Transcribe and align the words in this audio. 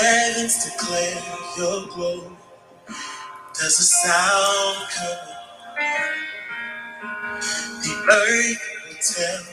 Heavens 0.00 0.64
declare 0.64 1.22
your 1.58 1.88
glory. 1.88 2.36
There's 3.60 3.80
a 3.80 3.84
sound 3.84 4.88
coming. 4.96 5.36
The 7.68 8.12
earth 8.12 8.62
will 8.86 8.96
tell 9.02 9.44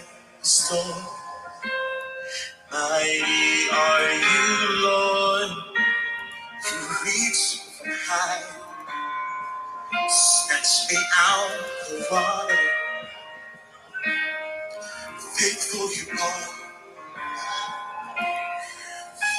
the 0.42 0.46
story. 0.48 1.04
Mighty 2.72 3.70
are 3.74 4.14
you, 4.14 4.84
Lord. 4.84 5.52
You 6.66 6.80
reach 7.06 7.60
from 7.80 7.92
high, 7.92 8.72
snatch 10.10 10.92
me 10.92 10.98
out 11.20 11.52
the 11.90 12.08
water. 12.12 12.58
Faithful 15.38 15.90
you 15.94 16.20
are, 16.20 16.72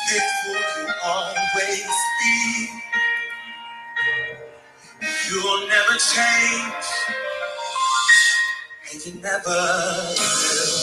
faithful 0.08 0.71
always 1.04 1.86
be. 2.20 2.68
You'll 5.30 5.68
never 5.68 5.96
change, 5.98 6.86
and 8.92 9.06
you 9.06 9.22
never 9.22 9.50
will. 9.50 10.81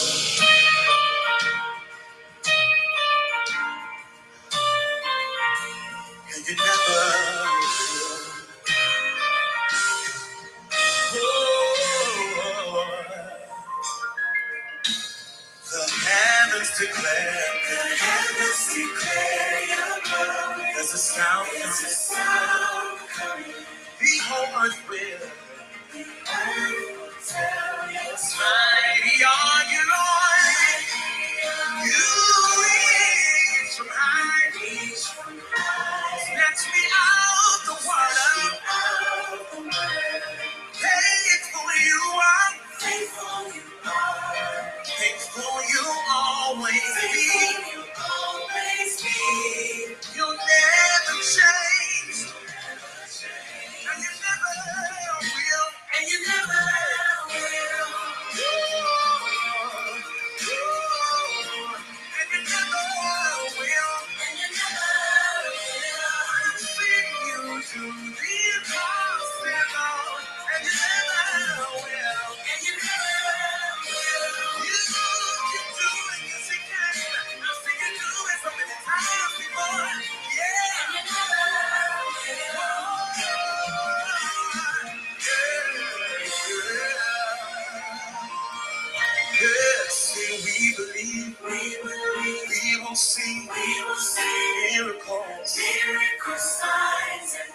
will 92.90 92.96
see, 92.96 93.48
we 93.48 93.84
will 93.84 93.94
see 93.94 94.74
miracles, 94.74 95.56
miracle 95.56 96.38
signs 96.38 97.36
and 97.40 97.49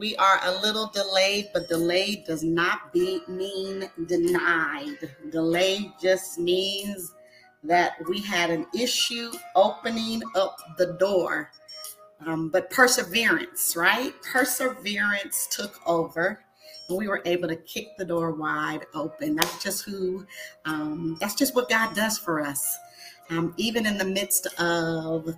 We 0.00 0.16
are 0.16 0.40
a 0.44 0.62
little 0.62 0.86
delayed, 0.86 1.50
but 1.52 1.68
delayed 1.68 2.24
does 2.24 2.42
not 2.42 2.90
be, 2.90 3.20
mean 3.28 3.86
denied. 4.06 4.96
Delayed 5.30 5.92
just 6.00 6.38
means 6.38 7.12
that 7.64 7.96
we 8.08 8.22
had 8.22 8.48
an 8.48 8.64
issue 8.74 9.30
opening 9.54 10.22
up 10.34 10.56
the 10.78 10.94
door. 10.94 11.50
Um, 12.24 12.48
but 12.48 12.70
perseverance, 12.70 13.76
right? 13.76 14.14
Perseverance 14.22 15.46
took 15.54 15.78
over 15.86 16.40
and 16.88 16.96
we 16.96 17.06
were 17.06 17.20
able 17.26 17.48
to 17.48 17.56
kick 17.56 17.88
the 17.98 18.04
door 18.06 18.30
wide 18.30 18.86
open. 18.94 19.36
That's 19.36 19.62
just 19.62 19.84
who, 19.84 20.24
um, 20.64 21.18
that's 21.20 21.34
just 21.34 21.54
what 21.54 21.68
God 21.68 21.94
does 21.94 22.16
for 22.16 22.40
us. 22.40 22.78
Um, 23.28 23.52
even 23.58 23.84
in 23.84 23.98
the 23.98 24.06
midst 24.06 24.46
of 24.58 25.28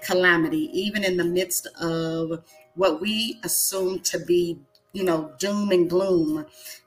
calamity, 0.00 0.70
even 0.72 1.02
in 1.02 1.16
the 1.16 1.24
midst 1.24 1.66
of 1.80 2.44
what 2.74 3.00
we 3.00 3.40
assume 3.44 4.00
to 4.00 4.18
be, 4.18 4.58
you 4.92 5.04
know, 5.04 5.32
doom 5.38 5.70
and 5.70 5.88
gloom, 5.88 6.46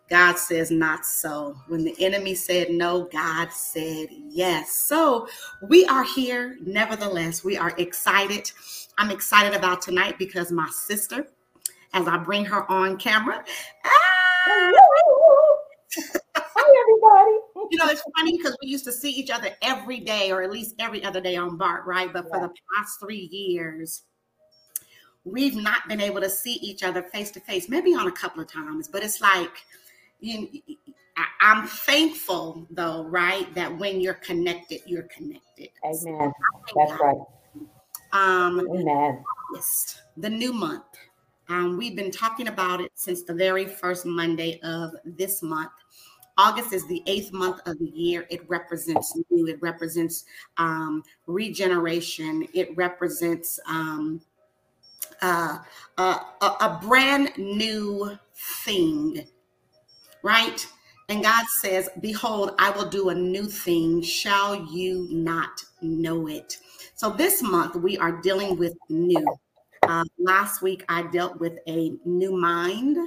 God 0.10 0.38
says 0.38 0.70
not 0.70 1.06
so. 1.06 1.56
When 1.68 1.84
the 1.84 1.96
enemy 2.04 2.36
said 2.36 2.70
no, 2.70 3.06
God 3.06 3.52
said 3.52 4.08
yes. 4.30 4.72
So 4.72 5.28
we 5.68 5.86
are 5.86 6.04
here. 6.04 6.58
Nevertheless, 6.62 7.44
we 7.44 7.58
are 7.58 7.74
excited. 7.78 8.52
I'm 8.98 9.12
excited 9.12 9.54
about 9.54 9.82
tonight 9.82 10.20
because 10.20 10.52
my 10.52 10.70
sister, 10.70 11.28
as 11.94 12.08
I 12.08 12.18
bring 12.18 12.46
her 12.46 12.70
on 12.72 12.98
camera, 12.98 13.44
ah! 13.86 13.92
Hi, 16.38 16.84
everybody. 16.84 17.72
You 17.72 17.78
know, 17.78 17.88
it's 17.88 18.04
funny 18.18 18.38
because 18.38 18.58
we 18.62 18.68
used 18.70 18.86
to 18.86 18.92
see 18.92 19.10
each 19.10 19.30
other 19.30 19.50
every 19.62 20.00
day, 20.00 20.32
or 20.32 20.42
at 20.42 20.52
least 20.52 20.76
every 20.80 21.04
other 21.04 21.20
day 21.20 21.36
on 21.36 21.58
BART, 21.58 21.86
right? 21.86 22.12
But 22.12 22.30
for 22.30 22.40
the 22.40 22.50
past 22.78 23.00
three 23.00 23.30
years, 23.32 24.04
we've 25.26 25.56
not 25.56 25.88
been 25.88 26.00
able 26.00 26.22
to 26.22 26.30
see 26.30 26.54
each 26.54 26.84
other 26.84 27.02
face 27.02 27.32
to 27.32 27.40
face, 27.40 27.68
maybe 27.68 27.94
on 27.94 28.08
a 28.08 28.12
couple 28.12 28.42
of 28.42 28.52
times, 28.52 28.88
but 28.88 29.04
it's 29.04 29.20
like, 29.20 29.52
you, 30.22 30.48
I'm 31.42 31.68
thankful 31.68 32.68
though, 32.70 33.04
right? 33.04 33.54
That 33.56 33.78
when 33.78 34.00
you're 34.00 34.16
connected, 34.16 34.82
you're 34.86 35.08
connected. 35.16 35.70
Amen. 35.84 36.32
That's 36.76 36.92
right. 37.02 37.18
Um, 38.14 38.66
Amen. 38.72 39.24
August, 39.52 40.02
the 40.18 40.30
new 40.30 40.54
month. 40.54 40.84
Um, 41.50 41.78
we've 41.78 41.96
been 41.96 42.12
talking 42.12 42.48
about 42.48 42.82
it 42.82 42.92
since 42.96 43.24
the 43.24 43.34
very 43.34 43.66
first 43.66 44.06
Monday 44.06 44.60
of 44.64 44.92
this 45.04 45.44
month. 45.44 45.72
August 46.38 46.74
is 46.74 46.86
the 46.88 47.02
eighth 47.08 47.32
month 47.32 47.62
of 47.66 47.78
the 47.80 47.86
year. 47.86 48.26
It 48.30 48.48
represents 48.50 49.16
new. 49.30 49.48
It 49.48 49.62
represents 49.62 50.26
um, 50.58 51.04
regeneration. 51.28 52.48
It 52.54 52.76
represents 52.76 53.60
um, 53.68 54.22
uh, 55.22 55.60
a, 55.98 56.02
a 56.42 56.80
brand 56.82 57.32
new 57.38 58.18
thing, 58.64 59.26
right? 60.24 60.66
And 61.10 61.24
God 61.24 61.46
says, 61.62 61.90
Behold, 62.02 62.52
I 62.58 62.72
will 62.72 62.90
do 62.90 63.10
a 63.10 63.16
new 63.16 63.46
thing. 63.46 64.02
Shall 64.02 64.56
you 64.72 65.08
not 65.12 65.64
know 65.82 66.28
it? 66.28 66.58
So 66.96 67.12
this 67.12 67.42
month 67.44 67.76
we 67.76 67.98
are 67.98 68.22
dealing 68.22 68.58
with 68.58 68.74
new. 68.90 69.38
Uh, 69.88 70.04
last 70.18 70.62
week, 70.64 70.84
I 70.90 71.04
dealt 71.04 71.40
with 71.40 71.60
a 71.68 71.92
new 72.06 72.36
mind. 72.36 72.98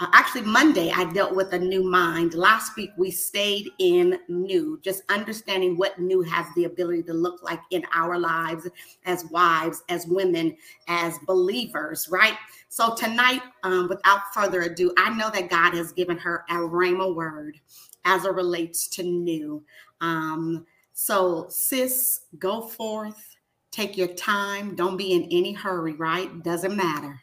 Uh, 0.00 0.08
actually, 0.12 0.42
Monday, 0.42 0.90
I 0.90 1.10
dealt 1.12 1.34
with 1.34 1.52
a 1.52 1.58
new 1.58 1.84
mind. 1.84 2.34
Last 2.34 2.76
week, 2.76 2.90
we 2.96 3.10
stayed 3.10 3.70
in 3.78 4.18
new, 4.28 4.80
just 4.82 5.02
understanding 5.08 5.76
what 5.76 5.98
new 5.98 6.22
has 6.22 6.46
the 6.56 6.64
ability 6.64 7.04
to 7.04 7.12
look 7.12 7.42
like 7.42 7.60
in 7.70 7.84
our 7.94 8.18
lives 8.18 8.68
as 9.06 9.24
wives, 9.26 9.82
as 9.88 10.06
women, 10.06 10.56
as 10.88 11.18
believers, 11.26 12.08
right? 12.10 12.36
So, 12.68 12.94
tonight, 12.94 13.42
um, 13.62 13.88
without 13.88 14.20
further 14.34 14.62
ado, 14.62 14.92
I 14.98 15.10
know 15.16 15.30
that 15.30 15.48
God 15.48 15.74
has 15.74 15.92
given 15.92 16.18
her 16.18 16.44
a 16.50 16.54
rhema 16.54 17.14
word 17.14 17.60
as 18.04 18.24
it 18.24 18.34
relates 18.34 18.88
to 18.88 19.02
new. 19.02 19.62
Um, 20.00 20.66
so, 20.92 21.46
sis, 21.48 22.22
go 22.38 22.62
forth 22.62 23.34
Take 23.74 23.96
your 23.96 24.06
time. 24.06 24.76
Don't 24.76 24.96
be 24.96 25.14
in 25.14 25.24
any 25.32 25.52
hurry, 25.52 25.94
right? 25.94 26.44
Doesn't 26.44 26.76
matter. 26.76 27.20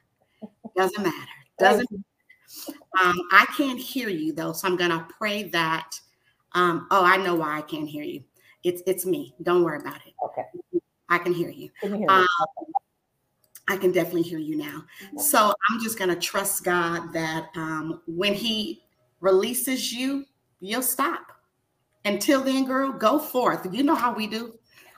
Doesn't 0.75 1.01
matter. 1.01 1.16
Doesn't 1.58 1.88
um, 3.01 3.20
I 3.31 3.46
can't 3.58 3.79
hear 3.79 4.10
you 4.10 4.34
though, 4.34 4.53
so 4.53 4.67
I'm 4.67 4.75
gonna 4.75 5.08
pray 5.17 5.43
that. 5.50 6.00
Um, 6.53 6.88
oh, 6.91 7.03
I 7.03 7.17
know 7.17 7.36
why 7.36 7.58
I 7.58 7.62
can't 7.62 7.88
hear 7.88 8.03
you. 8.03 8.24
It's 8.63 8.81
it's 8.86 9.05
me. 9.05 9.34
Don't 9.41 9.63
worry 9.63 9.79
about 9.79 9.98
it. 10.05 10.13
Okay. 10.24 10.43
I 11.10 11.17
can 11.17 11.34
hear 11.34 11.50
you. 11.50 11.70
Can 11.81 11.91
you 11.91 11.98
hear 12.00 12.10
um, 12.10 12.27
I 13.67 13.77
can 13.77 13.91
definitely 13.91 14.24
hear 14.24 14.39
you 14.39 14.58
now. 14.58 14.84
So 15.17 15.53
I'm 15.70 15.81
just 15.81 15.98
gonna 15.98 16.15
trust 16.15 16.63
God 16.63 17.13
that 17.13 17.50
um, 17.55 18.01
when 18.05 18.34
He 18.34 18.84
releases 19.20 19.93
you, 19.93 20.25
you'll 20.60 20.81
stop. 20.81 21.22
Until 22.03 22.41
then, 22.41 22.65
girl, 22.65 22.91
go 22.91 23.20
forth. 23.20 23.67
You 23.72 23.84
know 23.84 23.96
how 23.96 24.13
we 24.13 24.27
do. 24.27 24.53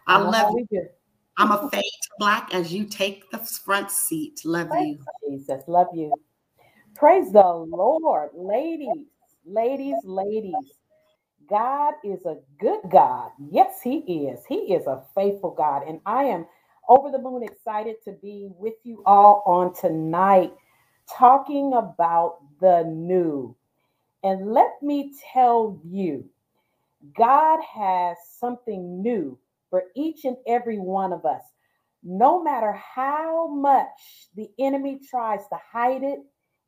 I, 0.08 0.16
I 0.16 0.18
love 0.18 0.56
you. 0.72 0.88
I'm 1.38 1.52
a 1.52 1.70
fade 1.70 1.84
black 2.20 2.54
as 2.54 2.74
you 2.74 2.86
take 2.86 3.30
the 3.32 3.40
front 3.40 3.92
seat. 3.92 4.42
Love 4.46 4.70
you. 4.80 5.00
Jesus, 5.28 5.64
love 5.68 5.88
you. 5.94 6.20
Praise 7.04 7.34
the 7.34 7.44
Lord, 7.44 8.30
ladies, 8.34 9.08
ladies, 9.46 9.98
ladies. 10.06 10.56
God 11.50 11.96
is 12.02 12.26
a 12.26 12.38
good 12.62 12.80
God. 12.90 13.30
Yes, 13.52 13.82
He 13.84 13.98
is. 14.30 14.40
He 14.48 14.74
is 14.74 14.88
a 14.88 15.04
faithful 15.14 15.52
God. 15.52 15.86
And 15.86 16.00
I 16.06 16.24
am 16.24 16.46
over 16.88 17.12
the 17.12 17.20
moon 17.20 17.44
excited 17.44 17.98
to 18.06 18.14
be 18.14 18.48
with 18.58 18.76
you 18.86 19.04
all 19.06 19.44
on 19.46 19.74
tonight, 19.76 20.54
talking 21.14 21.74
about 21.74 22.38
the 22.62 22.86
new. 22.86 23.54
And 24.24 24.54
let 24.54 24.82
me 24.82 25.14
tell 25.34 25.82
you, 25.86 26.24
God 27.18 27.60
has 27.64 28.16
something 28.40 29.02
new 29.02 29.38
for 29.70 29.84
each 29.98 30.24
and 30.24 30.38
every 30.48 30.80
one 30.80 31.12
of 31.12 31.26
us. 31.26 31.42
No 32.02 32.42
matter 32.42 32.72
how 32.72 33.50
much 33.50 34.30
the 34.38 34.50
enemy 34.58 35.02
tries 35.10 35.42
to 35.50 35.58
hide 35.70 36.04
it 36.04 36.20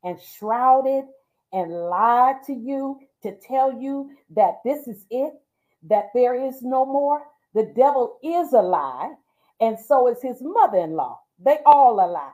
and 0.06 0.18
shrouded 0.38 1.04
and 1.52 1.70
lied 1.70 2.36
to 2.46 2.54
you 2.54 2.98
to 3.22 3.36
tell 3.46 3.78
you 3.78 4.10
that 4.34 4.60
this 4.64 4.88
is 4.88 5.04
it, 5.10 5.34
that 5.82 6.06
there 6.14 6.34
is 6.34 6.62
no 6.62 6.86
more, 6.86 7.24
the 7.54 7.70
devil 7.76 8.18
is 8.24 8.54
a 8.54 8.62
lie, 8.62 9.12
and 9.60 9.78
so 9.78 10.08
is 10.08 10.22
his 10.22 10.38
mother 10.40 10.78
in 10.78 10.92
law. 10.92 11.20
They 11.44 11.58
all 11.66 12.00
a 12.00 12.08
lie 12.08 12.32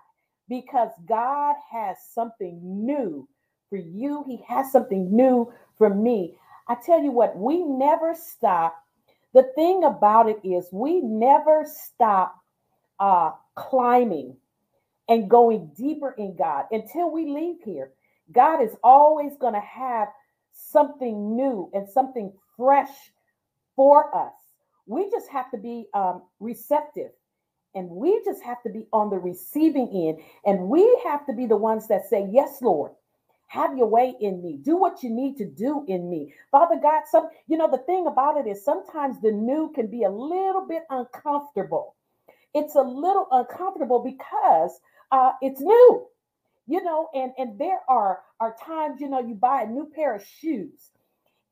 because 0.49 0.91
God 1.09 1.57
has 1.73 1.97
something 2.15 2.61
new 2.63 3.29
for 3.71 3.79
you. 3.79 4.25
He 4.29 4.45
has 4.47 4.71
something 4.71 5.15
new 5.15 5.53
for 5.77 5.91
me. 5.91 6.37
I 6.69 6.77
tell 6.77 7.03
you 7.03 7.11
what, 7.11 7.37
we 7.37 7.65
never 7.65 8.15
stop 8.15 8.77
the 9.35 9.45
thing 9.55 9.85
about 9.85 10.29
it 10.29 10.41
is, 10.47 10.69
we 10.73 11.01
never 11.01 11.65
stop 11.67 12.37
uh, 13.01 13.33
climbing 13.57 14.37
and 15.13 15.31
going 15.31 15.71
deeper 15.79 16.17
in 16.19 16.37
God 16.37 16.67
until 16.73 17.13
we 17.13 17.27
leave 17.27 17.59
here. 17.65 17.93
God 18.33 18.63
is 18.65 18.77
always 18.83 19.35
going 19.39 19.55
to 19.55 19.61
have 19.61 20.09
something 20.55 21.37
new 21.37 21.71
and 21.75 21.89
something 21.89 22.33
fresh 22.57 22.91
for 23.77 24.17
us. 24.17 24.33
We 24.87 25.11
just 25.11 25.29
have 25.31 25.53
to 25.53 25.59
be 25.59 25.87
um, 25.95 26.23
receptive 26.41 27.11
and 27.75 27.91
we 27.91 28.23
just 28.25 28.43
have 28.43 28.63
to 28.65 28.71
be 28.71 28.87
on 28.93 29.11
the 29.11 29.19
receiving 29.19 29.91
end. 30.09 30.21
And 30.47 30.69
we 30.69 31.01
have 31.05 31.27
to 31.27 31.35
be 31.35 31.47
the 31.47 31.57
ones 31.57 31.89
that 31.89 32.09
say, 32.09 32.29
Yes, 32.33 32.63
Lord, 32.63 32.93
have 33.49 33.79
your 33.79 33.89
way 33.89 34.15
in 34.21 34.43
me. 34.43 34.59
Do 34.63 34.77
what 34.77 35.03
you 35.03 35.11
need 35.11 35.39
to 35.39 35.47
do 35.47 35.85
in 35.89 36.11
me. 36.11 36.35
Father 36.51 36.79
God, 36.83 37.05
some, 37.11 37.29
you 37.49 37.59
know, 37.59 37.71
the 37.71 37.79
thing 37.79 38.09
about 38.09 38.39
it 38.39 38.49
is 38.51 38.65
sometimes 38.65 39.21
the 39.21 39.33
new 39.33 39.73
can 39.75 39.89
be 39.89 40.05
a 40.05 40.11
little 40.11 40.67
bit 40.69 40.85
uncomfortable. 40.91 41.97
It's 42.55 42.77
a 42.77 42.83
little 42.83 43.29
uncomfortable 43.33 44.01
because 44.05 44.81
uh, 45.13 45.33
it's 45.43 45.61
new, 45.61 46.07
you 46.69 46.83
know, 46.85 47.09
and, 47.15 47.33
and 47.39 47.61
there 47.61 47.81
are, 47.89 48.21
are 48.41 48.57
times, 48.65 49.01
you 49.01 49.11
know, 49.11 49.21
you 49.21 49.35
buy 49.37 49.63
a 49.63 49.69
new 49.69 49.91
pair 49.95 50.17
of 50.17 50.25
shoes 50.27 50.91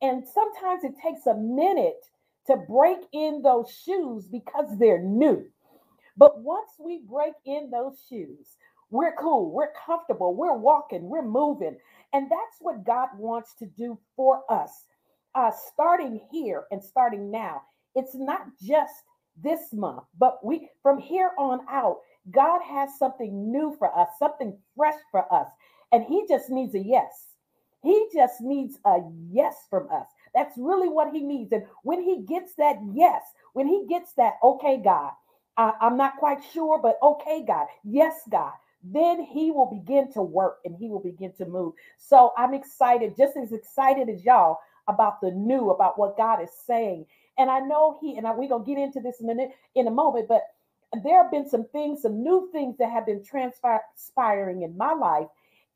and 0.01 0.23
sometimes 0.27 0.83
it 0.83 0.95
takes 1.01 1.27
a 1.27 1.35
minute 1.35 2.03
to 2.47 2.57
break 2.57 2.99
in 3.13 3.41
those 3.43 3.69
shoes 3.85 4.27
because 4.27 4.77
they're 4.79 5.03
new. 5.03 5.45
But 6.17 6.39
once 6.41 6.71
we 6.79 7.01
break 7.09 7.33
in 7.45 7.69
those 7.71 8.03
shoes, 8.09 8.57
we're 8.89 9.15
cool, 9.15 9.51
we're 9.51 9.73
comfortable, 9.85 10.35
we're 10.35 10.57
walking, 10.57 11.09
we're 11.09 11.23
moving. 11.27 11.77
And 12.13 12.29
that's 12.31 12.57
what 12.61 12.85
God 12.85 13.09
wants 13.17 13.55
to 13.59 13.67
do 13.67 13.99
for 14.15 14.43
us. 14.49 14.71
Uh, 15.35 15.51
starting 15.73 16.21
here 16.31 16.65
and 16.71 16.83
starting 16.83 17.31
now, 17.31 17.63
it's 17.95 18.15
not 18.15 18.47
just 18.61 18.93
this 19.41 19.73
month, 19.73 20.03
but 20.19 20.45
we 20.45 20.69
from 20.83 20.99
here 20.99 21.31
on 21.39 21.61
out, 21.69 21.99
God 22.29 22.61
has 22.61 22.97
something 22.99 23.51
new 23.51 23.75
for 23.79 23.97
us, 23.97 24.09
something 24.19 24.57
fresh 24.75 24.99
for 25.11 25.31
us. 25.33 25.47
And 25.91 26.03
He 26.03 26.25
just 26.27 26.49
needs 26.49 26.75
a 26.75 26.79
yes. 26.79 27.31
He 27.83 28.07
just 28.13 28.41
needs 28.41 28.77
a 28.85 28.99
yes 29.31 29.55
from 29.69 29.87
us. 29.91 30.07
That's 30.33 30.57
really 30.57 30.87
what 30.87 31.13
he 31.13 31.21
needs. 31.23 31.51
And 31.51 31.65
when 31.83 32.01
he 32.01 32.21
gets 32.21 32.53
that 32.55 32.77
yes, 32.93 33.21
when 33.53 33.67
he 33.67 33.85
gets 33.89 34.13
that, 34.13 34.33
okay, 34.43 34.81
God, 34.83 35.11
I, 35.57 35.73
I'm 35.81 35.97
not 35.97 36.17
quite 36.17 36.43
sure, 36.53 36.79
but 36.81 36.97
okay, 37.01 37.43
God, 37.45 37.67
yes, 37.83 38.21
God, 38.29 38.53
then 38.83 39.21
he 39.23 39.51
will 39.51 39.65
begin 39.65 40.11
to 40.13 40.21
work 40.21 40.59
and 40.63 40.75
he 40.75 40.89
will 40.89 41.01
begin 41.01 41.33
to 41.33 41.45
move. 41.45 41.73
So 41.97 42.33
I'm 42.37 42.53
excited, 42.53 43.17
just 43.17 43.35
as 43.35 43.51
excited 43.51 44.09
as 44.09 44.23
y'all 44.23 44.59
about 44.87 45.21
the 45.21 45.31
new, 45.31 45.71
about 45.71 45.99
what 45.99 46.17
God 46.17 46.41
is 46.41 46.51
saying. 46.65 47.05
And 47.37 47.49
I 47.49 47.59
know 47.59 47.97
he, 48.01 48.17
and 48.17 48.25
we're 48.37 48.47
going 48.47 48.65
to 48.65 48.69
get 48.69 48.81
into 48.81 48.99
this 48.99 49.19
in 49.19 49.29
a, 49.29 49.47
in 49.75 49.87
a 49.87 49.91
moment, 49.91 50.27
but 50.27 50.41
there 51.03 51.21
have 51.23 51.31
been 51.31 51.47
some 51.47 51.65
things, 51.71 52.01
some 52.01 52.21
new 52.23 52.49
things 52.51 52.77
that 52.77 52.91
have 52.91 53.05
been 53.05 53.23
transpiring 53.23 54.63
in 54.63 54.77
my 54.77 54.93
life. 54.93 55.27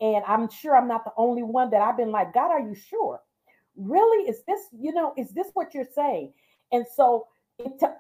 And 0.01 0.23
I'm 0.27 0.49
sure 0.49 0.75
I'm 0.75 0.87
not 0.87 1.05
the 1.05 1.13
only 1.17 1.43
one 1.43 1.69
that 1.71 1.81
I've 1.81 1.97
been 1.97 2.11
like, 2.11 2.33
God, 2.33 2.51
are 2.51 2.59
you 2.59 2.75
sure? 2.75 3.21
Really? 3.77 4.29
Is 4.29 4.43
this, 4.45 4.59
you 4.77 4.93
know, 4.93 5.13
is 5.17 5.31
this 5.31 5.47
what 5.53 5.73
you're 5.73 5.87
saying? 5.95 6.33
And 6.71 6.85
so, 6.95 7.27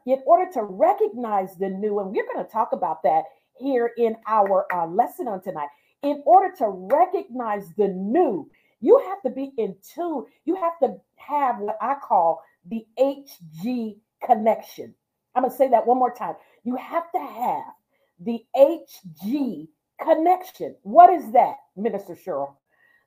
in 0.05 0.19
order 0.25 0.51
to 0.51 0.63
recognize 0.63 1.55
the 1.55 1.69
new, 1.69 1.99
and 1.99 2.11
we're 2.11 2.25
going 2.33 2.45
to 2.45 2.51
talk 2.51 2.73
about 2.73 3.01
that 3.03 3.23
here 3.57 3.91
in 3.97 4.17
our 4.27 4.65
uh, 4.73 4.85
lesson 4.85 5.29
on 5.29 5.41
tonight, 5.41 5.69
in 6.03 6.21
order 6.25 6.53
to 6.57 6.67
recognize 6.67 7.69
the 7.77 7.87
new, 7.87 8.49
you 8.81 9.01
have 9.07 9.21
to 9.21 9.29
be 9.29 9.51
in 9.57 9.75
tune. 9.81 10.25
You 10.43 10.55
have 10.55 10.77
to 10.83 10.97
have 11.15 11.59
what 11.59 11.77
I 11.81 11.95
call 11.95 12.43
the 12.69 12.85
HG 12.99 13.97
connection. 14.23 14.93
I'm 15.33 15.43
going 15.43 15.51
to 15.51 15.57
say 15.57 15.69
that 15.69 15.87
one 15.87 15.97
more 15.97 16.13
time. 16.13 16.35
You 16.65 16.75
have 16.77 17.11
to 17.11 17.19
have 17.19 17.73
the 18.19 18.43
HG 18.57 19.67
connection. 20.03 20.75
What 20.81 21.11
is 21.11 21.31
that, 21.31 21.57
Minister 21.77 22.15
Cheryl? 22.15 22.55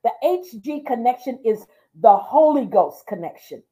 The 0.05 0.13
HG 0.25 0.87
connection 0.87 1.41
is 1.45 1.67
the 2.01 2.17
Holy 2.17 2.67
Ghost 2.67 3.05
connection. 3.09 3.63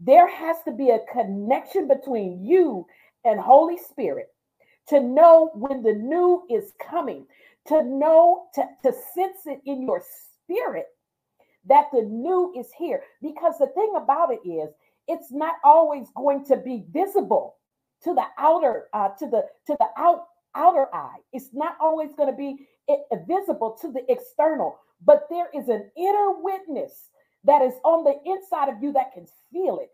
There 0.00 0.28
has 0.28 0.58
to 0.66 0.72
be 0.72 0.90
a 0.90 1.00
connection 1.12 1.88
between 1.88 2.44
you 2.44 2.86
and 3.24 3.40
Holy 3.40 3.76
Spirit 3.76 4.28
to 4.88 5.00
know 5.00 5.50
when 5.54 5.82
the 5.82 5.94
new 5.94 6.44
is 6.48 6.72
coming, 6.80 7.26
to 7.66 7.82
know, 7.82 8.46
to, 8.54 8.62
to 8.84 8.92
sense 8.92 9.46
it 9.46 9.60
in 9.66 9.82
your 9.82 10.02
spirit 10.44 10.86
that 11.66 11.86
the 11.92 12.02
new 12.02 12.52
is 12.56 12.68
here. 12.78 13.02
Because 13.20 13.58
the 13.58 13.68
thing 13.68 13.94
about 13.96 14.30
it 14.32 14.48
is, 14.48 14.70
it's 15.08 15.32
not 15.32 15.56
always 15.64 16.06
going 16.14 16.44
to 16.46 16.56
be 16.56 16.84
visible 16.92 17.56
to 18.04 18.14
the 18.14 18.24
outer, 18.38 18.88
uh, 18.92 19.08
to 19.18 19.26
the 19.26 19.44
to 19.66 19.76
the 19.78 19.88
out 19.98 20.26
outer 20.54 20.86
eye. 20.94 21.18
It's 21.32 21.50
not 21.52 21.76
always 21.80 22.10
going 22.16 22.30
to 22.30 22.36
be 22.36 22.66
visible 23.26 23.76
to 23.80 23.90
the 23.90 24.04
external, 24.10 24.78
but 25.04 25.26
there 25.30 25.48
is 25.54 25.68
an 25.68 25.90
inner 25.96 26.32
witness 26.40 27.10
that 27.44 27.62
is 27.62 27.74
on 27.84 28.04
the 28.04 28.14
inside 28.30 28.68
of 28.68 28.82
you 28.82 28.92
that 28.92 29.12
can 29.12 29.26
feel 29.52 29.78
it, 29.80 29.90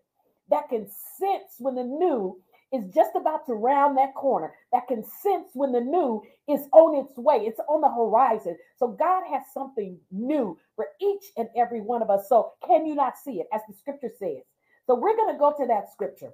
that 0.51 0.69
can 0.69 0.87
sense 1.19 1.55
when 1.59 1.75
the 1.75 1.85
new 1.85 2.41
is 2.73 2.85
just 2.95 3.11
about 3.17 3.47
to 3.47 3.55
round 3.55 3.97
that 3.99 4.15
corner, 4.15 4.53
that 4.73 4.87
can 4.87 5.03
sense 5.05 5.49
when 5.55 5.73
the 5.73 5.81
new 5.81 6.23
is 6.49 6.69
on 6.73 7.05
its 7.05 7.17
way, 7.17 7.39
it's 7.39 7.59
on 7.69 7.81
the 7.81 7.89
horizon. 7.89 8.57
So 8.77 8.89
God 8.89 9.25
has 9.33 9.43
something 9.53 9.99
new 10.13 10.57
for 10.77 10.87
each 11.01 11.25
and 11.37 11.49
every 11.57 11.81
one 11.81 12.03
of 12.03 12.11
us. 12.11 12.29
So 12.29 12.53
can 12.65 12.87
you 12.87 12.95
not 12.95 13.15
see 13.19 13.41
it, 13.41 13.49
as 13.53 13.61
the 13.69 13.75
scripture 13.75 14.11
says? 14.19 14.43
So 14.87 14.95
we're 14.95 15.17
going 15.17 15.35
to 15.35 15.39
go 15.39 15.53
to 15.59 15.67
that 15.67 15.93
scripture, 15.93 16.31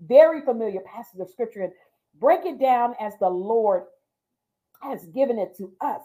very 0.00 0.40
familiar 0.42 0.80
passage 0.80 1.20
of 1.20 1.30
scripture, 1.30 1.62
and 1.62 1.72
break 2.18 2.44
it 2.44 2.58
down 2.58 2.94
as 3.00 3.14
the 3.18 3.28
Lord 3.28 3.84
has 4.82 5.04
given 5.06 5.38
it 5.38 5.56
to 5.58 5.72
us. 5.80 6.02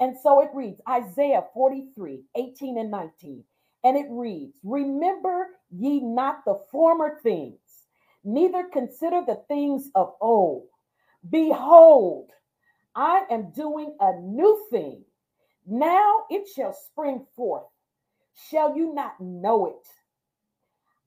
And 0.00 0.16
so 0.22 0.40
it 0.40 0.50
reads 0.54 0.80
Isaiah 0.88 1.44
43 1.54 2.22
18 2.36 2.78
and 2.78 2.90
19. 2.90 3.44
And 3.84 3.96
it 3.96 4.06
reads, 4.10 4.58
Remember 4.62 5.48
ye 5.70 6.00
not 6.00 6.44
the 6.44 6.60
former 6.70 7.18
things, 7.22 7.58
neither 8.24 8.64
consider 8.72 9.22
the 9.26 9.42
things 9.48 9.90
of 9.94 10.14
old. 10.20 10.68
Behold, 11.30 12.30
I 12.94 13.22
am 13.30 13.50
doing 13.52 13.96
a 14.00 14.20
new 14.20 14.66
thing. 14.70 15.04
Now 15.66 16.24
it 16.30 16.48
shall 16.54 16.72
spring 16.72 17.26
forth. 17.36 17.64
Shall 18.50 18.76
you 18.76 18.94
not 18.94 19.20
know 19.20 19.66
it? 19.66 19.88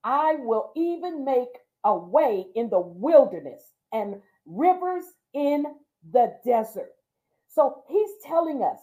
I 0.04 0.36
will 0.40 0.72
even 0.76 1.26
make 1.26 1.58
a 1.88 1.98
way 1.98 2.46
in 2.54 2.70
the 2.70 2.80
wilderness 2.80 3.64
and 3.94 4.16
rivers 4.46 5.06
in 5.34 5.64
the 6.12 6.34
desert. 6.46 6.92
So 7.48 7.84
he's 7.88 8.10
telling 8.26 8.62
us, 8.62 8.80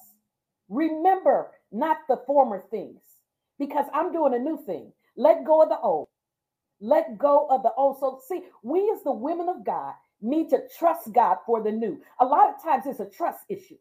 remember 0.71 1.51
not 1.71 1.99
the 2.09 2.23
former 2.27 2.65
things, 2.71 3.03
because 3.59 3.85
I'm 3.93 4.11
doing 4.11 4.35
a 4.35 4.39
new 4.39 4.59
thing. 4.65 4.91
Let 5.17 5.45
go 5.45 5.63
of 5.63 5.69
the 5.69 5.79
old. 5.79 6.09
Let 6.81 7.19
go 7.19 7.47
of 7.51 7.63
the 7.63 7.73
old. 7.77 7.99
So, 8.01 8.21
see, 8.27 8.43
we 8.63 8.91
as 8.97 9.05
the 9.05 9.13
women 9.13 9.49
of 9.49 9.65
God 9.65 9.93
need 10.23 10.49
to 10.51 10.63
trust 10.79 11.13
God 11.13 11.37
for 11.47 11.63
the 11.63 11.71
new. 11.71 12.01
A 12.21 12.25
lot 12.25 12.49
of 12.49 12.63
times 12.63 12.85
it's 12.87 13.01
a 13.01 13.09
trust 13.17 13.41
issue. 13.51 13.77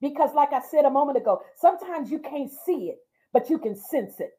Because, 0.00 0.34
like 0.34 0.52
I 0.52 0.60
said 0.60 0.84
a 0.84 0.90
moment 0.90 1.16
ago, 1.16 1.40
sometimes 1.56 2.10
you 2.10 2.18
can't 2.18 2.50
see 2.66 2.90
it, 2.90 2.98
but 3.32 3.48
you 3.48 3.58
can 3.58 3.76
sense 3.76 4.20
it. 4.20 4.32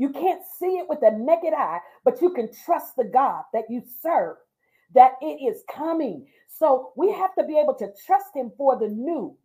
You 0.00 0.08
can't 0.08 0.40
see 0.58 0.78
it 0.78 0.88
with 0.88 1.00
a 1.02 1.10
naked 1.10 1.52
eye, 1.52 1.78
but 2.06 2.22
you 2.22 2.30
can 2.30 2.48
trust 2.64 2.96
the 2.96 3.04
God 3.04 3.42
that 3.52 3.64
you 3.68 3.82
serve, 4.00 4.36
that 4.94 5.12
it 5.20 5.44
is 5.46 5.62
coming. 5.70 6.26
So 6.48 6.94
we 6.96 7.12
have 7.12 7.34
to 7.34 7.44
be 7.44 7.58
able 7.58 7.74
to 7.74 7.92
trust 8.06 8.34
Him 8.34 8.50
for 8.56 8.78
the 8.78 8.88
new. 8.88 9.36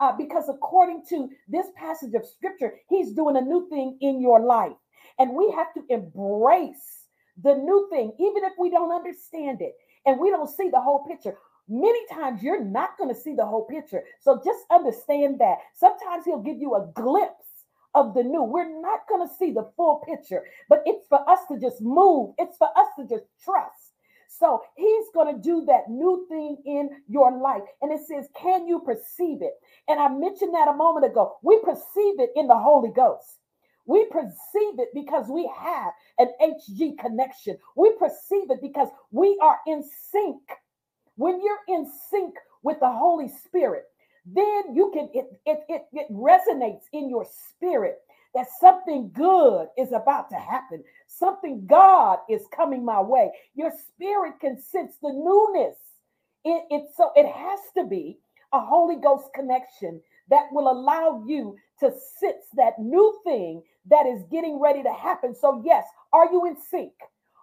Uh, 0.00 0.10
because 0.16 0.48
according 0.48 1.04
to 1.10 1.28
this 1.46 1.66
passage 1.76 2.14
of 2.14 2.26
scripture, 2.26 2.74
He's 2.88 3.12
doing 3.12 3.36
a 3.36 3.40
new 3.40 3.68
thing 3.68 3.98
in 4.00 4.20
your 4.20 4.40
life. 4.40 4.72
And 5.20 5.36
we 5.36 5.48
have 5.52 5.72
to 5.74 5.84
embrace 5.88 7.04
the 7.40 7.54
new 7.54 7.86
thing, 7.92 8.10
even 8.18 8.42
if 8.42 8.54
we 8.58 8.68
don't 8.68 8.90
understand 8.90 9.62
it 9.62 9.74
and 10.06 10.18
we 10.18 10.30
don't 10.30 10.50
see 10.50 10.70
the 10.70 10.80
whole 10.80 11.06
picture. 11.06 11.36
Many 11.68 12.04
times 12.12 12.42
you're 12.42 12.64
not 12.64 12.98
going 12.98 13.14
to 13.14 13.20
see 13.20 13.36
the 13.36 13.46
whole 13.46 13.66
picture. 13.66 14.02
So 14.18 14.42
just 14.44 14.64
understand 14.72 15.38
that. 15.38 15.58
Sometimes 15.76 16.24
he'll 16.24 16.42
give 16.42 16.58
you 16.58 16.74
a 16.74 16.90
glimpse 17.00 17.49
of 17.94 18.14
the 18.14 18.22
new. 18.22 18.42
We're 18.42 18.80
not 18.80 19.08
going 19.08 19.26
to 19.26 19.34
see 19.34 19.52
the 19.52 19.70
full 19.76 20.02
picture, 20.06 20.44
but 20.68 20.82
it's 20.86 21.06
for 21.08 21.28
us 21.28 21.40
to 21.48 21.58
just 21.58 21.80
move. 21.80 22.34
It's 22.38 22.56
for 22.56 22.68
us 22.76 22.88
to 22.98 23.06
just 23.06 23.24
trust. 23.44 23.92
So 24.28 24.62
he's 24.76 25.06
going 25.14 25.34
to 25.34 25.42
do 25.42 25.64
that 25.66 25.90
new 25.90 26.26
thing 26.28 26.58
in 26.64 26.90
your 27.08 27.38
life. 27.38 27.62
And 27.82 27.92
it 27.92 28.00
says, 28.06 28.28
Can 28.40 28.66
you 28.66 28.80
perceive 28.80 29.42
it? 29.42 29.54
And 29.88 30.00
I 30.00 30.08
mentioned 30.08 30.54
that 30.54 30.68
a 30.68 30.74
moment 30.76 31.06
ago. 31.06 31.36
We 31.42 31.58
perceive 31.60 32.20
it 32.20 32.30
in 32.36 32.46
the 32.46 32.58
Holy 32.58 32.90
Ghost. 32.90 33.38
We 33.86 34.06
perceive 34.06 34.78
it 34.78 34.90
because 34.94 35.26
we 35.28 35.50
have 35.58 35.92
an 36.18 36.28
HG 36.40 36.98
connection. 36.98 37.58
We 37.76 37.92
perceive 37.98 38.50
it 38.50 38.60
because 38.62 38.88
we 39.10 39.38
are 39.42 39.58
in 39.66 39.84
sync. 40.12 40.42
When 41.16 41.40
you're 41.42 41.76
in 41.76 41.90
sync 42.10 42.34
with 42.62 42.78
the 42.80 42.90
Holy 42.90 43.28
Spirit, 43.28 43.84
then 44.34 44.74
you 44.74 44.90
can 44.94 45.08
it 45.14 45.26
it 45.46 45.60
it, 45.68 45.82
it 45.92 46.12
resonates 46.12 46.84
in 46.92 47.10
your 47.10 47.26
spirit 47.50 47.98
that 48.34 48.46
something 48.60 49.10
good 49.14 49.68
is 49.78 49.92
about 49.92 50.30
to 50.30 50.36
happen. 50.36 50.84
Something 51.08 51.66
God 51.66 52.18
is 52.28 52.42
coming 52.54 52.84
my 52.84 53.00
way. 53.00 53.30
Your 53.54 53.72
spirit 53.88 54.34
can 54.40 54.60
sense 54.60 54.94
the 55.02 55.12
newness. 55.12 55.76
It, 56.44 56.64
it 56.70 56.90
so 56.96 57.10
it 57.16 57.26
has 57.26 57.60
to 57.76 57.84
be 57.84 58.18
a 58.52 58.60
Holy 58.60 58.96
Ghost 58.96 59.28
connection 59.34 60.00
that 60.30 60.46
will 60.52 60.70
allow 60.70 61.24
you 61.26 61.56
to 61.80 61.90
sense 61.90 62.46
that 62.56 62.78
new 62.78 63.18
thing 63.24 63.62
that 63.88 64.06
is 64.06 64.22
getting 64.30 64.60
ready 64.60 64.82
to 64.82 64.92
happen. 64.92 65.34
So, 65.34 65.62
yes, 65.64 65.84
are 66.12 66.30
you 66.32 66.46
in 66.46 66.56
sync? 66.70 66.92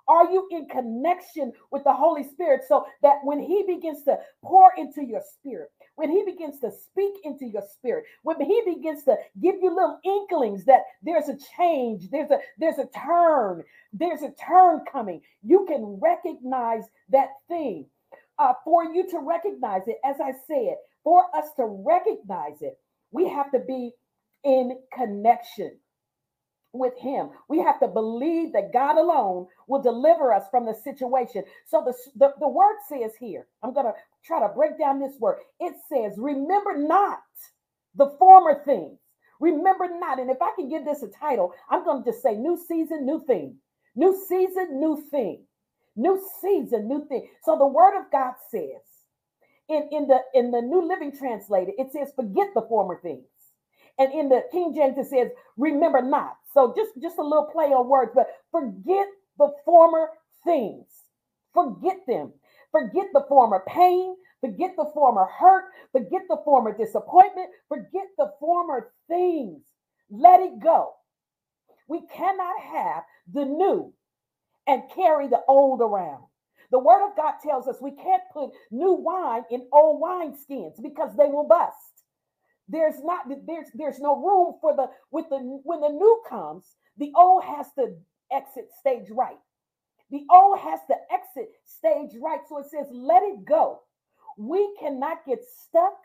Are 0.07 0.31
you 0.31 0.47
in 0.51 0.67
connection 0.69 1.51
with 1.71 1.83
the 1.83 1.93
Holy 1.93 2.23
Spirit 2.23 2.61
so 2.67 2.85
that 3.03 3.17
when 3.23 3.39
He 3.39 3.63
begins 3.67 4.03
to 4.05 4.17
pour 4.43 4.71
into 4.77 5.03
your 5.03 5.21
spirit, 5.37 5.69
when 5.97 6.09
He 6.11 6.23
begins 6.23 6.59
to 6.61 6.71
speak 6.71 7.15
into 7.23 7.45
your 7.45 7.63
spirit, 7.73 8.05
when 8.23 8.39
He 8.39 8.61
begins 8.65 9.03
to 9.03 9.17
give 9.41 9.55
you 9.61 9.69
little 9.69 9.99
inklings 10.05 10.63
that 10.65 10.81
there's 11.03 11.27
a 11.27 11.37
change, 11.57 12.09
there's 12.09 12.31
a 12.31 12.39
there's 12.57 12.77
a 12.77 12.87
turn, 12.97 13.63
there's 13.91 14.21
a 14.21 14.31
turn 14.33 14.81
coming, 14.91 15.21
you 15.43 15.65
can 15.67 15.99
recognize 16.01 16.83
that 17.09 17.29
thing. 17.47 17.85
Uh, 18.39 18.53
for 18.63 18.85
you 18.85 19.09
to 19.09 19.19
recognize 19.19 19.81
it, 19.87 19.97
as 20.05 20.17
I 20.23 20.31
said, 20.47 20.75
for 21.03 21.25
us 21.35 21.45
to 21.57 21.65
recognize 21.65 22.61
it, 22.61 22.77
we 23.11 23.27
have 23.27 23.51
to 23.51 23.59
be 23.59 23.91
in 24.43 24.77
connection 24.93 25.71
with 26.73 26.93
him. 26.99 27.29
We 27.49 27.59
have 27.59 27.79
to 27.81 27.87
believe 27.87 28.53
that 28.53 28.73
God 28.73 28.97
alone 28.97 29.47
will 29.67 29.81
deliver 29.81 30.33
us 30.33 30.45
from 30.51 30.65
the 30.65 30.75
situation. 30.75 31.43
So 31.67 31.83
the, 31.85 31.93
the, 32.17 32.33
the 32.39 32.49
word 32.49 32.77
says 32.89 33.13
here, 33.19 33.47
I'm 33.63 33.73
going 33.73 33.87
to 33.87 33.93
try 34.25 34.41
to 34.41 34.53
break 34.53 34.77
down 34.79 34.99
this 34.99 35.19
word. 35.19 35.39
It 35.59 35.75
says, 35.89 36.13
remember 36.17 36.77
not 36.77 37.19
the 37.95 38.15
former 38.19 38.63
things. 38.65 38.99
Remember 39.39 39.87
not. 39.99 40.19
And 40.19 40.29
if 40.31 40.41
I 40.41 40.51
can 40.55 40.69
give 40.69 40.85
this 40.85 41.03
a 41.03 41.09
title, 41.09 41.53
I'm 41.69 41.83
going 41.85 42.03
to 42.03 42.11
just 42.11 42.23
say 42.23 42.35
new 42.35 42.57
season, 42.67 43.05
new 43.05 43.23
thing. 43.25 43.57
New 43.95 44.17
season, 44.29 44.79
new 44.79 45.03
thing. 45.11 45.45
New 45.95 46.21
season, 46.41 46.87
new 46.87 47.07
thing. 47.07 47.27
So 47.43 47.57
the 47.57 47.67
word 47.67 47.99
of 47.99 48.11
God 48.11 48.33
says 48.51 48.81
in, 49.69 49.89
in 49.91 50.07
the 50.07 50.19
in 50.33 50.51
the 50.51 50.61
New 50.61 50.87
Living 50.87 51.11
Translated, 51.17 51.75
it 51.77 51.91
says, 51.93 52.13
forget 52.15 52.49
the 52.55 52.63
former 52.63 52.99
things 53.01 53.25
And 53.99 54.13
in 54.13 54.29
the 54.29 54.43
King 54.51 54.73
James, 54.75 54.97
it 54.97 55.09
says, 55.09 55.31
remember 55.57 56.01
not. 56.01 56.37
So 56.53 56.73
just, 56.75 56.91
just 57.01 57.17
a 57.17 57.23
little 57.23 57.49
play 57.51 57.67
on 57.67 57.87
words, 57.89 58.11
but 58.13 58.27
forget 58.51 59.07
the 59.37 59.51
former 59.65 60.09
things. 60.43 60.85
Forget 61.53 61.97
them. 62.07 62.33
Forget 62.71 63.07
the 63.13 63.25
former 63.27 63.63
pain. 63.67 64.15
Forget 64.41 64.75
the 64.77 64.89
former 64.93 65.25
hurt. 65.25 65.65
Forget 65.91 66.23
the 66.29 66.41
former 66.45 66.77
disappointment. 66.77 67.49
Forget 67.69 68.07
the 68.17 68.31
former 68.39 68.91
things. 69.07 69.63
Let 70.11 70.41
it 70.41 70.59
go. 70.59 70.93
We 71.87 72.01
cannot 72.13 72.61
have 72.61 73.03
the 73.33 73.45
new 73.45 73.93
and 74.67 74.83
carry 74.95 75.27
the 75.27 75.41
old 75.47 75.81
around. 75.81 76.23
The 76.71 76.79
word 76.79 77.05
of 77.07 77.15
God 77.15 77.35
tells 77.43 77.67
us 77.67 77.77
we 77.81 77.91
can't 77.91 78.23
put 78.33 78.51
new 78.71 78.93
wine 78.93 79.43
in 79.51 79.67
old 79.71 80.01
wine 80.01 80.35
skins 80.37 80.79
because 80.81 81.15
they 81.17 81.27
will 81.27 81.47
bust. 81.47 81.77
There's 82.69 83.03
not 83.03 83.25
there's 83.47 83.67
there's 83.75 83.99
no 83.99 84.15
room 84.17 84.55
for 84.61 84.75
the 84.75 84.87
with 85.11 85.27
the 85.29 85.37
when 85.63 85.81
the 85.81 85.89
new 85.89 86.23
comes, 86.29 86.65
the 86.97 87.11
old 87.17 87.43
has 87.43 87.67
to 87.79 87.95
exit 88.31 88.69
stage 88.79 89.09
right. 89.11 89.37
The 90.11 90.25
old 90.31 90.59
has 90.59 90.79
to 90.89 90.95
exit 91.11 91.51
stage 91.65 92.17
right. 92.21 92.41
So 92.49 92.59
it 92.59 92.67
says, 92.71 92.87
let 92.93 93.23
it 93.23 93.45
go. 93.45 93.81
We 94.37 94.75
cannot 94.79 95.25
get 95.27 95.39
stuck 95.67 95.97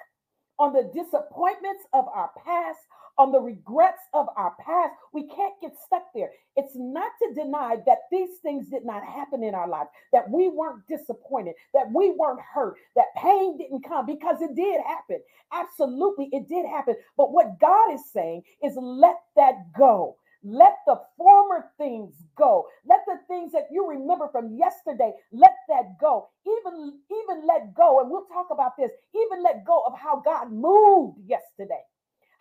on 0.59 0.73
the 0.73 0.91
disappointments 0.95 1.85
of 1.93 2.07
our 2.09 2.31
past, 2.45 2.81
on 3.19 3.33
the 3.33 3.41
regrets 3.41 4.03
of 4.15 4.27
our 4.37 4.55
past. 4.65 4.93
We 5.13 5.29
can't 5.29 5.55
get 5.61 5.73
stuck 5.87 6.05
there. 6.15 6.31
It's 6.57 6.75
not 6.75 7.13
to 7.23 7.35
deny 7.35 7.77
that 7.87 7.99
these 8.11 8.39
things 8.43 8.69
did 8.69 8.85
not 8.85 9.05
happen 9.05 9.43
in 9.43 9.55
our 9.55 9.69
life, 9.69 9.89
that 10.13 10.31
we 10.31 10.49
weren't 10.49 10.87
disappointed, 10.89 11.55
that 11.75 11.91
we 11.95 12.13
weren't 12.13 12.41
hurt, 12.41 12.77
that 12.97 13.15
pain 13.17 13.59
didn't 13.59 13.87
come 13.87 14.07
because 14.07 14.41
it 14.43 14.55
did 14.55 14.81
happen. 14.87 15.21
Absolutely, 15.53 16.29
it 16.33 16.49
did 16.49 16.67
happen. 16.67 16.97
But 17.17 17.33
what 17.33 17.61
God 17.61 17.93
is 17.95 18.03
saying 18.13 18.43
is 18.63 18.73
let 18.77 19.17
that 19.37 19.73
go. 19.77 20.17
Let 20.45 20.79
the 20.87 21.01
former 21.17 21.67
things 21.79 22.15
go. 22.37 22.67
Let 22.85 23.01
the 23.07 23.19
things 23.29 23.53
that 23.53 23.69
you 23.71 23.89
remember 23.89 24.29
from 24.33 24.57
yesterday, 24.57 25.13
let 25.31 25.55
that 25.69 25.99
go. 26.01 26.29
Even, 26.45 26.99
even 27.11 27.47
let 27.47 27.75
go, 27.75 28.01
and 28.01 28.11
we'll 28.11 28.27
talk 28.27 28.49
about 28.51 28.73
this, 28.77 28.91
even 29.15 29.43
let 29.45 29.65
go 29.65 29.85
of 29.87 29.97
how 29.97 30.21
God 30.25 30.51
moved 30.51 31.19
yesterday 31.27 31.83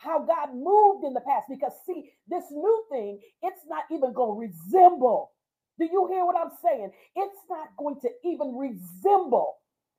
how 0.03 0.19
God 0.25 0.53
moved 0.53 1.05
in 1.05 1.13
the 1.13 1.21
past. 1.21 1.45
Because, 1.49 1.73
see, 1.85 2.11
this 2.27 2.45
new 2.51 2.85
thing, 2.91 3.19
it's 3.43 3.61
not 3.67 3.85
even 3.91 4.13
going 4.13 4.35
to 4.35 4.53
resemble. 4.53 5.31
Do 5.79 5.85
you 5.85 6.07
hear 6.11 6.25
what 6.25 6.35
I'm 6.37 6.51
saying? 6.63 6.91
It's 7.15 7.39
not 7.49 7.69
going 7.77 7.99
to 8.01 8.09
even 8.25 8.55
resemble 8.57 9.55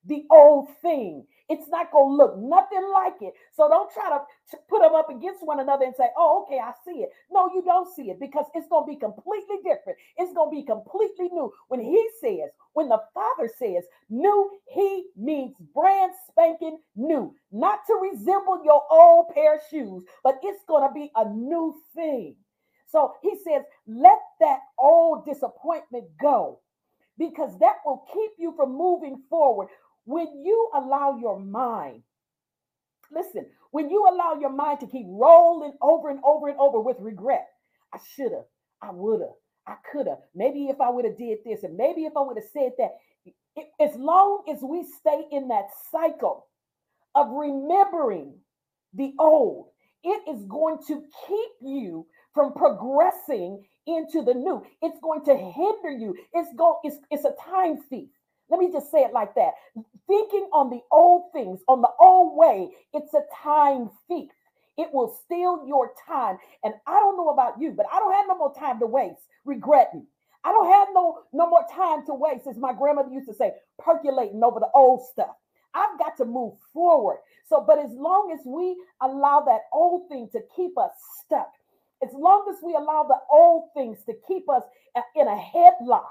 the 0.07 0.25
old 0.31 0.69
thing. 0.83 1.27
It's 1.49 1.69
not 1.69 1.93
going 1.93 2.13
to 2.13 2.17
look 2.17 2.39
nothing 2.39 2.89
like 2.95 3.21
it. 3.21 3.35
So 3.53 3.69
don't 3.69 3.93
try 3.93 4.09
to 4.11 4.59
put 4.69 4.83
them 4.83 4.95
up 4.95 5.11
against 5.11 5.45
one 5.45 5.61
another 5.61 5.85
and 5.85 5.95
say, 5.97 6.09
oh, 6.17 6.45
okay, 6.45 6.59
I 6.59 6.73
see 6.85 7.03
it. 7.03 7.11
No, 7.31 7.51
you 7.55 7.63
don't 7.63 7.95
see 7.95 8.11
it 8.11 8.19
because 8.21 8.47
it's 8.55 8.69
going 8.69 8.87
to 8.87 8.93
be 8.95 8.99
completely 8.99 9.57
different. 9.65 9.99
It's 10.17 10.33
going 10.33 10.51
to 10.51 10.57
be 10.57 10.65
completely 10.67 11.29
new. 11.33 11.53
When 11.69 11.81
he 11.81 12.09
says, 12.21 12.51
when 12.73 12.89
the 12.89 13.01
Father 13.13 13.51
says 13.59 13.85
new, 14.09 14.51
he 14.67 15.07
means 15.17 15.55
brand 15.75 16.13
spanking 16.31 16.79
new, 16.97 17.35
not 17.51 17.81
to 17.89 17.95
resemble 17.95 18.63
your 18.65 18.83
old 18.91 19.35
pair 19.35 19.57
of 19.57 19.61
shoes, 19.71 20.05
but 20.25 20.39
it's 20.43 20.65
going 20.67 20.89
to 20.89 20.95
be 20.95 21.11
a 21.17 21.29
new 21.29 21.75
thing. 21.95 22.37
So 22.89 23.15
he 23.23 23.37
says, 23.45 23.63
let 23.87 24.19
that 24.41 24.61
old 24.79 25.27
disappointment 25.27 26.07
go 26.21 26.61
because 27.19 27.59
that 27.61 27.77
will 27.85 28.05
keep 28.13 28.33
you 28.39 28.55
from 28.57 28.77
moving 28.77 29.23
forward. 29.31 29.69
When 30.05 30.43
you 30.45 30.71
allow 30.75 31.19
your 31.21 31.39
mind, 31.39 32.03
listen, 33.13 33.47
when 33.71 33.91
you 33.91 34.07
allow 34.09 34.39
your 34.41 34.51
mind 34.51 34.81
to 34.81 34.87
keep 34.87 35.07
rolling 35.09 35.75
over 35.81 36.11
and 36.11 36.21
over 36.25 36.49
and 36.49 36.59
over 36.59 36.81
with 36.81 36.97
regret, 37.01 37.47
I 37.93 37.99
should 38.15 38.33
have, 38.33 38.47
I 38.83 38.91
would 38.93 39.21
have, 39.21 39.31
I 39.67 39.77
could 39.93 40.07
have, 40.07 40.19
maybe 40.35 40.67
if 40.67 40.81
I 40.81 40.91
would 40.91 41.05
have 41.05 41.19
did 41.19 41.39
this, 41.45 41.63
and 41.63 41.77
maybe 41.77 42.03
if 42.03 42.17
I 42.17 42.21
would 42.23 42.37
have 42.37 42.51
said 42.53 42.73
that, 42.79 42.93
it, 43.55 43.67
as 43.81 43.95
long 43.97 44.45
as 44.51 44.61
we 44.63 44.85
stay 44.99 45.25
in 45.31 45.49
that 45.49 45.69
cycle 45.91 46.47
of 47.15 47.29
remembering 47.31 48.35
the 48.95 49.13
old, 49.19 49.69
it 50.05 50.23
is 50.29 50.45
going 50.47 50.79
to 50.89 51.03
keep 51.29 51.51
you 51.61 52.07
from 52.35 52.55
progressing 52.55 53.63
into 53.87 54.23
the 54.23 54.35
new. 54.35 54.65
It's 54.81 54.99
going 55.01 55.25
to 55.27 55.37
hinder 55.37 55.91
you. 55.91 56.17
It's 56.33 56.49
go. 56.57 56.79
It's, 56.83 56.97
it's 57.11 57.25
a 57.25 57.35
time 57.49 57.79
thief. 57.89 58.09
Let 58.51 58.61
me 58.61 58.71
just 58.73 58.91
say 58.91 59.01
it 59.01 59.13
like 59.13 59.35
that. 59.35 59.53
Thinking 60.07 60.49
on 60.53 60.71
the 60.71 60.81
old 60.91 61.33
things, 61.33 61.61
on 61.69 61.81
the 61.81 61.91
old 62.01 62.37
way, 62.37 62.71
it's 62.93 63.15
a 63.15 63.23
time 63.43 63.91
thief. 64.09 64.31
It 64.79 64.89
will 64.93 65.17
steal 65.25 65.65
your 65.67 65.93
time. 66.07 66.39
And 66.65 66.75
I 66.87 66.95
don't 67.01 67.17
know 67.17 67.31
about 67.31 67.61
you, 67.61 67.73
but 67.73 67.87
I 67.93 67.99
don't 67.99 68.13
have 68.13 68.27
no 68.29 68.37
more 68.39 68.55
time 68.55 68.81
to 68.81 68.87
waste 68.87 69.23
regretting. 69.45 70.07
I 70.45 70.51
don't 70.53 70.71
have 70.71 70.89
no, 70.93 71.21
no 71.33 71.49
more 71.49 71.65
time 71.73 72.05
to 72.07 72.15
waste, 72.15 72.47
as 72.49 72.57
my 72.57 72.73
grandmother 72.73 73.11
used 73.11 73.29
to 73.29 73.35
say, 73.35 73.53
percolating 73.79 74.43
over 74.43 74.61
the 74.61 74.71
old 74.75 75.07
stuff. 75.13 75.37
I've 75.75 75.99
got 75.99 76.17
to 76.19 76.25
move 76.25 76.55
forward. 76.73 77.19
So, 77.49 77.65
but 77.67 77.79
as 77.79 77.93
long 77.93 78.37
as 78.39 78.45
we 78.47 78.77
allow 79.01 79.41
that 79.47 79.63
old 79.73 80.09
thing 80.09 80.29
to 80.33 80.41
keep 80.57 80.77
us 80.79 80.93
stuck, 81.25 81.51
as 82.03 82.11
long 82.13 82.47
as 82.51 82.63
we 82.63 82.75
allow 82.75 83.05
the 83.05 83.19
old 83.31 83.71
things 83.75 83.99
to 84.07 84.15
keep 84.27 84.49
us 84.51 84.63
uh, 84.97 85.03
in 85.15 85.29
a 85.29 85.37
headlock, 85.37 86.03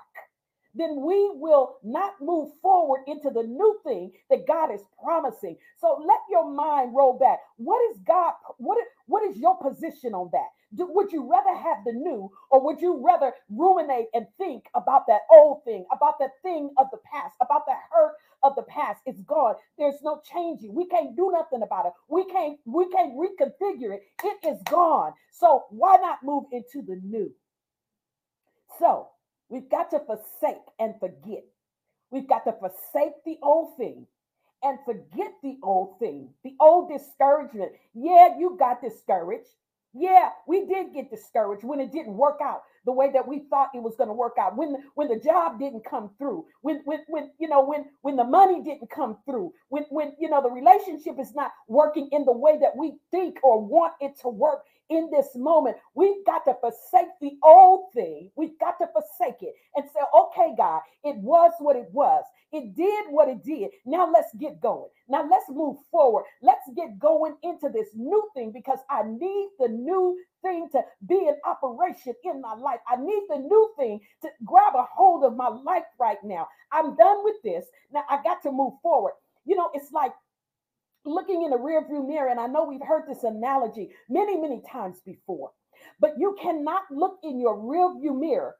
then 0.76 1.02
we 1.02 1.32
will 1.36 1.78
not 1.84 2.14
move 2.22 2.52
forward 2.62 3.02
into 3.08 3.30
the 3.30 3.44
new 3.44 3.80
thing 3.84 4.12
that 4.30 4.48
God 4.48 4.74
is 4.74 4.82
promising. 5.04 5.58
So 5.80 6.04
let 6.08 6.20
your 6.30 6.50
mind 6.50 6.96
roll 6.96 7.18
back. 7.18 7.40
What 7.58 7.82
is 7.92 8.00
God? 8.08 8.34
What 8.58 8.78
is, 8.78 8.86
what 9.08 9.24
is 9.30 9.38
your 9.38 9.58
position 9.58 10.14
on 10.14 10.30
that? 10.34 10.48
Do, 10.76 10.88
would 10.92 11.12
you 11.12 11.30
rather 11.30 11.54
have 11.58 11.80
the 11.86 11.92
new 11.94 12.32
or 12.50 12.66
would 12.66 12.82
you 12.82 13.02
rather 13.06 13.34
ruminate 13.50 14.08
and 14.14 14.28
think 14.38 14.66
about 14.76 15.08
that 15.08 15.22
old 15.32 15.64
thing, 15.66 15.86
about 15.92 16.20
that 16.20 16.32
thing 16.44 16.70
of 16.78 16.88
the 16.92 17.00
past, 17.12 17.36
about 17.42 17.66
the 17.66 17.74
hurt 17.92 18.14
of 18.44 18.56
the 18.56 18.64
past? 18.64 19.02
It's 19.06 19.22
gone. 19.24 19.56
There's 19.78 20.02
no 20.04 20.22
changing. 20.34 20.74
We 20.74 20.88
can't 20.88 21.16
do 21.18 21.32
nothing 21.34 21.64
about 21.64 21.88
it. 21.88 21.94
We 22.08 22.26
can't 22.26 22.58
we 22.66 22.90
can't 22.90 23.14
reconfigure 23.16 23.96
it. 23.96 24.04
It 24.24 24.48
is 24.48 24.62
gone. 24.64 25.14
So 25.32 25.66
why 25.72 25.98
not 25.98 26.20
move 26.24 26.46
into 26.54 26.82
the 26.86 27.02
new? 27.04 27.34
So 28.80 29.10
We've 29.52 29.70
got 29.70 29.92
to 29.92 30.00
forsake 30.00 30.64
and 30.80 30.96
forget. 31.02 31.44
We've 32.10 32.28
got 32.28 32.46
to 32.46 32.54
forsake 32.54 33.22
the 33.26 33.38
old 33.44 33.76
thing 33.78 34.08
and 34.64 34.80
forget 34.86 35.34
the 35.44 35.58
old 35.62 36.00
thing, 36.00 36.30
the 36.46 36.56
old 36.62 36.90
discouragement. 36.90 37.74
Yeah, 37.94 38.38
you 38.40 38.56
got 38.58 38.82
discouraged. 38.82 39.50
Yeah, 39.94 40.30
we 40.48 40.66
did 40.68 40.94
get 40.94 41.12
discouraged 41.12 41.66
when 41.66 41.82
it 41.82 41.92
didn't 41.92 42.16
work 42.16 42.40
out 42.42 42.62
the 42.86 42.94
way 42.94 43.12
that 43.12 43.28
we 43.28 43.40
thought 43.50 43.72
it 43.74 43.84
was 43.84 43.96
going 43.98 44.08
to 44.08 44.14
work 44.14 44.38
out. 44.40 44.56
When 44.56 44.78
when 44.96 45.10
the 45.10 45.20
job 45.20 45.60
didn't 45.60 45.84
come 45.84 46.12
through, 46.18 46.46
when 46.62 46.82
when 46.86 47.00
when 47.10 47.32
you 47.38 47.50
know 47.50 47.66
when 47.66 47.86
when 48.04 48.16
the 48.16 48.24
money 48.24 48.64
didn't 48.64 48.90
come 48.90 49.18
through, 49.26 49.54
when 49.68 49.84
when 49.90 50.14
you 50.18 50.30
know 50.30 50.42
the 50.42 50.50
relationship 50.50 51.20
is 51.20 51.36
not 51.36 51.52
working 51.68 52.08
in 52.14 52.24
the 52.24 52.32
way 52.32 52.58
that 52.62 52.78
we 52.78 52.94
think 53.12 53.38
or 53.44 53.62
want 53.62 53.94
it 54.00 54.18
to 54.22 54.30
work 54.30 54.64
in 54.92 55.10
this 55.10 55.30
moment, 55.36 55.78
we've 55.96 56.24
got 56.26 56.44
to 56.46 56.54
forsake 56.60 57.08
the 57.22 57.32
old 57.44 57.94
thing. 57.94 58.30
We've 58.36 58.60
got 58.60 58.78
to 58.80 58.88
forsake 58.88 59.42
it 59.42 59.56
and 59.76 59.86
say, 59.94 60.02
okay, 60.16 60.54
God, 60.58 60.82
it 61.04 61.16
was 61.18 61.54
what 61.60 61.78
it 61.78 61.88
was. 61.92 62.24
It 62.52 62.76
did 62.76 63.06
what 63.10 63.30
it 63.30 63.44
did. 63.44 63.72
Now 63.86 64.12
let's 64.12 64.28
get 64.38 64.60
going. 64.62 64.90
Now 65.08 65.26
let's 65.30 65.46
move 65.50 65.78
forward. 65.90 66.26
Let's 66.42 66.70
get 66.76 67.00
going 67.00 67.38
into 67.44 67.70
this 67.70 67.88
new 67.96 68.30
thing 68.36 68.52
because 68.52 68.80
I 68.90 69.04
need 69.06 69.50
the 69.58 69.70
new 69.70 70.20
thing 70.42 70.68
to 70.74 70.82
be 71.08 71.16
in 71.16 71.36
operation 71.46 72.14
in 72.26 72.42
my 72.42 72.54
life. 72.54 72.80
I 72.90 72.98
need 72.98 73.24
the 73.30 73.38
new 73.38 73.72
thing 73.78 74.02
to 74.24 74.30
grab 74.44 74.76
a 74.76 74.86
hold 74.94 75.24
of 75.24 75.38
my 75.38 75.48
life 75.48 75.86
right 75.98 76.22
now. 76.24 76.48
I'm 76.74 76.96
done 76.98 77.24
with 77.24 77.42
this. 77.44 77.66
Now 77.94 78.04
I 78.10 78.22
got 78.22 78.42
to 78.44 78.52
move 78.52 78.74
forward. 78.84 79.14
You 79.46 79.56
know, 79.56 79.70
it's 79.74 79.94
like 79.94 80.12
looking 81.06 81.44
in 81.44 81.54
a 81.54 81.58
rearview 81.58 82.08
mirror, 82.08 82.30
and 82.30 82.40
I 82.40 82.48
know 82.48 82.66
we've 82.66 82.86
heard 82.86 83.04
this 83.08 83.24
analogy 83.24 83.90
many, 84.10 84.38
many 84.38 84.62
times 84.70 84.98
before, 85.06 85.52
but 86.00 86.16
you 86.18 86.36
cannot 86.42 86.84
look 86.92 87.20
in 87.24 87.40
your 87.40 87.58
rearview 87.58 88.20
mirror 88.20 88.56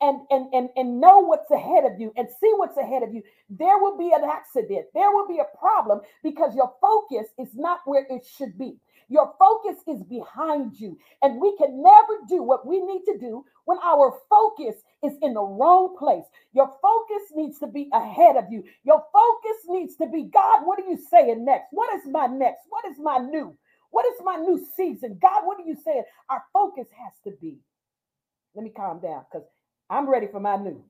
and, 0.00 0.20
and, 0.30 0.52
and, 0.54 0.70
and 0.76 1.00
know 1.00 1.20
what's 1.20 1.50
ahead 1.50 1.84
of 1.84 2.00
you 2.00 2.12
and 2.16 2.28
see 2.40 2.52
what's 2.56 2.78
ahead 2.78 3.02
of 3.02 3.12
you. 3.12 3.22
There 3.50 3.78
will 3.78 3.98
be 3.98 4.12
an 4.12 4.24
accident, 4.24 4.86
there 4.94 5.10
will 5.10 5.28
be 5.28 5.38
a 5.38 5.58
problem 5.58 6.00
because 6.22 6.54
your 6.54 6.72
focus 6.80 7.26
is 7.38 7.48
not 7.54 7.80
where 7.84 8.06
it 8.08 8.24
should 8.26 8.58
be. 8.58 8.78
Your 9.10 9.34
focus 9.38 9.78
is 9.88 10.02
behind 10.04 10.80
you. 10.80 10.98
And 11.22 11.40
we 11.42 11.56
can 11.58 11.82
never 11.82 12.20
do 12.28 12.42
what 12.44 12.66
we 12.66 12.80
need 12.82 13.04
to 13.06 13.18
do 13.18 13.44
when 13.66 13.78
our 13.84 14.18
focus 14.30 14.76
is 15.04 15.14
in 15.22 15.34
the 15.34 15.42
wrong 15.42 15.96
place. 15.98 16.24
Your 16.54 16.68
focus 16.82 17.24
needs 17.36 17.60
to 17.60 17.68
be 17.68 17.90
ahead 17.94 18.36
of 18.36 18.46
you. 18.50 18.64
Your 18.84 19.04
focus 19.12 19.58
needs 19.68 19.96
to 19.98 20.08
be 20.08 20.24
God, 20.24 20.62
what 20.66 20.80
are 20.80 20.88
you 20.90 20.98
saying 21.10 21.44
next? 21.46 21.68
What 21.72 21.94
is 21.94 22.06
my 22.10 22.28
next? 22.28 22.62
What 22.70 22.86
is 22.90 22.98
my 23.00 23.18
new? 23.18 23.56
What 23.92 24.06
is 24.06 24.20
my 24.24 24.36
new 24.36 24.66
season? 24.76 25.18
God, 25.22 25.46
what 25.46 25.60
are 25.60 25.66
you 25.68 25.76
saying? 25.84 26.04
Our 26.30 26.44
focus 26.54 26.88
has 27.04 27.14
to 27.24 27.38
be. 27.40 27.58
Let 28.54 28.64
me 28.64 28.72
calm 28.76 29.00
down 29.00 29.24
because 29.32 29.48
I'm 29.90 30.08
ready 30.10 30.28
for 30.32 30.40
my 30.40 30.56
new. 30.56 30.84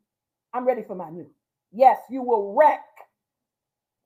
I'm 0.55 0.67
ready 0.67 0.85
for 0.87 0.97
my 0.97 1.11
new. 1.11 1.31
Yes, 1.73 1.99
you 2.11 2.23
will 2.23 2.55
wreck 2.57 2.85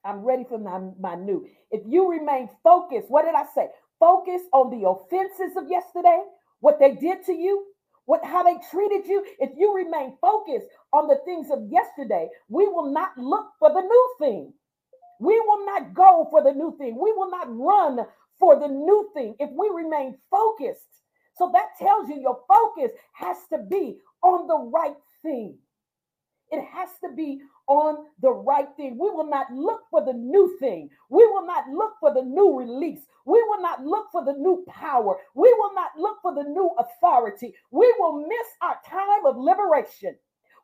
I'm 0.05 0.24
ready 0.24 0.44
for 0.48 0.59
my, 0.59 0.81
my 0.98 1.14
new. 1.14 1.46
If 1.70 1.83
you 1.87 2.11
remain 2.11 2.48
focused, 2.64 3.11
what 3.11 3.24
did 3.24 3.35
I 3.35 3.44
say? 3.55 3.68
Focus 4.04 4.42
on 4.52 4.68
the 4.68 4.86
offenses 4.86 5.56
of 5.56 5.70
yesterday, 5.70 6.20
what 6.60 6.78
they 6.78 6.94
did 6.94 7.24
to 7.24 7.32
you, 7.32 7.64
what 8.04 8.22
how 8.22 8.42
they 8.42 8.58
treated 8.70 9.06
you. 9.08 9.24
If 9.38 9.52
you 9.56 9.74
remain 9.74 10.18
focused 10.20 10.66
on 10.92 11.08
the 11.08 11.16
things 11.24 11.46
of 11.50 11.70
yesterday, 11.70 12.28
we 12.50 12.68
will 12.68 12.92
not 12.92 13.16
look 13.16 13.46
for 13.58 13.70
the 13.70 13.80
new 13.80 14.14
thing. 14.18 14.52
We 15.20 15.40
will 15.40 15.64
not 15.64 15.94
go 15.94 16.28
for 16.30 16.42
the 16.42 16.52
new 16.52 16.76
thing. 16.76 16.98
We 17.00 17.12
will 17.12 17.30
not 17.30 17.46
run 17.48 18.00
for 18.38 18.60
the 18.60 18.68
new 18.68 19.10
thing 19.14 19.36
if 19.38 19.48
we 19.56 19.70
remain 19.74 20.18
focused. 20.30 20.82
So 21.38 21.50
that 21.54 21.68
tells 21.80 22.10
you 22.10 22.20
your 22.20 22.40
focus 22.46 22.90
has 23.14 23.38
to 23.54 23.58
be 23.70 24.00
on 24.22 24.46
the 24.46 24.70
right 24.70 24.96
thing. 25.22 25.56
It 26.54 26.64
has 26.72 26.88
to 27.02 27.14
be 27.14 27.40
on 27.66 28.06
the 28.20 28.30
right 28.30 28.68
thing. 28.76 28.98
We 28.98 29.10
will 29.10 29.28
not 29.28 29.46
look 29.52 29.82
for 29.90 30.04
the 30.04 30.12
new 30.12 30.56
thing. 30.60 30.90
We 31.08 31.26
will 31.26 31.46
not 31.46 31.64
look 31.68 31.94
for 32.00 32.14
the 32.14 32.22
new 32.22 32.56
release. 32.58 33.00
We 33.26 33.42
will 33.48 33.60
not 33.60 33.84
look 33.84 34.06
for 34.12 34.24
the 34.24 34.34
new 34.34 34.64
power. 34.68 35.16
We 35.34 35.52
will 35.58 35.74
not 35.74 35.90
look 35.98 36.18
for 36.22 36.34
the 36.34 36.44
new 36.44 36.70
authority. 36.78 37.54
We 37.70 37.92
will 37.98 38.20
miss 38.20 38.48
our 38.62 38.76
time 38.88 39.26
of 39.26 39.36
liberation. 39.36 40.14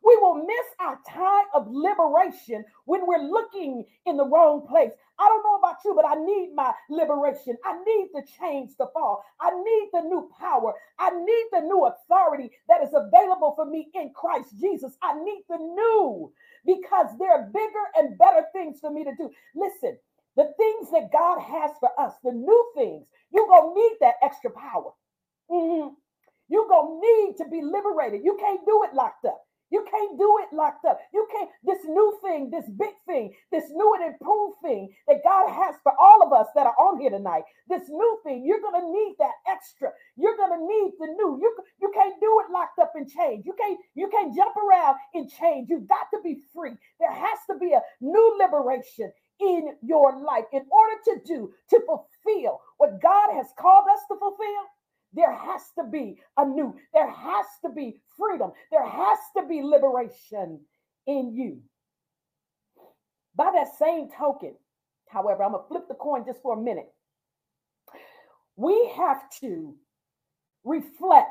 We 0.03 0.17
will 0.17 0.35
miss 0.45 0.67
our 0.79 0.99
time 1.07 1.45
of 1.53 1.67
liberation 1.69 2.65
when 2.85 3.05
we're 3.05 3.23
looking 3.23 3.85
in 4.05 4.17
the 4.17 4.25
wrong 4.27 4.65
place. 4.67 4.91
I 5.19 5.27
don't 5.29 5.43
know 5.43 5.57
about 5.57 5.77
you, 5.85 5.93
but 5.95 6.05
I 6.05 6.15
need 6.15 6.53
my 6.55 6.73
liberation. 6.89 7.57
I 7.65 7.77
need 7.85 8.09
the 8.13 8.23
chains 8.39 8.75
to 8.77 8.87
fall. 8.93 9.23
I 9.39 9.51
need 9.51 9.89
the 9.93 10.01
new 10.01 10.29
power. 10.39 10.73
I 10.99 11.11
need 11.11 11.45
the 11.51 11.61
new 11.61 11.85
authority 11.85 12.51
that 12.67 12.83
is 12.83 12.93
available 12.93 13.53
for 13.55 13.65
me 13.65 13.89
in 13.93 14.11
Christ 14.15 14.49
Jesus. 14.59 14.93
I 15.03 15.13
need 15.23 15.43
the 15.49 15.57
new 15.57 16.33
because 16.65 17.07
there 17.19 17.31
are 17.31 17.49
bigger 17.53 17.85
and 17.95 18.17
better 18.17 18.45
things 18.53 18.79
for 18.79 18.91
me 18.91 19.03
to 19.03 19.11
do. 19.17 19.29
Listen, 19.55 19.97
the 20.35 20.51
things 20.57 20.89
that 20.91 21.11
God 21.11 21.39
has 21.39 21.71
for 21.79 21.89
us, 21.99 22.13
the 22.23 22.31
new 22.31 22.71
things, 22.75 23.07
you're 23.31 23.47
going 23.47 23.75
to 23.75 23.79
need 23.79 23.97
that 24.01 24.15
extra 24.23 24.51
power. 24.51 24.91
Mm-hmm. 25.51 25.93
You're 26.49 26.67
going 26.67 27.01
to 27.01 27.07
need 27.07 27.37
to 27.37 27.49
be 27.49 27.61
liberated. 27.61 28.21
You 28.23 28.37
can't 28.39 28.65
do 28.65 28.83
it 28.83 28.95
locked 28.95 29.25
up. 29.25 29.41
You 29.71 29.85
can't 29.89 30.19
do 30.19 30.39
it 30.43 30.55
locked 30.55 30.85
up. 30.85 30.99
You 31.13 31.27
can't, 31.31 31.49
this 31.63 31.83
new 31.85 32.17
thing, 32.21 32.51
this 32.51 32.69
big 32.77 32.93
thing, 33.07 33.33
this 33.51 33.65
new 33.71 33.95
and 33.95 34.13
improved 34.13 34.57
thing 34.61 34.93
that 35.07 35.23
God 35.23 35.49
has 35.49 35.75
for 35.83 35.93
all 35.99 36.21
of 36.23 36.33
us 36.33 36.47
that 36.55 36.67
are 36.67 36.75
on 36.77 36.99
here 36.99 37.09
tonight, 37.09 37.43
this 37.69 37.87
new 37.89 38.19
thing, 38.23 38.43
you're 38.45 38.61
going 38.61 38.79
to 38.79 38.91
need 38.91 39.15
that 39.19 39.35
extra. 39.49 39.89
You're 40.17 40.37
going 40.37 40.51
to 40.59 40.67
need 40.67 40.91
the 40.99 41.07
new. 41.07 41.39
You, 41.41 41.55
you 41.81 41.91
can't 41.93 42.19
do 42.19 42.41
it 42.45 42.51
locked 42.51 42.79
up 42.79 42.93
in 42.95 43.07
chains. 43.07 43.45
You 43.45 43.55
can't, 43.57 43.79
you 43.95 44.09
can't 44.09 44.35
jump 44.35 44.55
around 44.57 44.97
in 45.13 45.29
chains. 45.29 45.67
You've 45.69 45.87
got 45.87 46.07
to 46.13 46.19
be 46.23 46.37
free. 46.53 46.73
There 46.99 47.13
has 47.13 47.39
to 47.49 47.57
be 47.57 47.73
a 47.73 47.81
new 48.01 48.37
liberation 48.39 49.11
in 49.39 49.73
your 49.81 50.21
life 50.23 50.45
in 50.53 50.61
order 50.69 50.95
to 51.05 51.15
do, 51.25 51.53
to 51.69 51.79
fulfill 51.85 52.61
what 52.77 53.01
God 53.01 53.33
has 53.33 53.47
called 53.57 53.85
us 53.91 54.01
to 54.09 54.17
fulfill 54.19 54.63
there 55.13 55.33
has 55.33 55.61
to 55.77 55.85
be 55.91 56.17
a 56.37 56.45
new, 56.45 56.75
there 56.93 57.09
has 57.11 57.45
to 57.65 57.71
be 57.71 58.01
freedom, 58.17 58.51
there 58.71 58.87
has 58.87 59.17
to 59.37 59.45
be 59.47 59.61
liberation 59.61 60.59
in 61.07 61.33
you. 61.33 61.61
By 63.35 63.51
that 63.53 63.77
same 63.79 64.09
token, 64.17 64.55
however, 65.09 65.43
I'm 65.43 65.51
going 65.51 65.63
to 65.63 65.67
flip 65.67 65.87
the 65.87 65.95
coin 65.95 66.25
just 66.25 66.41
for 66.41 66.57
a 66.57 66.61
minute. 66.61 66.91
We 68.55 68.91
have 68.97 69.21
to 69.41 69.75
reflect. 70.63 71.27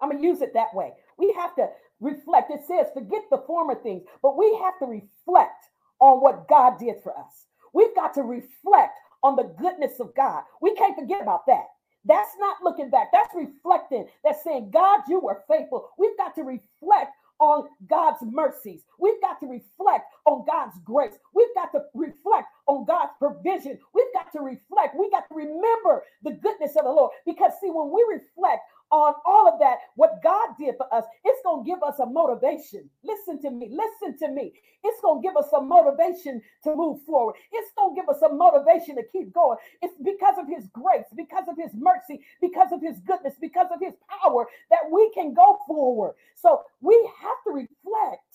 I'm 0.00 0.10
going 0.10 0.22
to 0.22 0.26
use 0.26 0.40
it 0.40 0.54
that 0.54 0.74
way. 0.74 0.92
We 1.18 1.32
have 1.38 1.54
to 1.56 1.68
reflect. 2.00 2.50
It 2.50 2.60
says, 2.66 2.86
forget 2.94 3.22
the 3.30 3.42
former 3.46 3.74
things, 3.74 4.02
but 4.22 4.36
we 4.36 4.58
have 4.62 4.78
to 4.80 4.86
reflect 4.86 5.64
on 6.00 6.20
what 6.20 6.48
God 6.48 6.78
did 6.78 6.96
for 7.02 7.16
us. 7.18 7.46
We've 7.72 7.94
got 7.94 8.14
to 8.14 8.22
reflect 8.22 8.98
on 9.22 9.36
the 9.36 9.54
goodness 9.60 10.00
of 10.00 10.14
God. 10.14 10.42
We 10.60 10.74
can't 10.74 10.96
forget 10.96 11.22
about 11.22 11.46
that. 11.46 11.64
That's 12.04 12.30
not 12.38 12.56
looking 12.62 12.90
back. 12.90 13.08
That's 13.12 13.34
reflecting. 13.34 14.06
That's 14.22 14.42
saying, 14.44 14.70
God, 14.70 15.00
you 15.08 15.20
were 15.20 15.42
faithful. 15.48 15.88
We've 15.98 16.16
got 16.16 16.34
to 16.36 16.42
reflect 16.42 17.12
on 17.40 17.68
God's 17.88 18.18
mercies. 18.22 18.82
We've 18.98 19.20
got 19.20 19.40
to 19.40 19.46
reflect 19.46 20.06
on 20.24 20.44
God's 20.46 20.78
grace. 20.84 21.14
We've 21.34 21.54
got 21.54 21.72
to 21.72 21.80
reflect 21.94 22.48
on 22.66 22.84
God's 22.84 23.12
provision. 23.18 23.78
We've 23.92 24.12
got 24.14 24.32
to 24.32 24.40
reflect. 24.40 24.96
We 24.98 25.10
got 25.10 25.28
to 25.28 25.34
remember 25.34 26.04
the 26.22 26.32
goodness 26.32 26.76
of 26.76 26.84
the 26.84 26.90
Lord. 26.90 27.10
Because, 27.26 27.52
see, 27.60 27.70
when 27.70 27.90
we 27.90 28.04
reflect 28.08 28.62
on 28.94 29.14
all 29.26 29.48
of 29.52 29.58
that, 29.58 29.78
what 29.96 30.22
God 30.22 30.50
did 30.58 30.76
for 30.76 30.92
us, 30.94 31.04
it's 31.24 31.42
going 31.44 31.64
to 31.64 31.68
give 31.68 31.82
us 31.82 31.98
a 31.98 32.06
motivation. 32.06 32.88
Listen 33.02 33.42
to 33.42 33.50
me. 33.50 33.68
Listen 33.70 34.16
to 34.20 34.32
me. 34.32 34.52
It's 34.84 35.00
going 35.00 35.20
to 35.20 35.28
give 35.28 35.36
us 35.36 35.48
a 35.52 35.60
motivation 35.60 36.40
to 36.62 36.76
move 36.76 37.02
forward. 37.02 37.34
It's 37.52 37.72
going 37.76 37.96
to 37.96 38.00
give 38.00 38.08
us 38.08 38.22
a 38.22 38.32
motivation 38.32 38.94
to 38.96 39.02
keep 39.10 39.32
going. 39.32 39.58
It's 39.82 39.94
because 40.04 40.36
of 40.38 40.46
His 40.46 40.68
grace, 40.68 41.06
because 41.16 41.44
of 41.48 41.56
His 41.58 41.72
mercy, 41.74 42.22
because 42.40 42.70
of 42.72 42.80
His 42.80 43.00
goodness, 43.00 43.34
because 43.40 43.66
of 43.74 43.80
His 43.80 43.94
power 44.22 44.46
that 44.70 44.88
we 44.92 45.10
can 45.12 45.34
go 45.34 45.58
forward. 45.66 46.14
So 46.36 46.62
we 46.80 46.94
have 47.20 47.38
to 47.48 47.50
reflect. 47.50 48.30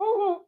Mm-hmm. 0.00 0.40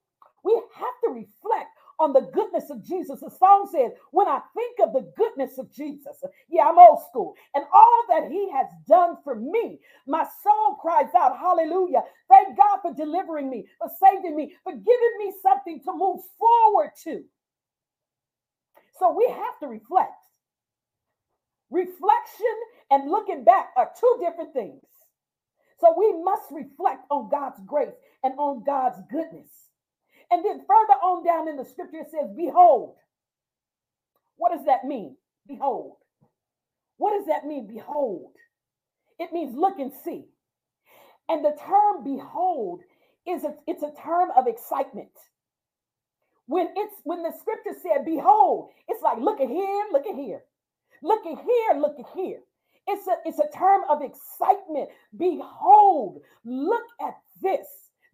We 0.45 0.55
have 0.55 0.95
to 1.05 1.11
reflect 1.11 1.69
on 2.01 2.13
the 2.13 2.23
goodness 2.33 2.71
of 2.71 2.85
Jesus. 2.85 3.21
The 3.21 3.31
song 3.31 3.69
says, 3.71 3.93
When 4.11 4.29
I 4.29 4.41
think 4.55 4.79
of 4.83 4.93
the 4.93 5.13
goodness 5.17 5.59
of 5.59 5.73
Jesus, 5.73 6.23
yeah, 6.53 6.69
I'm 6.69 6.79
old 6.79 7.01
school, 7.11 7.35
and 7.57 7.65
all 7.75 8.05
that 8.11 8.31
he 8.31 8.51
has 8.53 8.69
done 8.89 9.19
for 9.25 9.37
me, 9.37 9.81
my 10.07 10.25
soul 10.45 10.77
cries 10.83 11.11
out, 11.19 11.39
Hallelujah. 11.39 12.03
Thank 12.31 12.59
God 12.59 12.81
for 12.83 12.95
delivering 12.95 13.51
me, 13.51 13.67
for 13.81 13.91
saving 14.03 14.37
me, 14.37 14.55
for 14.65 14.73
giving 14.75 15.15
me 15.19 15.35
something 15.43 15.81
to 15.85 15.93
move 15.95 16.21
forward 16.39 16.93
to. 17.05 17.25
So 18.99 19.13
we 19.17 19.27
have 19.29 19.59
to 19.63 19.69
reflect. 19.69 20.13
Reflection 21.71 22.57
and 22.91 23.11
looking 23.11 23.45
back 23.45 23.71
are 23.77 23.91
two 23.99 24.19
different 24.21 24.53
things. 24.55 24.83
So 25.81 25.95
we 25.99 26.23
must 26.23 26.45
reflect 26.53 27.07
on 27.11 27.31
God's 27.31 27.61
grace 27.67 27.95
and 28.25 28.35
on 28.39 28.65
God's 28.65 28.99
goodness. 29.11 29.49
And 30.31 30.45
then 30.45 30.61
further 30.61 30.99
on 31.03 31.25
down 31.25 31.49
in 31.49 31.57
the 31.57 31.65
scripture, 31.65 31.99
it 31.99 32.11
says, 32.11 32.31
Behold. 32.37 32.97
What 34.37 34.53
does 34.57 34.67
that 34.67 34.85
mean? 34.87 35.17
Behold. 35.49 35.97
What 37.03 37.19
does 37.19 37.27
that 37.27 37.47
mean? 37.47 37.67
Behold. 37.67 38.31
It 39.19 39.33
means 39.33 39.57
look 39.57 39.81
and 39.81 39.91
see. 40.05 40.27
And 41.29 41.45
the 41.45 41.59
term 41.61 42.05
behold 42.05 42.83
is 43.27 43.43
a, 43.43 43.57
it's 43.67 43.83
a 43.83 43.93
term 44.01 44.29
of 44.37 44.47
excitement. 44.47 45.11
When 46.47 46.69
it's 46.77 46.95
when 47.03 47.25
the 47.25 47.33
scripture 47.41 47.77
said 47.83 48.05
behold, 48.05 48.71
it's 48.87 49.03
like 49.03 49.19
look 49.19 49.41
at 49.41 49.49
here, 49.49 49.85
look 49.91 50.07
at 50.07 50.15
here. 50.15 50.45
Look 51.03 51.27
at 51.27 51.39
here, 51.39 51.81
look 51.81 51.97
at 51.99 52.07
here. 52.15 52.39
It's 52.87 53.09
a 53.09 53.17
it's 53.25 53.41
a 53.41 53.51
term 53.59 53.83
of 53.91 54.03
excitement. 54.03 54.91
Behold, 55.17 56.21
look 56.45 56.87
at 57.01 57.15
this. 57.43 57.67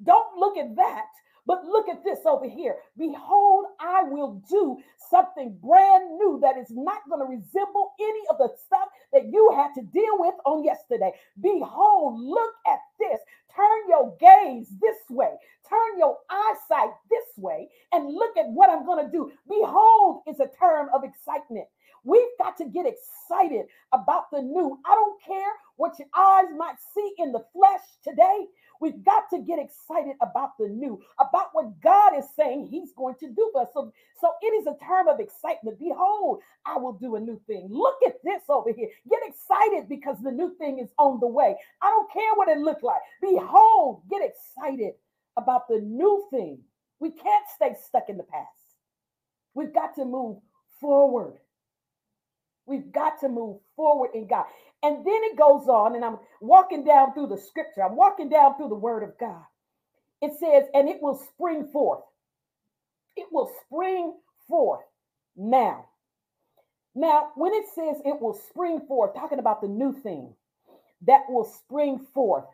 Don't 0.02 0.38
look 0.38 0.56
at 0.56 0.74
that. 0.76 1.10
But 1.48 1.64
look 1.64 1.88
at 1.88 2.04
this 2.04 2.20
over 2.26 2.46
here. 2.46 2.76
Behold, 2.98 3.64
I 3.80 4.02
will 4.02 4.42
do 4.50 4.76
something 5.10 5.58
brand 5.64 6.18
new 6.18 6.38
that 6.42 6.58
is 6.58 6.70
not 6.70 7.08
going 7.08 7.20
to 7.20 7.26
resemble 7.26 7.94
any 7.98 8.20
of 8.28 8.36
the 8.36 8.50
stuff 8.66 8.88
that 9.14 9.32
you 9.32 9.50
had 9.56 9.72
to 9.76 9.82
deal 9.82 10.18
with 10.18 10.34
on 10.44 10.62
yesterday. 10.62 11.10
Behold, 11.40 12.20
look 12.20 12.52
at 12.66 12.80
this. 13.00 13.18
Turn 13.56 13.88
your 13.88 14.14
gaze 14.20 14.68
this 14.78 14.98
way. 15.08 15.30
Turn 15.66 15.98
your 15.98 16.18
eyesight 16.30 16.90
this 17.10 17.24
way 17.38 17.70
and 17.92 18.14
look 18.14 18.36
at 18.36 18.50
what 18.50 18.68
I'm 18.68 18.84
going 18.84 19.06
to 19.06 19.10
do. 19.10 19.32
Behold 19.48 20.20
is 20.28 20.40
a 20.40 20.50
term 20.60 20.88
of 20.94 21.02
excitement. 21.02 21.66
We've 22.04 22.36
got 22.38 22.58
to 22.58 22.66
get 22.66 22.86
excited 22.86 23.66
about 23.92 24.30
the 24.30 24.42
new. 24.42 24.78
I 24.86 24.94
don't 24.94 25.22
care 25.22 25.52
what 25.76 25.98
your 25.98 26.08
eyes 26.14 26.48
might 26.56 26.76
see 26.94 27.14
in 27.18 27.32
the 27.32 27.44
flesh 27.52 27.80
today. 28.04 28.46
We've 28.80 29.04
got 29.04 29.24
to 29.30 29.40
get 29.40 29.58
excited 29.58 30.16
about 30.22 30.58
the 30.58 30.68
new, 30.68 31.00
about 31.18 31.48
what 31.52 31.80
God 31.80 32.18
is 32.18 32.26
saying 32.36 32.68
He's 32.70 32.92
going 32.92 33.16
to 33.20 33.28
do 33.28 33.50
for 33.52 33.62
us. 33.62 33.68
So, 33.74 33.92
so 34.20 34.30
it 34.42 34.48
is 34.48 34.66
a 34.66 34.76
term 34.84 35.08
of 35.08 35.20
excitement. 35.20 35.78
Behold, 35.78 36.40
I 36.66 36.76
will 36.78 36.94
do 36.94 37.16
a 37.16 37.20
new 37.20 37.40
thing. 37.46 37.68
Look 37.70 37.96
at 38.06 38.22
this 38.24 38.42
over 38.48 38.72
here. 38.72 38.88
Get 39.10 39.20
excited 39.26 39.88
because 39.88 40.16
the 40.22 40.32
new 40.32 40.54
thing 40.58 40.78
is 40.78 40.90
on 40.98 41.20
the 41.20 41.26
way. 41.26 41.56
I 41.82 41.86
don't 41.88 42.12
care 42.12 42.34
what 42.36 42.48
it 42.48 42.58
looks 42.58 42.82
like. 42.82 43.00
Behold, 43.22 44.02
get 44.10 44.22
excited 44.22 44.94
about 45.36 45.68
the 45.68 45.80
new 45.80 46.26
thing. 46.30 46.58
We 47.00 47.10
can't 47.10 47.46
stay 47.54 47.76
stuck 47.86 48.08
in 48.08 48.16
the 48.16 48.24
past. 48.24 48.48
We've 49.54 49.72
got 49.72 49.94
to 49.96 50.04
move 50.04 50.38
forward. 50.80 51.34
We've 52.66 52.92
got 52.92 53.20
to 53.20 53.28
move 53.28 53.58
forward 53.76 54.10
in 54.14 54.26
God. 54.26 54.46
And 54.82 55.04
then 55.04 55.20
it 55.24 55.36
goes 55.36 55.68
on, 55.68 55.96
and 55.96 56.04
I'm 56.04 56.18
walking 56.40 56.84
down 56.84 57.14
through 57.14 57.28
the 57.28 57.38
scripture, 57.38 57.82
I'm 57.82 57.96
walking 57.96 58.28
down 58.28 58.56
through 58.56 58.68
the 58.68 58.74
word 58.76 59.02
of 59.02 59.18
God. 59.18 59.42
It 60.22 60.32
says, 60.38 60.64
and 60.74 60.88
it 60.88 61.02
will 61.02 61.16
spring 61.34 61.68
forth. 61.72 62.02
It 63.16 63.26
will 63.32 63.50
spring 63.66 64.14
forth 64.48 64.84
now. 65.36 65.86
Now, 66.94 67.30
when 67.36 67.52
it 67.54 67.66
says 67.74 67.96
it 68.04 68.20
will 68.20 68.34
spring 68.50 68.80
forth, 68.88 69.14
talking 69.14 69.38
about 69.38 69.60
the 69.60 69.68
new 69.68 69.92
thing 69.92 70.34
that 71.06 71.22
will 71.28 71.44
spring 71.44 72.06
forth, 72.14 72.44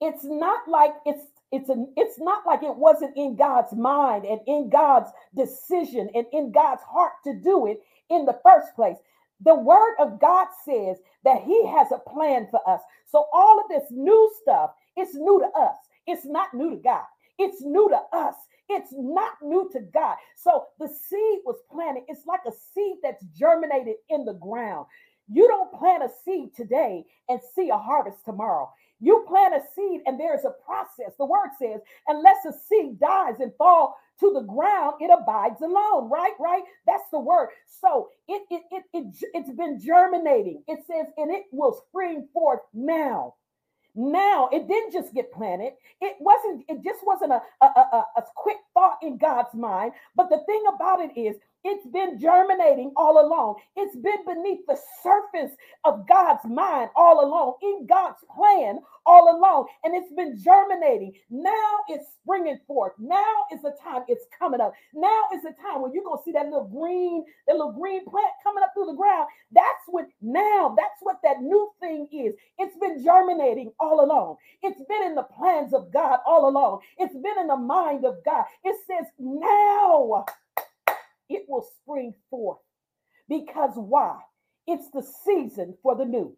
it's 0.00 0.24
not 0.24 0.68
like 0.68 0.92
it's 1.04 1.26
it's 1.52 1.68
an 1.68 1.92
it's 1.96 2.18
not 2.18 2.46
like 2.46 2.62
it 2.62 2.74
wasn't 2.74 3.16
in 3.16 3.36
God's 3.36 3.72
mind 3.74 4.24
and 4.24 4.40
in 4.46 4.70
God's 4.70 5.10
decision 5.34 6.10
and 6.14 6.26
in 6.32 6.52
God's 6.52 6.82
heart 6.82 7.12
to 7.24 7.34
do 7.34 7.66
it 7.66 7.82
in 8.10 8.24
the 8.24 8.38
first 8.42 8.74
place. 8.74 8.96
The 9.42 9.54
word 9.54 9.94
of 9.98 10.20
God 10.20 10.48
says 10.64 10.98
that 11.24 11.42
he 11.42 11.66
has 11.68 11.88
a 11.92 11.98
plan 12.10 12.48
for 12.50 12.60
us. 12.68 12.80
So 13.06 13.26
all 13.32 13.60
of 13.60 13.66
this 13.68 13.90
new 13.90 14.32
stuff, 14.42 14.70
it's 14.96 15.14
new 15.14 15.40
to 15.40 15.60
us. 15.60 15.76
It's 16.06 16.24
not 16.24 16.54
new 16.54 16.70
to 16.70 16.76
God. 16.76 17.04
It's 17.38 17.62
new 17.62 17.88
to 17.90 18.00
us. 18.16 18.34
It's 18.68 18.92
not 18.92 19.34
new 19.42 19.68
to 19.72 19.80
God. 19.80 20.16
So 20.36 20.66
the 20.78 20.88
seed 20.88 21.40
was 21.44 21.56
planted. 21.70 22.04
It's 22.08 22.26
like 22.26 22.40
a 22.46 22.52
seed 22.74 22.96
that's 23.02 23.24
germinated 23.38 23.96
in 24.10 24.24
the 24.24 24.34
ground. 24.34 24.86
You 25.28 25.48
don't 25.48 25.72
plant 25.72 26.02
a 26.04 26.10
seed 26.24 26.54
today 26.56 27.04
and 27.28 27.40
see 27.54 27.70
a 27.70 27.76
harvest 27.78 28.24
tomorrow. 28.24 28.70
You 29.00 29.24
plant 29.28 29.54
a 29.54 29.60
seed 29.74 30.00
and 30.06 30.18
there's 30.18 30.44
a 30.44 30.54
process. 30.64 31.12
The 31.18 31.26
word 31.26 31.50
says, 31.58 31.80
unless 32.08 32.44
a 32.46 32.52
seed 32.52 32.98
dies 32.98 33.40
and 33.40 33.52
fall 33.58 33.96
to 34.20 34.32
the 34.32 34.40
ground, 34.40 34.94
it 35.00 35.10
abides 35.10 35.60
alone, 35.60 36.08
right? 36.08 36.32
Right? 36.40 36.62
That's 36.86 37.04
the 37.12 37.20
word. 37.20 37.50
So 37.80 38.08
it, 38.28 38.42
it, 38.50 38.62
it, 38.70 38.84
it, 38.94 39.16
it's 39.34 39.50
been 39.50 39.78
germinating. 39.78 40.62
It 40.66 40.80
says, 40.86 41.06
and 41.18 41.30
it 41.30 41.44
will 41.52 41.82
spring 41.88 42.28
forth 42.32 42.60
now. 42.72 43.34
Now 43.94 44.48
it 44.52 44.68
didn't 44.68 44.92
just 44.92 45.14
get 45.14 45.32
planted. 45.32 45.72
It 46.00 46.16
wasn't, 46.20 46.64
it 46.68 46.82
just 46.84 47.00
wasn't 47.04 47.32
a, 47.32 47.42
a, 47.62 47.66
a, 47.66 48.04
a 48.18 48.22
quick 48.34 48.58
thought 48.74 48.98
in 49.02 49.18
God's 49.18 49.54
mind. 49.54 49.92
But 50.14 50.30
the 50.30 50.42
thing 50.46 50.62
about 50.74 51.00
it 51.00 51.18
is 51.18 51.36
it's 51.66 51.86
been 51.88 52.18
germinating 52.20 52.92
all 52.96 53.20
along. 53.26 53.56
It's 53.74 53.96
been 53.96 54.24
beneath 54.24 54.64
the 54.68 54.78
surface 55.02 55.56
of 55.84 56.06
God's 56.08 56.44
mind 56.44 56.90
all 56.94 57.24
along, 57.24 57.54
in 57.60 57.86
God's 57.86 58.18
plan 58.34 58.78
all 59.04 59.36
along. 59.36 59.66
And 59.82 59.94
it's 59.94 60.12
been 60.14 60.38
germinating. 60.38 61.14
Now 61.28 61.78
it's 61.88 62.06
springing 62.22 62.60
forth. 62.68 62.92
Now 63.00 63.46
is 63.52 63.62
the 63.62 63.74
time 63.82 64.02
it's 64.06 64.26
coming 64.38 64.60
up. 64.60 64.74
Now 64.94 65.22
is 65.34 65.42
the 65.42 65.54
time 65.60 65.82
when 65.82 65.92
you're 65.92 66.04
going 66.04 66.18
to 66.18 66.24
see 66.24 66.32
that 66.32 66.46
little 66.46 66.68
green, 66.68 67.24
that 67.48 67.56
little 67.56 67.72
green 67.72 68.04
plant 68.08 68.30
coming 68.44 68.62
up 68.62 68.70
through 68.72 68.86
the 68.86 68.96
ground. 68.96 69.28
That's 69.50 69.84
what 69.88 70.06
now, 70.22 70.72
that's 70.76 71.00
what 71.00 71.18
that 71.24 71.42
new 71.42 71.70
thing 71.80 72.06
is. 72.12 72.34
It's 72.58 72.76
been 72.78 73.02
germinating 73.02 73.72
all 73.80 74.04
along. 74.04 74.36
It's 74.62 74.82
been 74.88 75.02
in 75.02 75.16
the 75.16 75.24
plans 75.24 75.74
of 75.74 75.92
God 75.92 76.20
all 76.26 76.48
along. 76.48 76.80
It's 76.98 77.14
been 77.14 77.38
in 77.40 77.48
the 77.48 77.56
mind 77.56 78.04
of 78.04 78.16
God. 78.24 78.44
It 78.62 78.76
says 78.86 79.06
now 79.18 80.24
it 81.28 81.44
will 81.48 81.66
spring 81.82 82.14
forth. 82.30 82.58
Because 83.28 83.72
why? 83.74 84.18
It's 84.66 84.90
the 84.90 85.06
season 85.24 85.76
for 85.82 85.96
the 85.96 86.04
new. 86.04 86.36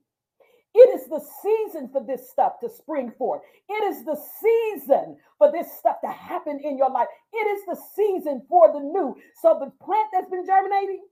It 0.75 1.01
is 1.01 1.09
the 1.09 1.25
season 1.43 1.89
for 1.91 2.05
this 2.05 2.31
stuff 2.31 2.61
to 2.61 2.69
spring 2.69 3.13
forth. 3.17 3.41
It 3.69 3.85
is 3.85 4.05
the 4.05 4.21
season 4.41 5.17
for 5.39 5.51
this 5.51 5.67
stuff 5.79 5.97
to 6.05 6.11
happen 6.11 6.61
in 6.63 6.77
your 6.77 6.91
life. 6.91 7.09
It 7.33 7.47
is 7.47 7.65
the 7.67 7.81
season 7.97 8.43
for 8.49 8.73
the 8.73 8.81
new. 8.81 9.17
So 9.43 9.59
the 9.59 9.73
plant 9.85 10.09
that's 10.13 10.31
been 10.31 10.45
germinating, 10.47 11.03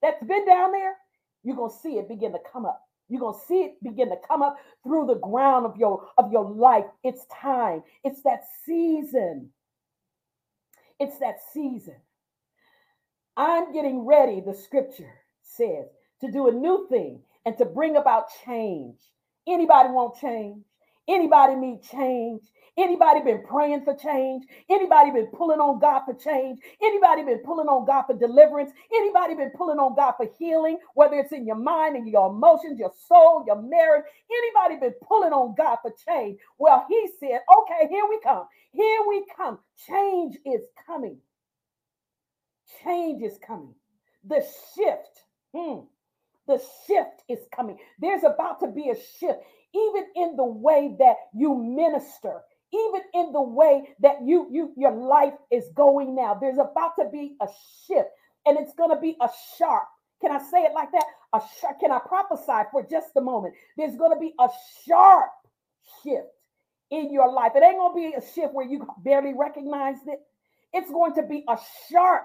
that's 0.00 0.24
been 0.24 0.46
down 0.46 0.72
there, 0.72 0.96
you're 1.42 1.56
gonna 1.56 1.72
see 1.82 1.98
it 1.98 2.08
begin 2.08 2.32
to 2.32 2.38
come 2.50 2.64
up. 2.64 2.80
You're 3.08 3.20
gonna 3.20 3.38
see 3.46 3.60
it 3.60 3.74
begin 3.82 4.08
to 4.08 4.16
come 4.26 4.42
up 4.42 4.56
through 4.82 5.06
the 5.06 5.16
ground 5.16 5.66
of 5.66 5.76
your 5.76 6.08
of 6.16 6.32
your 6.32 6.50
life. 6.50 6.86
It's 7.04 7.26
time. 7.26 7.82
It's 8.02 8.22
that 8.22 8.40
season. 8.64 9.50
It's 10.98 11.18
that 11.18 11.36
season. 11.52 11.96
I'm 13.36 13.72
getting 13.74 14.06
ready, 14.06 14.42
the 14.42 14.54
scripture 14.54 15.12
says, 15.42 15.86
to 16.22 16.32
do 16.32 16.48
a 16.48 16.52
new 16.52 16.86
thing 16.90 17.22
and 17.46 17.58
to 17.58 17.66
bring 17.66 17.96
about 17.96 18.26
change. 18.46 18.98
Anybody 19.48 19.90
want 19.90 20.20
change? 20.20 20.64
Anybody 21.08 21.56
need 21.56 21.82
change? 21.82 22.42
Anybody 22.78 23.22
been 23.22 23.44
praying 23.44 23.84
for 23.84 23.96
change? 23.96 24.44
Anybody 24.70 25.12
been 25.12 25.28
pulling 25.34 25.60
on 25.60 25.80
God 25.80 26.02
for 26.06 26.14
change? 26.14 26.60
Anybody 26.82 27.24
been 27.24 27.40
pulling 27.40 27.68
on 27.68 27.86
God 27.86 28.04
for 28.04 28.16
deliverance? 28.16 28.72
Anybody 28.94 29.34
been 29.36 29.50
pulling 29.50 29.80
on 29.80 29.96
God 29.96 30.14
for 30.16 30.28
healing, 30.38 30.78
whether 30.94 31.16
it's 31.16 31.32
in 31.32 31.46
your 31.46 31.56
mind 31.58 31.96
and 31.96 32.08
your 32.08 32.30
emotions, 32.30 32.78
your 32.78 32.92
soul, 33.08 33.44
your 33.46 33.62
marriage? 33.62 34.04
Anybody 34.30 34.80
been 34.80 34.94
pulling 35.06 35.34
on 35.34 35.56
God 35.56 35.78
for 35.82 35.92
change? 36.08 36.38
Well, 36.58 36.86
he 36.88 37.10
said, 37.20 37.40
okay, 37.58 37.88
here 37.90 38.06
we 38.08 38.20
come. 38.22 38.46
Here 38.72 39.00
we 39.08 39.26
come. 39.36 39.58
Change 39.88 40.38
is 40.46 40.62
coming. 40.86 41.18
Change 42.82 43.22
is 43.22 43.38
coming. 43.46 43.74
The 44.24 44.42
shift, 44.74 45.22
hmm, 45.54 45.80
the 46.46 46.60
shift 46.86 47.22
is 47.28 47.40
coming. 47.54 47.78
There's 48.00 48.24
about 48.24 48.60
to 48.60 48.68
be 48.68 48.90
a 48.90 48.94
shift, 48.94 49.40
even 49.74 50.04
in 50.16 50.36
the 50.36 50.44
way 50.44 50.96
that 50.98 51.16
you 51.34 51.54
minister, 51.54 52.40
even 52.72 53.02
in 53.12 53.32
the 53.32 53.42
way 53.42 53.94
that 54.00 54.22
you 54.24 54.48
you 54.50 54.72
your 54.76 54.92
life 54.92 55.34
is 55.50 55.64
going 55.74 56.14
now. 56.14 56.34
There's 56.34 56.58
about 56.58 56.96
to 56.98 57.08
be 57.12 57.36
a 57.40 57.46
shift, 57.86 58.08
and 58.46 58.58
it's 58.58 58.74
going 58.74 58.90
to 58.90 59.00
be 59.00 59.16
a 59.20 59.28
sharp. 59.58 59.84
Can 60.20 60.32
I 60.32 60.38
say 60.38 60.62
it 60.62 60.72
like 60.74 60.90
that? 60.92 61.04
A 61.34 61.40
sharp. 61.60 61.80
Can 61.80 61.92
I 61.92 61.98
prophesy 61.98 62.68
for 62.72 62.86
just 62.88 63.08
a 63.16 63.20
moment? 63.20 63.54
There's 63.76 63.96
going 63.96 64.12
to 64.12 64.20
be 64.20 64.32
a 64.38 64.48
sharp 64.86 65.30
shift 66.02 66.28
in 66.90 67.12
your 67.12 67.30
life. 67.30 67.52
It 67.54 67.62
ain't 67.62 67.76
going 67.76 67.92
to 67.92 68.10
be 68.10 68.16
a 68.16 68.32
shift 68.34 68.54
where 68.54 68.66
you 68.66 68.86
barely 68.98 69.34
recognize 69.34 69.96
it. 70.06 70.20
It's 70.72 70.90
going 70.90 71.14
to 71.14 71.22
be 71.22 71.44
a 71.48 71.56
sharp 71.90 72.24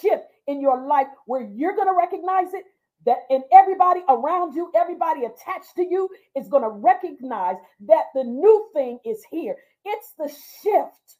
shift 0.00 0.24
in 0.46 0.60
your 0.60 0.86
life 0.86 1.06
where 1.26 1.42
you're 1.42 1.76
going 1.76 1.88
to 1.88 1.96
recognize 1.96 2.52
it 2.54 2.64
that 3.06 3.18
and 3.30 3.42
everybody 3.52 4.02
around 4.08 4.54
you 4.54 4.70
everybody 4.76 5.24
attached 5.24 5.74
to 5.76 5.82
you 5.82 6.08
is 6.36 6.48
going 6.48 6.62
to 6.62 6.68
recognize 6.68 7.56
that 7.86 8.04
the 8.14 8.24
new 8.24 8.68
thing 8.74 8.98
is 9.04 9.24
here. 9.30 9.56
It's 9.84 10.12
the 10.18 10.28
shift. 10.28 11.16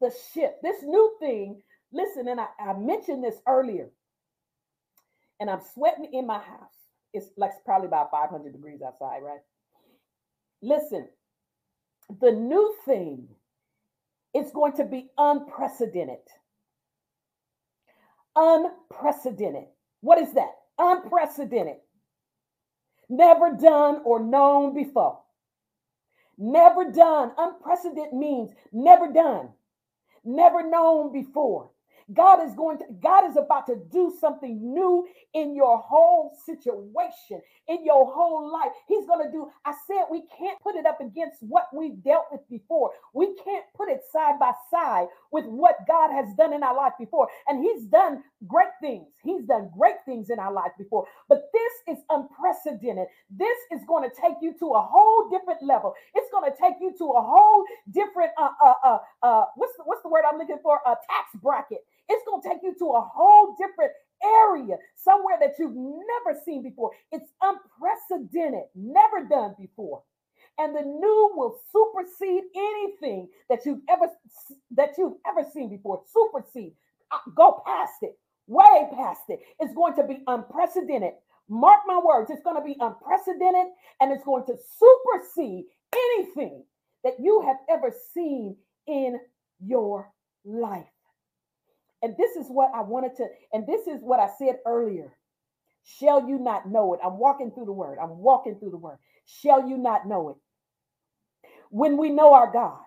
The 0.00 0.12
shift. 0.34 0.62
This 0.62 0.82
new 0.82 1.16
thing 1.20 1.62
listen 1.92 2.28
and 2.28 2.40
I, 2.40 2.46
I 2.58 2.74
mentioned 2.74 3.24
this 3.24 3.36
earlier 3.48 3.90
and 5.40 5.50
i'm 5.50 5.60
sweating 5.74 6.10
in 6.12 6.26
my 6.26 6.38
house. 6.38 6.74
It's 7.12 7.26
like 7.36 7.50
probably 7.64 7.88
about 7.88 8.10
500 8.10 8.52
degrees 8.52 8.80
outside 8.86 9.22
right? 9.22 9.40
Listen 10.62 11.08
the 12.20 12.32
new 12.32 12.74
thing 12.84 13.28
is 14.34 14.50
going 14.52 14.72
to 14.74 14.84
be 14.84 15.08
unprecedented 15.16 16.18
unprecedented. 18.36 19.64
What 20.00 20.18
is 20.18 20.32
that? 20.34 20.50
Unprecedented. 20.78 21.76
Never 23.08 23.56
done 23.56 24.02
or 24.04 24.20
known 24.20 24.74
before. 24.74 25.20
Never 26.38 26.90
done. 26.90 27.32
Unprecedented 27.36 28.14
means 28.14 28.50
never 28.72 29.12
done, 29.12 29.50
never 30.24 30.66
known 30.66 31.12
before. 31.12 31.70
God 32.12 32.44
is 32.44 32.54
going 32.54 32.78
to, 32.78 32.84
God 33.00 33.30
is 33.30 33.36
about 33.36 33.66
to 33.66 33.76
do 33.92 34.12
something 34.20 34.74
new 34.74 35.06
in 35.34 35.54
your 35.54 35.78
whole 35.78 36.36
situation, 36.44 37.40
in 37.68 37.84
your 37.84 38.12
whole 38.12 38.50
life. 38.52 38.72
He's 38.88 39.06
going 39.06 39.24
to 39.24 39.30
do, 39.30 39.48
I 39.64 39.74
said, 39.86 40.06
we 40.10 40.22
can't 40.36 40.60
put 40.60 40.74
it 40.74 40.86
up 40.86 41.00
against 41.00 41.42
what 41.42 41.66
we've 41.72 42.02
dealt 42.02 42.26
with 42.32 42.40
before. 42.50 42.90
We 43.14 43.34
can't 43.44 43.64
put 43.76 43.88
it 43.90 44.00
side 44.12 44.40
by 44.40 44.52
side 44.72 45.06
with 45.32 45.44
what 45.46 45.76
God 45.86 46.10
has 46.12 46.26
done 46.36 46.52
in 46.52 46.62
our 46.62 46.76
life 46.76 46.92
before. 46.98 47.28
And 47.48 47.62
He's 47.62 47.84
done 47.84 48.22
great 48.46 48.72
things. 48.80 49.06
He's 49.22 49.44
done 49.44 49.70
great 49.76 49.96
things 50.04 50.30
in 50.30 50.38
our 50.38 50.52
life 50.52 50.72
before. 50.78 51.06
But 51.28 51.50
this 51.52 51.96
is 51.96 52.04
unprecedented. 52.10 53.06
This 53.30 53.58
is 53.72 53.80
going 53.86 54.08
to 54.08 54.14
take 54.20 54.36
you 54.42 54.54
to 54.58 54.66
a 54.74 54.82
whole 54.82 55.28
different 55.30 55.62
level. 55.62 55.94
It's 56.14 56.30
going 56.30 56.50
to 56.50 56.56
take 56.56 56.74
you 56.80 56.94
to 56.98 57.04
a 57.04 57.22
whole 57.22 57.64
different, 57.90 58.30
uh, 58.38 58.50
uh, 58.64 58.74
uh, 58.84 58.98
uh 59.22 59.44
what's 59.56 59.76
the, 59.76 59.84
what's 59.84 60.02
the 60.02 60.08
word 60.08 60.24
I'm 60.30 60.38
looking 60.38 60.58
for? 60.62 60.80
A 60.86 60.90
tax 60.90 61.30
bracket. 61.42 61.84
It's 62.08 62.24
going 62.26 62.42
to 62.42 62.48
take 62.48 62.58
you 62.62 62.74
to 62.78 62.86
a 62.92 63.00
whole 63.00 63.56
different 63.58 63.92
area, 64.22 64.76
somewhere 64.96 65.36
that 65.40 65.54
you've 65.58 65.76
never 65.76 66.38
seen 66.44 66.62
before. 66.62 66.90
It's 67.12 67.30
unprecedented, 67.40 68.64
never 68.74 69.24
done 69.24 69.54
before. 69.58 70.02
And 70.60 70.76
the 70.76 70.82
new 70.82 71.32
will 71.36 71.58
supersede 71.72 72.44
anything 72.54 73.28
that 73.48 73.60
you've 73.64 73.80
ever 73.88 74.08
that 74.72 74.90
you've 74.98 75.16
ever 75.26 75.48
seen 75.54 75.70
before. 75.70 76.02
Supersede. 76.12 76.74
Uh, 77.10 77.18
go 77.34 77.62
past 77.66 77.94
it. 78.02 78.18
Way 78.46 78.88
past 78.94 79.22
it. 79.30 79.40
It's 79.60 79.74
going 79.74 79.96
to 79.96 80.04
be 80.04 80.22
unprecedented. 80.26 81.14
Mark 81.48 81.80
my 81.86 82.00
words, 82.04 82.30
it's 82.30 82.42
going 82.44 82.56
to 82.56 82.64
be 82.64 82.76
unprecedented 82.78 83.72
and 84.00 84.12
it's 84.12 84.24
going 84.24 84.44
to 84.46 84.54
supersede 84.78 85.64
anything 85.94 86.64
that 87.04 87.14
you 87.20 87.42
have 87.46 87.56
ever 87.70 87.92
seen 88.14 88.56
in 88.86 89.18
your 89.64 90.12
life. 90.44 90.86
And 92.02 92.16
this 92.18 92.36
is 92.36 92.46
what 92.48 92.70
I 92.74 92.82
wanted 92.82 93.16
to, 93.16 93.26
and 93.52 93.66
this 93.66 93.86
is 93.88 94.00
what 94.02 94.20
I 94.20 94.28
said 94.38 94.58
earlier. 94.66 95.12
Shall 95.84 96.28
you 96.28 96.38
not 96.38 96.68
know 96.70 96.94
it? 96.94 97.00
I'm 97.04 97.18
walking 97.18 97.50
through 97.52 97.66
the 97.66 97.72
word. 97.72 97.98
I'm 98.02 98.18
walking 98.18 98.58
through 98.58 98.70
the 98.70 98.78
word. 98.78 98.98
Shall 99.26 99.68
you 99.68 99.78
not 99.78 100.06
know 100.06 100.30
it? 100.30 100.36
When 101.70 101.98
we 101.98 102.10
know 102.10 102.34
our 102.34 102.52
God, 102.52 102.80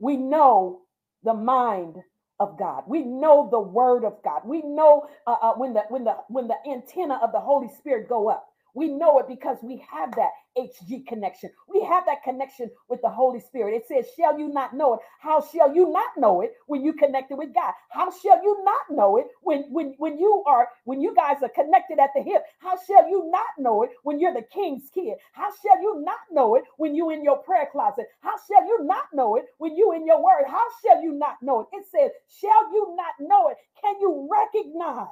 we 0.00 0.16
know 0.16 0.82
the 1.24 1.34
mind 1.34 1.96
of 2.40 2.58
God. 2.58 2.84
We 2.88 3.02
know 3.04 3.48
the 3.50 3.60
word 3.60 4.04
of 4.04 4.22
God. 4.24 4.42
We 4.46 4.62
know 4.62 5.06
uh, 5.26 5.36
uh, 5.42 5.54
when 5.54 5.74
the 5.74 5.82
when 5.90 6.04
the 6.04 6.16
when 6.28 6.48
the 6.48 6.56
antenna 6.70 7.20
of 7.22 7.32
the 7.32 7.40
Holy 7.40 7.68
Spirit 7.78 8.08
go 8.08 8.30
up. 8.30 8.46
We 8.74 8.88
know 8.88 9.18
it 9.20 9.28
because 9.28 9.58
we 9.62 9.84
have 9.90 10.12
that 10.16 10.30
HG 10.58 11.06
connection. 11.06 11.50
We 11.68 11.82
have 11.84 12.04
that 12.06 12.22
connection 12.22 12.70
with 12.88 13.02
the 13.02 13.08
Holy 13.10 13.40
Spirit. 13.40 13.74
It 13.74 13.86
says, 13.88 14.06
Shall 14.16 14.38
you 14.38 14.48
not 14.48 14.74
know 14.74 14.94
it? 14.94 15.00
How 15.20 15.40
shall 15.42 15.74
you 15.74 15.90
not 15.90 16.10
know 16.16 16.40
it 16.42 16.54
when 16.66 16.84
you 16.84 16.92
connected 16.92 17.36
with 17.36 17.54
God? 17.54 17.72
How 17.90 18.10
shall 18.12 18.42
you 18.42 18.62
not 18.64 18.96
know 18.96 19.16
it 19.18 19.26
when, 19.42 19.64
when, 19.72 19.94
when 19.98 20.18
you 20.18 20.42
are 20.46 20.68
when 20.84 21.00
you 21.00 21.14
guys 21.14 21.38
are 21.42 21.48
connected 21.50 21.98
at 21.98 22.10
the 22.14 22.22
hip? 22.22 22.44
How 22.60 22.76
shall 22.86 23.08
you 23.08 23.30
not 23.30 23.46
know 23.58 23.82
it 23.82 23.90
when 24.04 24.20
you're 24.20 24.34
the 24.34 24.46
king's 24.54 24.90
kid? 24.94 25.14
How 25.32 25.50
shall 25.62 25.80
you 25.82 26.02
not 26.04 26.20
know 26.30 26.54
it 26.56 26.64
when 26.78 26.94
you 26.94 27.10
in 27.10 27.24
your 27.24 27.38
prayer 27.38 27.68
closet? 27.72 28.06
How 28.20 28.34
shall 28.48 28.66
you 28.66 28.84
not 28.84 29.06
know 29.12 29.36
it 29.36 29.46
when 29.58 29.76
you 29.76 29.92
in 29.94 30.06
your 30.06 30.22
word? 30.22 30.44
How 30.48 30.64
shall 30.84 31.02
you 31.02 31.12
not 31.12 31.36
know 31.42 31.60
it? 31.60 31.66
It 31.72 31.86
says, 31.90 32.10
Shall 32.40 32.72
you 32.72 32.96
not 32.96 33.28
know 33.28 33.48
it? 33.48 33.56
Can 33.82 33.96
you 34.00 34.28
recognize? 34.30 35.08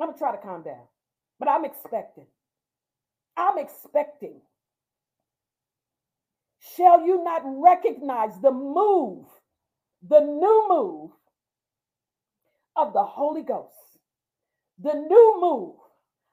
I'm 0.00 0.08
gonna 0.08 0.18
try 0.18 0.32
to 0.32 0.38
calm 0.38 0.62
down. 0.62 0.82
But 1.42 1.50
I'm 1.50 1.64
expecting. 1.64 2.26
I'm 3.36 3.58
expecting. 3.58 4.40
Shall 6.76 7.04
you 7.04 7.24
not 7.24 7.42
recognize 7.44 8.40
the 8.40 8.52
move, 8.52 9.26
the 10.08 10.20
new 10.20 10.66
move 10.70 11.10
of 12.76 12.92
the 12.92 13.02
Holy 13.02 13.42
Ghost, 13.42 13.74
the 14.80 14.94
new 14.94 15.38
move 15.40 15.74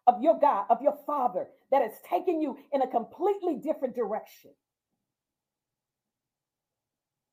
of 0.05 0.21
your 0.21 0.37
God, 0.39 0.67
of 0.69 0.79
your 0.83 0.99
Father 1.07 1.47
that 1.71 1.81
has 1.81 1.93
taken 2.07 2.39
you 2.39 2.59
in 2.71 2.83
a 2.83 2.87
completely 2.87 3.55
different 3.55 3.95
direction? 3.95 4.51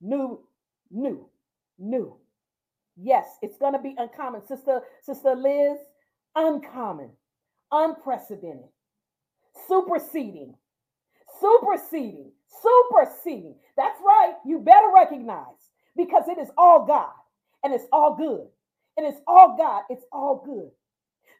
New, 0.00 0.40
new, 0.90 1.28
new. 1.78 2.16
Yes, 2.96 3.26
it's 3.42 3.58
going 3.58 3.74
to 3.74 3.78
be 3.78 3.94
uncommon. 3.98 4.46
Sister, 4.46 4.80
Sister 5.02 5.34
Liz, 5.34 5.76
uncommon 6.34 7.10
unprecedented, 7.72 8.68
superseding, 9.68 10.54
superseding, 11.40 12.32
superseding. 12.62 13.54
That's 13.76 14.00
right. 14.04 14.34
You 14.44 14.60
better 14.60 14.90
recognize 14.94 15.70
because 15.96 16.28
it 16.28 16.38
is 16.38 16.50
all 16.56 16.86
God 16.86 17.12
and 17.62 17.74
it's 17.74 17.86
all 17.92 18.16
good. 18.16 18.46
And 18.96 19.06
it's 19.06 19.20
all 19.26 19.56
God, 19.58 19.82
it's 19.90 20.04
all 20.10 20.42
good. 20.44 20.70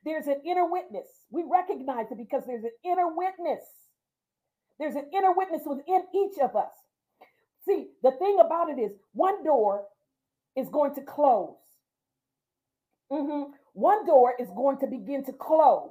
There's 0.05 0.27
an 0.27 0.43
inner 0.45 0.71
witness. 0.71 1.09
We 1.31 1.43
recognize 1.51 2.07
it 2.11 2.19
because 2.19 2.43
there's 2.47 2.65
an 2.65 2.71
inner 2.85 3.09
witness. 3.09 3.65
There's 4.79 4.95
an 4.95 5.07
inner 5.13 5.33
witness 5.33 5.63
within 5.65 6.03
each 6.15 6.39
of 6.43 6.55
us. 6.55 6.71
See, 7.67 7.87
the 8.03 8.13
thing 8.13 8.39
about 8.45 8.69
it 8.71 8.79
is, 8.79 8.93
one 9.13 9.43
door 9.43 9.85
is 10.55 10.69
going 10.69 10.95
to 10.95 11.01
close. 11.01 11.57
Mm-hmm. 13.11 13.53
One 13.73 14.07
door 14.07 14.35
is 14.39 14.49
going 14.55 14.79
to 14.79 14.87
begin 14.87 15.25
to 15.25 15.33
close 15.33 15.91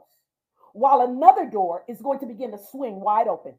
while 0.75 0.99
another 0.99 1.49
door 1.49 1.85
is 1.87 2.01
going 2.01 2.19
to 2.19 2.25
begin 2.25 2.51
to 2.51 2.57
swing 2.69 2.99
wide 2.99 3.29
open. 3.29 3.53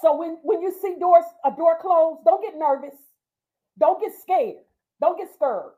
So 0.00 0.16
when, 0.16 0.38
when 0.42 0.62
you 0.62 0.72
see 0.80 0.96
doors, 0.98 1.24
a 1.44 1.50
door 1.50 1.76
closed, 1.80 2.24
don't 2.24 2.42
get 2.42 2.58
nervous. 2.58 2.94
Don't 3.78 4.00
get 4.00 4.12
scared. 4.22 4.64
Don't 5.02 5.18
get 5.18 5.28
scared. 5.34 5.72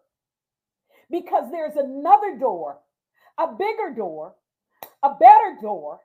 Because 1.11 1.51
there's 1.51 1.75
another 1.75 2.39
door, 2.39 2.79
a 3.39 3.49
bigger 3.49 3.93
door, 3.97 4.37
a 5.03 5.11
better 5.19 5.59
door, 5.61 5.99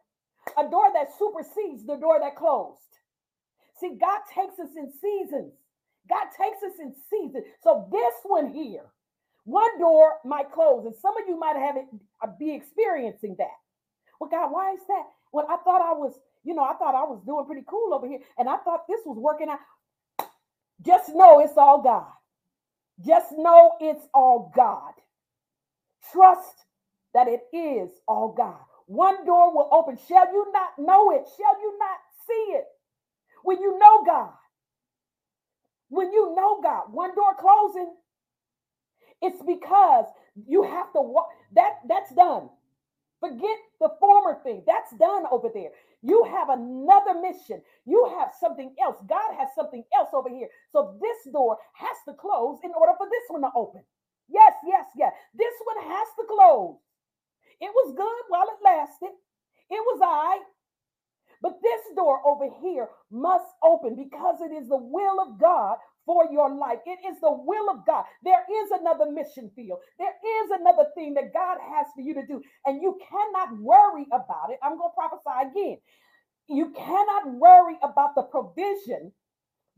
a 0.57 0.67
door 0.67 0.89
that 0.95 1.09
supersedes 1.19 1.85
the 1.85 1.95
door 1.95 2.19
that 2.19 2.35
closed. 2.35 2.79
See, 3.79 3.95
God 4.01 4.21
takes 4.33 4.59
us 4.59 4.71
in 4.75 4.91
seasons. 4.99 5.53
God 6.09 6.25
takes 6.35 6.63
us 6.63 6.79
in 6.79 6.95
seasons. 7.11 7.45
So 7.63 7.87
this 7.91 8.13
one 8.23 8.51
here, 8.53 8.85
one 9.43 9.77
door 9.77 10.13
might 10.25 10.51
close, 10.51 10.85
and 10.85 10.95
some 10.99 11.15
of 11.15 11.27
you 11.27 11.39
might 11.39 11.57
have 11.57 11.77
it 11.77 11.85
uh, 12.23 12.27
be 12.39 12.55
experiencing 12.55 13.35
that. 13.37 13.68
Well, 14.19 14.29
God, 14.31 14.51
why 14.51 14.73
is 14.73 14.81
that? 14.89 15.05
Well, 15.33 15.47
I 15.49 15.57
thought 15.57 15.81
I 15.81 15.93
was, 15.93 16.13
you 16.43 16.55
know, 16.55 16.63
I 16.63 16.73
thought 16.75 16.95
I 16.95 17.03
was 17.03 17.21
doing 17.25 17.45
pretty 17.45 17.63
cool 17.69 17.93
over 17.93 18.07
here, 18.07 18.19
and 18.39 18.49
I 18.49 18.57
thought 18.57 18.87
this 18.89 19.01
was 19.05 19.17
working 19.19 19.49
out. 19.49 19.59
Just 20.85 21.09
know 21.15 21.39
it's 21.41 21.57
all 21.57 21.81
God. 21.81 22.07
Just 23.05 23.31
know 23.37 23.73
it's 23.81 24.05
all 24.13 24.51
God. 24.55 24.93
Trust 26.11 26.65
that 27.13 27.27
it 27.27 27.41
is 27.55 27.89
all 28.07 28.33
God. 28.37 28.59
One 28.87 29.25
door 29.25 29.53
will 29.55 29.69
open. 29.71 29.97
Shall 30.07 30.31
you 30.33 30.47
not 30.53 30.71
know 30.79 31.11
it? 31.11 31.27
Shall 31.37 31.61
you 31.61 31.77
not 31.79 31.97
see 32.27 32.53
it? 32.57 32.65
When 33.43 33.59
you 33.61 33.77
know 33.79 34.03
God, 34.05 34.31
when 35.89 36.11
you 36.13 36.35
know 36.35 36.61
God, 36.63 36.91
one 36.93 37.15
door 37.15 37.35
closing, 37.39 37.93
it's 39.21 39.41
because 39.43 40.05
you 40.47 40.63
have 40.63 40.91
to 40.93 41.01
walk. 41.01 41.29
That 41.55 41.75
that's 41.87 42.13
done. 42.15 42.49
Forget 43.19 43.57
the 43.79 43.89
former 43.99 44.39
thing. 44.43 44.63
That's 44.67 44.91
done 44.97 45.25
over 45.31 45.49
there. 45.53 45.71
You 46.01 46.23
have 46.25 46.49
another 46.49 47.19
mission. 47.21 47.61
You 47.85 48.15
have 48.19 48.31
something 48.39 48.75
else. 48.81 48.97
God 49.07 49.35
has 49.37 49.49
something 49.55 49.83
else 49.95 50.09
over 50.13 50.29
here. 50.29 50.49
So 50.71 50.97
this 51.01 51.33
door 51.33 51.57
has 51.73 51.97
to 52.07 52.13
close 52.13 52.59
in 52.63 52.71
order 52.79 52.93
for 52.97 53.07
this 53.09 53.25
one 53.29 53.41
to 53.41 53.49
open. 53.55 53.83
Yes, 54.29 54.53
yes, 54.67 54.85
yes. 54.97 55.13
This 55.35 55.53
one 55.65 55.85
has 55.87 56.07
to 56.19 56.25
close. 56.27 56.77
It 57.61 57.71
was 57.73 57.95
good 57.95 58.23
while 58.29 58.47
it 58.47 58.63
lasted. 58.63 59.15
It 59.69 59.83
was 59.85 60.01
I. 60.03 60.39
But 61.41 61.59
this 61.63 61.81
door 61.95 62.21
over 62.27 62.49
here 62.61 62.89
must 63.11 63.45
open 63.63 63.95
because 63.95 64.41
it 64.41 64.53
is 64.53 64.69
the 64.69 64.77
will 64.77 65.21
of 65.21 65.39
God 65.39 65.77
for 66.09 66.25
your 66.31 66.49
life. 66.49 66.79
It 66.87 66.97
is 67.07 67.21
the 67.21 67.31
will 67.31 67.69
of 67.69 67.85
God. 67.85 68.03
There 68.23 68.41
is 68.63 68.71
another 68.71 69.11
mission 69.11 69.51
field. 69.55 69.77
There 69.99 70.09
is 70.09 70.49
another 70.59 70.85
thing 70.95 71.13
that 71.13 71.31
God 71.31 71.59
has 71.61 71.85
for 71.93 72.01
you 72.01 72.15
to 72.15 72.25
do, 72.25 72.41
and 72.65 72.81
you 72.81 72.97
cannot 73.07 73.59
worry 73.61 74.07
about 74.11 74.49
it. 74.49 74.57
I'm 74.63 74.75
going 74.75 74.89
to 74.89 74.95
prophesy 74.95 75.51
again. 75.51 75.77
You 76.47 76.73
cannot 76.75 77.35
worry 77.35 77.77
about 77.83 78.15
the 78.15 78.23
provision 78.23 79.11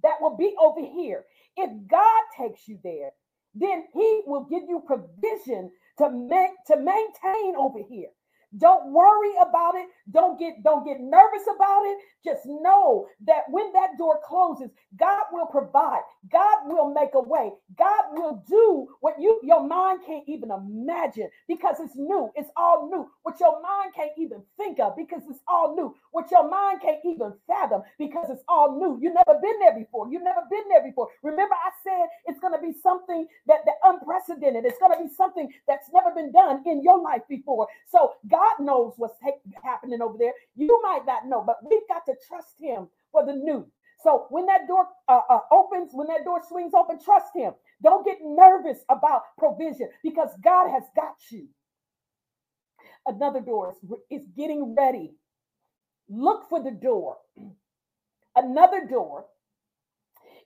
that 0.04 0.22
will 0.22 0.38
be 0.38 0.56
over 0.58 0.80
here. 0.80 1.26
If 1.58 1.70
God 1.90 2.24
takes 2.40 2.66
you 2.66 2.80
there, 2.82 3.12
then 3.54 3.84
He 3.94 4.22
will 4.26 4.48
give 4.50 4.64
you 4.70 4.82
provision 4.88 5.70
to 5.98 6.06
to 6.68 6.78
maintain 6.78 7.56
over 7.58 7.80
here. 7.90 8.08
Don't 8.58 8.92
worry 8.94 9.32
about 9.42 9.76
it. 9.76 9.88
Don't 10.12 10.40
get 10.40 10.64
don't 10.64 10.86
get 10.86 11.00
nervous 11.00 11.44
about 11.56 11.84
it. 11.86 12.00
Just 12.26 12.44
know 12.46 13.08
that 13.28 13.44
when 13.50 13.72
that 13.74 13.98
door 13.98 14.20
closes, 14.26 14.70
God 14.98 15.24
will 15.32 15.48
provide. 15.48 16.02
God 16.32 16.58
will 16.66 16.94
make 16.94 17.12
a 17.16 17.22
way. 17.22 17.52
God 17.78 18.04
will 18.14 18.44
do 18.50 18.88
what 19.02 19.16
you 19.20 19.40
your 19.44 19.66
mind 19.68 20.02
can't 20.06 20.26
even 20.28 20.52
imagine 20.52 21.30
because 21.48 21.78
it's 21.80 21.96
new. 21.96 22.30
It's 22.36 22.50
all 22.58 22.90
new. 22.92 23.10
What 23.24 23.40
your 23.40 23.62
mind 23.62 23.94
can't 23.96 24.12
even 24.18 24.44
think 24.58 24.80
of 24.80 24.96
because 24.98 25.24
it's 25.30 25.42
all 25.48 25.76
new. 25.76 25.96
What 26.12 26.32
your 26.32 26.50
mind 26.50 26.82
can't 26.82 27.00
even 27.06 27.34
fathom 27.48 27.84
because 28.00 28.30
it's 28.30 28.44
all 28.50 28.80
new. 28.80 29.00
You've 29.02 29.16
never 29.16 29.40
been 29.42 29.60
there 29.60 29.76
before. 29.78 30.10
You've 30.12 30.24
never 30.24 30.42
been 30.50 30.68
there 30.70 30.84
before. 30.84 31.10
Remember, 31.24 31.56
I 31.56 31.72
said 31.84 32.08
it's 32.28 32.40
going 32.40 32.54
to 32.54 32.62
be 32.62 32.74
something 32.84 33.28
that 33.48 33.60
that 33.66 33.76
unprecedented. 33.86 34.66
It's 34.66 34.80
going 34.80 34.98
to 34.98 35.04
be 35.04 35.14
something 35.16 35.50
that's 35.68 35.90
never 35.94 36.12
been 36.16 36.32
done 36.32 36.64
in 36.66 36.84
your 36.84 37.02
life 37.02 37.22
before. 37.30 37.68
So 37.88 38.14
God 38.42 38.66
knows 38.66 38.94
what's 38.98 39.20
happening 39.64 40.02
over 40.02 40.18
there. 40.18 40.34
You 40.56 40.80
might 40.84 41.06
not 41.06 41.28
know, 41.28 41.44
but 41.46 41.58
we've 41.70 41.88
got 41.88 42.06
to 42.08 42.14
trust 42.28 42.56
Him 42.60 42.88
for 43.12 43.26
the 43.26 43.34
new. 43.34 43.68
So 44.04 44.28
when 44.30 44.48
that 44.48 44.68
door 44.68 44.88
uh, 45.08 45.22
uh, 45.30 45.40
opens, 45.52 45.92
when 45.94 46.08
that 46.08 46.26
door 46.26 46.42
swings 46.48 46.74
open, 46.76 47.00
trust 47.04 47.28
Him. 47.36 47.54
Don't 47.84 48.06
get 48.06 48.18
nervous 48.24 48.80
about 48.90 49.24
provision 49.38 49.90
because 50.04 50.32
God 50.44 50.70
has 50.72 50.84
got 50.96 51.16
you. 51.32 51.48
Another 53.08 53.42
door 53.42 53.72
is, 53.74 54.22
is 54.22 54.28
getting 54.38 54.76
ready. 54.78 55.14
Look 56.10 56.50
for 56.50 56.64
the 56.64 56.72
door. 56.72 57.18
Another 58.36 58.88
door 58.90 59.26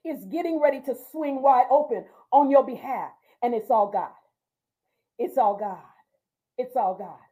is 0.06 0.26
getting 0.26 0.62
ready 0.62 0.82
to 0.82 0.96
swing 1.12 1.42
wide 1.42 1.68
open 1.72 2.06
on 2.32 2.52
your 2.52 2.66
behalf, 2.66 3.12
and 3.44 3.54
it's 3.56 3.72
all 3.72 3.92
God. 3.92 4.12
It's 5.20 5.38
all 5.38 5.58
God. 5.58 5.80
It's 6.58 6.76
all 6.76 6.96
God. 6.96 7.25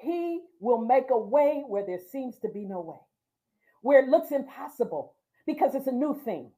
He 0.00 0.42
will 0.60 0.78
make 0.78 1.10
a 1.10 1.18
way 1.18 1.64
where 1.66 1.84
there 1.84 2.00
seems 2.12 2.38
to 2.38 2.48
be 2.48 2.64
no 2.64 2.80
way, 2.80 3.00
where 3.82 4.00
it 4.00 4.08
looks 4.08 4.30
impossible 4.30 5.14
because 5.46 5.74
it's 5.74 5.88
a 5.88 5.92
new 5.92 6.20
thing. 6.24 6.52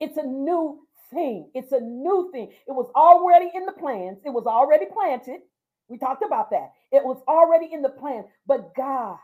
It's 0.00 0.18
a 0.18 0.26
new 0.26 0.86
thing. 1.12 1.50
It's 1.54 1.72
a 1.72 1.80
new 1.80 2.30
thing. 2.32 2.52
It 2.66 2.72
was 2.72 2.90
already 2.94 3.50
in 3.54 3.66
the 3.66 3.72
plans, 3.72 4.18
it 4.24 4.30
was 4.30 4.46
already 4.46 4.86
planted. 4.86 5.40
We 5.88 5.98
talked 5.98 6.24
about 6.24 6.50
that. 6.50 6.72
It 6.90 7.04
was 7.04 7.22
already 7.28 7.68
in 7.72 7.82
the 7.82 7.90
plan, 7.90 8.24
but 8.46 8.74
God 8.74 9.18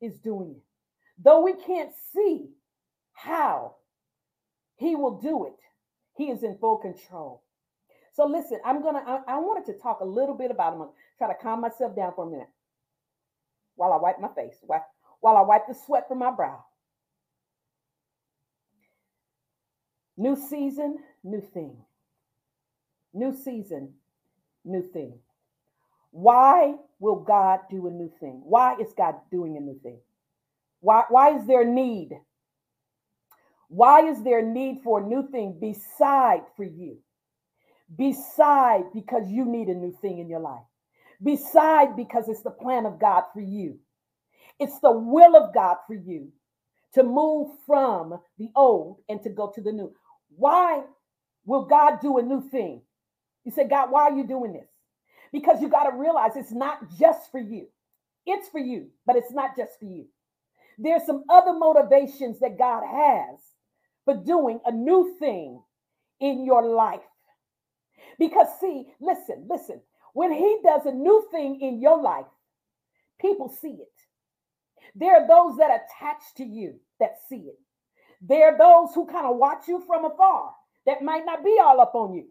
is 0.00 0.16
doing 0.16 0.56
it. 0.56 0.62
Though 1.22 1.42
we 1.42 1.54
can't 1.54 1.92
see 2.12 2.48
how 3.14 3.76
He 4.76 4.96
will 4.96 5.20
do 5.20 5.46
it, 5.46 5.58
He 6.16 6.30
is 6.30 6.42
in 6.42 6.58
full 6.58 6.78
control. 6.78 7.42
So 8.14 8.26
listen, 8.26 8.60
I'm 8.64 8.82
gonna. 8.82 9.02
I, 9.06 9.34
I 9.34 9.38
wanted 9.38 9.72
to 9.72 9.78
talk 9.78 10.00
a 10.00 10.04
little 10.04 10.36
bit 10.36 10.50
about. 10.50 10.72
I'm 10.72 10.78
gonna 10.80 10.90
try 11.18 11.28
to 11.28 11.34
calm 11.40 11.60
myself 11.60 11.96
down 11.96 12.12
for 12.14 12.26
a 12.26 12.30
minute 12.30 12.48
while 13.76 13.92
I 13.92 13.96
wipe 13.96 14.20
my 14.20 14.28
face, 14.28 14.56
while 15.20 15.36
I 15.36 15.42
wipe 15.42 15.66
the 15.66 15.74
sweat 15.74 16.08
from 16.08 16.18
my 16.18 16.30
brow. 16.30 16.64
New 20.16 20.36
season, 20.36 20.98
new 21.24 21.40
thing. 21.54 21.76
New 23.14 23.34
season, 23.34 23.94
new 24.64 24.82
thing. 24.92 25.18
Why 26.10 26.74
will 26.98 27.16
God 27.16 27.60
do 27.70 27.86
a 27.86 27.90
new 27.90 28.10
thing? 28.20 28.42
Why 28.44 28.76
is 28.80 28.92
God 28.96 29.16
doing 29.30 29.56
a 29.56 29.60
new 29.60 29.78
thing? 29.82 29.98
Why, 30.80 31.04
why 31.08 31.36
is 31.36 31.46
there 31.46 31.64
need? 31.64 32.10
Why 33.68 34.06
is 34.08 34.22
there 34.22 34.42
need 34.42 34.82
for 34.84 35.00
a 35.00 35.06
new 35.06 35.26
thing 35.30 35.58
beside 35.58 36.42
for 36.56 36.64
you? 36.64 36.98
Beside 37.96 38.92
because 38.92 39.30
you 39.30 39.44
need 39.46 39.68
a 39.68 39.74
new 39.74 39.92
thing 40.02 40.18
in 40.18 40.28
your 40.28 40.40
life. 40.40 40.62
Beside 41.22 41.96
because 41.96 42.28
it's 42.28 42.42
the 42.42 42.50
plan 42.50 42.86
of 42.86 43.00
God 43.00 43.24
for 43.32 43.40
you. 43.40 43.78
It's 44.58 44.78
the 44.80 44.92
will 44.92 45.36
of 45.36 45.54
God 45.54 45.76
for 45.86 45.94
you 45.94 46.28
to 46.94 47.02
move 47.02 47.50
from 47.66 48.18
the 48.38 48.50
old 48.56 48.98
and 49.08 49.22
to 49.22 49.30
go 49.30 49.50
to 49.54 49.60
the 49.60 49.72
new. 49.72 49.94
Why 50.36 50.82
will 51.44 51.64
God 51.66 52.00
do 52.00 52.18
a 52.18 52.22
new 52.22 52.48
thing? 52.50 52.82
You 53.44 53.52
say, 53.52 53.68
God, 53.68 53.90
why 53.90 54.02
are 54.04 54.16
you 54.16 54.26
doing 54.26 54.52
this? 54.52 54.68
Because 55.32 55.60
you 55.62 55.68
got 55.68 55.84
to 55.90 55.96
realize 55.96 56.32
it's 56.36 56.52
not 56.52 56.80
just 56.98 57.30
for 57.30 57.40
you. 57.40 57.66
It's 58.26 58.48
for 58.48 58.60
you, 58.60 58.88
but 59.06 59.16
it's 59.16 59.32
not 59.32 59.56
just 59.56 59.78
for 59.78 59.86
you. 59.86 60.06
There's 60.78 61.04
some 61.06 61.24
other 61.28 61.52
motivations 61.52 62.40
that 62.40 62.58
God 62.58 62.82
has 62.86 63.40
for 64.04 64.16
doing 64.16 64.60
a 64.66 64.72
new 64.72 65.16
thing 65.18 65.60
in 66.20 66.44
your 66.44 66.64
life. 66.64 67.00
Because, 68.18 68.48
see, 68.60 68.86
listen, 69.00 69.46
listen, 69.48 69.80
when 70.22 70.32
He 70.32 70.58
does 70.62 70.86
a 70.86 70.92
new 70.92 71.26
thing 71.32 71.60
in 71.60 71.80
your 71.80 72.00
life, 72.00 72.26
people 73.20 73.48
see 73.48 73.76
it. 73.80 73.92
There 74.94 75.16
are 75.16 75.26
those 75.26 75.58
that 75.58 75.82
attach 75.82 76.22
to 76.36 76.44
you 76.44 76.76
that 77.00 77.16
see 77.28 77.48
it. 77.48 77.58
There 78.20 78.54
are 78.54 78.56
those 78.56 78.94
who 78.94 79.04
kind 79.04 79.26
of 79.26 79.36
watch 79.36 79.66
you 79.66 79.82
from 79.84 80.04
afar 80.04 80.52
that 80.86 81.02
might 81.02 81.26
not 81.26 81.44
be 81.44 81.58
all 81.60 81.80
up 81.80 81.96
on 81.96 82.14
you. 82.14 82.26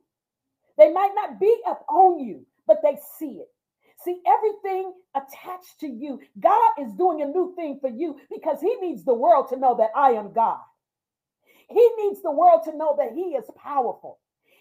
They 0.77 0.89
might 0.89 1.11
not 1.15 1.37
be 1.37 1.53
up 1.67 1.83
on 1.89 2.19
you, 2.19 2.45
but 2.65 2.77
they 2.81 2.97
see 3.19 3.41
it. 3.41 3.49
See, 4.05 4.21
everything 4.25 4.93
attached 5.13 5.81
to 5.81 5.87
you, 5.87 6.21
God 6.39 6.71
is 6.79 6.93
doing 6.93 7.21
a 7.21 7.25
new 7.25 7.53
thing 7.57 7.77
for 7.81 7.89
you 7.89 8.17
because 8.31 8.61
He 8.61 8.73
needs 8.75 9.03
the 9.03 9.13
world 9.13 9.49
to 9.49 9.57
know 9.57 9.75
that 9.75 9.91
I 9.97 10.11
am 10.11 10.31
God. 10.31 10.59
He 11.67 11.89
needs 11.97 12.21
the 12.21 12.31
world 12.31 12.61
to 12.65 12.77
know 12.77 12.95
that 12.97 13.11
He 13.11 13.35
is 13.35 13.51
powerful. 13.61 14.19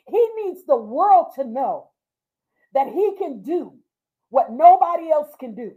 He 0.09 0.29
needs 0.43 0.65
the 0.67 0.77
world 0.77 1.29
to 1.37 1.45
know 1.45 1.90
that 2.75 2.89
He 2.89 3.15
can 3.19 3.43
do 3.43 3.75
what 4.31 4.53
nobody 4.53 5.11
else 5.13 5.31
can 5.41 5.55
do. 5.55 5.73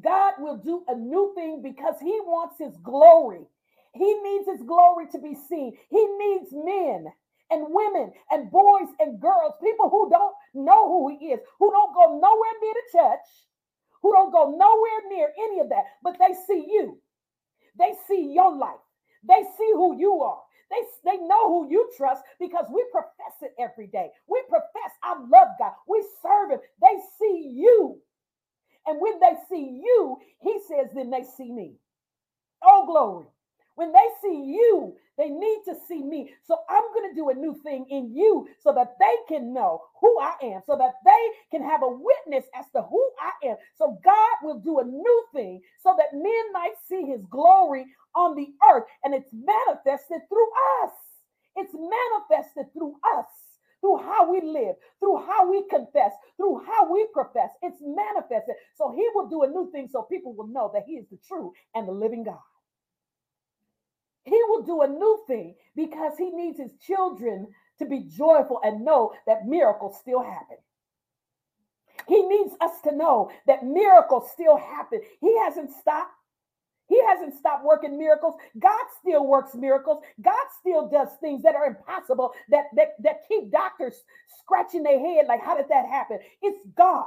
God 0.00 0.34
will 0.38 0.58
do 0.58 0.84
a 0.88 0.96
new 0.96 1.32
thing 1.36 1.62
because 1.62 1.96
He 2.00 2.18
wants 2.24 2.56
His 2.58 2.76
glory. 2.82 3.42
He 3.94 4.14
needs 4.22 4.46
His 4.48 4.62
glory 4.66 5.06
to 5.12 5.18
be 5.20 5.36
seen. 5.48 5.76
He 5.90 6.06
needs 6.18 6.48
men 6.52 7.06
and 7.50 7.66
women 7.70 8.12
and 8.30 8.50
boys 8.50 8.88
and 9.00 9.20
girls, 9.20 9.54
people 9.62 9.90
who 9.90 10.10
don't 10.10 10.34
know 10.54 10.88
who 10.88 11.08
he 11.18 11.28
is, 11.28 11.40
who 11.58 11.70
don't 11.70 11.94
go 11.94 12.18
nowhere 12.18 12.54
near 12.62 12.74
the 12.74 12.98
church, 12.98 13.28
who 14.02 14.12
don't 14.12 14.32
go 14.32 14.50
nowhere 14.56 15.08
near 15.10 15.30
any 15.38 15.60
of 15.60 15.68
that, 15.70 15.84
but 16.02 16.16
they 16.18 16.34
see 16.46 16.66
you. 16.70 17.00
They 17.78 17.92
see 18.08 18.32
your 18.34 18.56
life. 18.56 18.80
They 19.28 19.42
see 19.58 19.70
who 19.74 19.98
you 19.98 20.22
are. 20.22 20.42
They, 20.70 21.10
they 21.12 21.18
know 21.18 21.48
who 21.48 21.70
you 21.70 21.90
trust 21.96 22.22
because 22.40 22.66
we 22.72 22.84
profess 22.92 23.36
it 23.42 23.54
every 23.58 23.86
day. 23.88 24.10
We 24.28 24.42
profess, 24.48 24.92
I 25.02 25.14
love 25.18 25.48
God. 25.58 25.72
We 25.88 26.04
serve 26.22 26.50
Him. 26.52 26.60
They 26.80 26.98
see 27.18 27.52
you. 27.54 28.00
And 28.86 29.00
when 29.00 29.20
they 29.20 29.34
see 29.48 29.80
you, 29.84 30.18
He 30.40 30.58
says, 30.68 30.88
then 30.94 31.10
they 31.10 31.24
see 31.36 31.52
me. 31.52 31.74
Oh, 32.64 32.86
glory. 32.86 33.26
When 33.76 33.92
they 33.92 34.08
see 34.22 34.34
you, 34.34 34.96
they 35.18 35.28
need 35.28 35.62
to 35.66 35.74
see 35.88 36.02
me. 36.02 36.30
So 36.44 36.58
I'm 36.68 36.82
going 36.94 37.10
to 37.10 37.16
do 37.16 37.30
a 37.30 37.34
new 37.34 37.54
thing 37.62 37.86
in 37.90 38.14
you 38.14 38.48
so 38.60 38.72
that 38.74 38.96
they 38.98 39.16
can 39.34 39.54
know 39.54 39.82
who 40.00 40.18
I 40.20 40.34
am, 40.42 40.62
so 40.66 40.76
that 40.76 40.94
they 41.04 41.56
can 41.56 41.62
have 41.66 41.82
a 41.82 41.88
witness 41.88 42.46
as 42.58 42.66
to 42.74 42.82
who 42.82 43.10
I 43.20 43.48
am. 43.48 43.56
So 43.76 43.98
God 44.04 44.36
will 44.42 44.60
do 44.60 44.80
a 44.80 44.84
new 44.84 45.24
thing 45.34 45.60
so 45.82 45.94
that 45.98 46.12
men 46.18 46.52
might 46.52 46.74
see 46.88 47.02
his 47.04 47.22
glory 47.30 47.86
on 48.16 48.34
the 48.34 48.48
earth. 48.72 48.84
And 49.04 49.14
it's 49.14 49.30
manifested 49.32 50.22
through 50.28 50.50
us. 50.84 50.92
It's 51.56 51.74
manifested 51.74 52.72
through 52.74 52.96
us 53.16 53.26
through 53.82 53.98
how 53.98 54.30
we 54.32 54.40
live, 54.40 54.76
through 55.00 55.18
how 55.26 55.50
we 55.50 55.62
confess, 55.68 56.12
through 56.38 56.62
how 56.66 56.92
we 56.92 57.06
profess. 57.12 57.50
It's 57.62 57.78
manifested. 57.82 58.56
So 58.76 58.92
he 58.96 59.06
will 59.14 59.28
do 59.28 59.42
a 59.42 59.48
new 59.48 59.70
thing 59.72 59.88
so 59.92 60.02
people 60.02 60.34
will 60.34 60.48
know 60.48 60.70
that 60.74 60.84
he 60.86 60.94
is 60.94 61.06
the 61.10 61.18
true 61.28 61.52
and 61.74 61.86
the 61.86 61.92
living 61.92 62.24
God. 62.24 62.40
He 64.26 64.38
will 64.48 64.62
do 64.62 64.82
a 64.82 64.88
new 64.88 65.22
thing 65.26 65.54
because 65.76 66.18
he 66.18 66.30
needs 66.30 66.58
his 66.58 66.72
children 66.84 67.46
to 67.78 67.86
be 67.86 68.00
joyful 68.00 68.60
and 68.64 68.84
know 68.84 69.12
that 69.26 69.46
miracles 69.46 69.96
still 70.00 70.22
happen. 70.22 70.56
He 72.08 72.22
needs 72.22 72.52
us 72.60 72.80
to 72.84 72.94
know 72.94 73.30
that 73.46 73.64
miracles 73.64 74.30
still 74.32 74.56
happen. 74.56 75.00
He 75.20 75.38
hasn't 75.38 75.70
stopped. 75.72 76.12
He 76.88 77.00
hasn't 77.04 77.34
stopped 77.34 77.64
working 77.64 77.98
miracles. 77.98 78.34
God 78.58 78.84
still 79.00 79.26
works 79.26 79.54
miracles. 79.54 80.04
God 80.20 80.46
still 80.60 80.88
does 80.88 81.08
things 81.20 81.42
that 81.42 81.54
are 81.56 81.66
impossible 81.66 82.32
that, 82.48 82.66
that, 82.74 82.94
that 83.02 83.22
keep 83.28 83.50
doctors 83.50 84.04
scratching 84.40 84.82
their 84.82 84.98
head 84.98 85.26
like, 85.26 85.42
how 85.42 85.56
did 85.56 85.68
that 85.68 85.86
happen? 85.86 86.18
It's 86.42 86.58
God. 86.76 87.06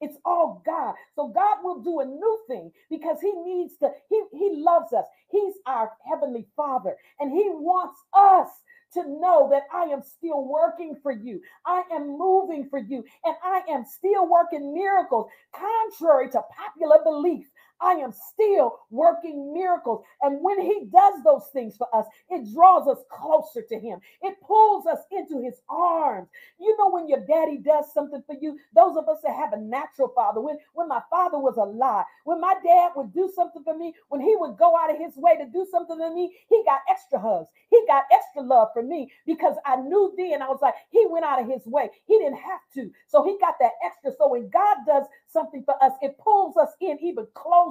It's 0.00 0.18
all 0.24 0.62
God. 0.66 0.94
So 1.16 1.28
God 1.28 1.58
will 1.62 1.80
do 1.82 2.00
a 2.00 2.04
new 2.04 2.40
thing 2.48 2.72
because 2.90 3.18
He 3.20 3.32
needs 3.32 3.74
to, 3.78 3.90
He, 4.10 4.22
he 4.32 4.50
loves 4.56 4.92
us. 4.92 5.06
He's 5.30 5.54
our 5.66 5.92
Heavenly 6.08 6.46
Father, 6.56 6.96
and 7.20 7.32
He 7.32 7.48
wants 7.50 7.98
us 8.14 8.48
to 8.94 9.02
know 9.08 9.48
that 9.50 9.64
I 9.72 9.84
am 9.84 10.02
still 10.02 10.44
working 10.44 10.96
for 11.02 11.12
you. 11.12 11.40
I 11.66 11.82
am 11.92 12.18
moving 12.18 12.68
for 12.70 12.78
you, 12.78 13.04
and 13.24 13.36
I 13.42 13.62
am 13.70 13.84
still 13.84 14.28
working 14.28 14.74
miracles, 14.74 15.30
contrary 15.54 16.30
to 16.30 16.42
popular 16.56 16.98
belief. 17.04 17.46
I 17.80 17.92
am 17.92 18.12
still 18.12 18.78
working 18.90 19.52
miracles. 19.52 20.04
And 20.22 20.38
when 20.42 20.60
He 20.60 20.86
does 20.92 21.22
those 21.24 21.48
things 21.52 21.76
for 21.76 21.88
us, 21.94 22.06
it 22.30 22.52
draws 22.54 22.88
us 22.88 23.04
closer 23.10 23.62
to 23.68 23.78
Him. 23.78 24.00
It 24.22 24.36
pulls 24.42 24.86
us 24.86 25.00
into 25.12 25.42
His 25.42 25.60
arms. 25.68 26.28
You 26.58 26.76
know, 26.78 26.90
when 26.90 27.08
your 27.08 27.20
daddy 27.26 27.58
does 27.58 27.92
something 27.92 28.22
for 28.26 28.36
you, 28.40 28.58
those 28.74 28.96
of 28.96 29.08
us 29.08 29.18
that 29.24 29.34
have 29.34 29.52
a 29.52 29.58
natural 29.60 30.08
father, 30.14 30.40
when, 30.40 30.58
when 30.74 30.88
my 30.88 31.00
father 31.10 31.38
was 31.38 31.56
alive, 31.56 32.04
when 32.24 32.40
my 32.40 32.54
dad 32.64 32.92
would 32.96 33.12
do 33.12 33.30
something 33.34 33.62
for 33.64 33.76
me, 33.76 33.94
when 34.08 34.20
he 34.20 34.36
would 34.36 34.56
go 34.58 34.76
out 34.76 34.90
of 34.90 34.98
his 34.98 35.16
way 35.16 35.36
to 35.36 35.46
do 35.46 35.66
something 35.70 35.98
for 35.98 36.14
me, 36.14 36.34
he 36.48 36.62
got 36.64 36.80
extra 36.90 37.18
hugs. 37.18 37.48
He 37.70 37.82
got 37.86 38.04
extra 38.12 38.42
love 38.42 38.68
for 38.72 38.82
me 38.82 39.10
because 39.26 39.56
I 39.66 39.76
knew 39.76 40.14
then 40.16 40.42
I 40.42 40.48
was 40.48 40.60
like, 40.62 40.74
he 40.90 41.06
went 41.08 41.24
out 41.24 41.40
of 41.42 41.48
his 41.48 41.66
way. 41.66 41.90
He 42.06 42.18
didn't 42.18 42.38
have 42.38 42.60
to. 42.74 42.90
So 43.08 43.24
he 43.24 43.38
got 43.40 43.54
that 43.60 43.72
extra. 43.84 44.12
So 44.18 44.28
when 44.28 44.48
God 44.50 44.78
does 44.86 45.06
something 45.26 45.64
for 45.64 45.82
us, 45.82 45.92
it 46.02 46.18
pulls 46.18 46.56
us 46.56 46.70
in 46.80 46.98
even 47.02 47.26
closer. 47.34 47.65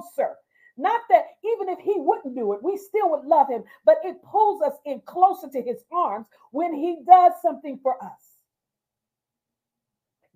Not 0.76 1.00
that 1.08 1.24
even 1.44 1.68
if 1.70 1.78
he 1.78 1.94
wouldn't 1.96 2.34
do 2.34 2.52
it, 2.52 2.62
we 2.62 2.76
still 2.76 3.10
would 3.10 3.24
love 3.24 3.48
him, 3.48 3.64
but 3.84 3.96
it 4.04 4.22
pulls 4.22 4.62
us 4.62 4.74
in 4.84 5.00
closer 5.06 5.48
to 5.48 5.62
his 5.62 5.82
arms 5.90 6.26
when 6.50 6.74
he 6.74 6.98
does 7.06 7.32
something 7.40 7.80
for 7.82 8.02
us. 8.02 8.36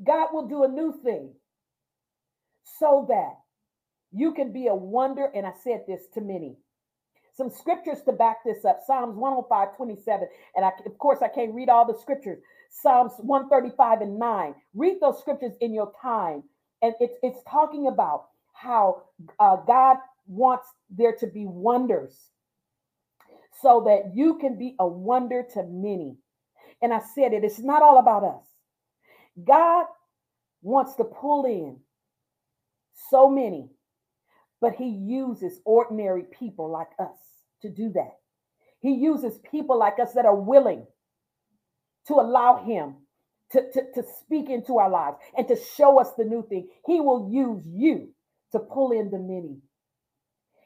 God 0.03 0.29
will 0.33 0.49
do 0.49 0.65
a 0.65 0.69
new 0.69 0.99
thing 1.03 1.33
so 2.79 3.07
that 3.09 3.35
you 4.13 4.33
can 4.33 4.53
be 4.53 4.69
a 4.69 4.75
wonder. 4.75 5.31
And 5.35 5.47
I 5.47 5.53
said 5.63 5.85
this 5.87 6.03
to 6.15 6.23
many. 6.23 6.57
Some 7.35 7.51
scriptures 7.51 8.03
to 8.07 8.13
back 8.13 8.39
this 8.45 8.65
up 8.65 8.81
Psalms 8.87 9.17
105, 9.17 9.77
27. 9.77 10.29
And 10.57 10.65
I, 10.65 10.71
of 10.87 10.99
course, 10.99 11.21
I 11.23 11.29
can't 11.29 11.55
read 11.55 11.69
all 11.69 11.87
the 11.87 11.99
scriptures. 11.99 12.39
Psalms 12.71 13.13
135 13.19 14.01
and 14.01 14.19
9. 14.19 14.55
Read 14.75 14.99
those 15.01 15.21
scriptures 15.21 15.55
in 15.61 15.75
your 15.75 15.93
time. 16.01 16.43
And 16.83 16.95
it's 17.01 17.43
talking 17.49 17.89
about 17.89 18.30
how 18.61 19.03
uh, 19.39 19.57
God 19.67 19.97
wants 20.27 20.67
there 20.91 21.15
to 21.21 21.27
be 21.27 21.47
wonders 21.47 22.17
so 23.63 23.85
that 23.87 24.15
you 24.15 24.39
can 24.39 24.59
be 24.59 24.75
a 24.79 24.87
wonder 24.87 25.45
to 25.55 25.63
many. 25.65 26.17
And 26.83 26.93
I 26.93 27.01
said 27.15 27.33
it, 27.33 27.45
it's 27.45 27.59
not 27.59 27.83
all 27.83 27.99
about 27.99 28.25
us. 28.25 28.45
God 29.43 29.87
wants 30.63 30.95
to 30.97 31.05
pull 31.05 31.45
in 31.47 31.79
so 33.11 33.31
many, 33.31 33.71
but 34.61 34.75
he 34.75 34.89
uses 34.89 35.61
ordinary 35.65 36.25
people 36.39 36.71
like 36.71 36.91
us 36.99 37.17
to 37.63 37.71
do 37.71 37.91
that. 37.95 38.19
He 38.81 38.93
uses 38.93 39.39
people 39.51 39.79
like 39.79 39.99
us 39.99 40.13
that 40.15 40.27
are 40.27 40.37
willing 40.37 40.87
to 42.09 42.15
allow 42.15 42.63
him 42.65 42.97
to, 43.53 43.61
to, 43.73 43.83
to 43.95 44.03
speak 44.21 44.49
into 44.49 44.79
our 44.79 44.91
lives 44.91 45.17
and 45.37 45.47
to 45.49 45.57
show 45.77 46.01
us 46.01 46.11
the 46.17 46.25
new 46.25 46.47
thing. 46.49 46.69
He 46.87 47.01
will 47.01 47.31
use 47.33 47.67
you 47.67 48.11
to 48.53 48.59
pull 48.59 48.93
in 48.93 49.11
the 49.11 49.19
many. 49.19 49.59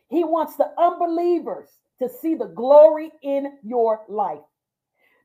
He 0.09 0.25
wants 0.25 0.57
the 0.57 0.71
unbelievers 0.79 1.69
to 1.99 2.09
see 2.09 2.35
the 2.35 2.47
glory 2.47 3.13
in 3.23 3.59
your 3.63 4.01
life. 4.09 4.41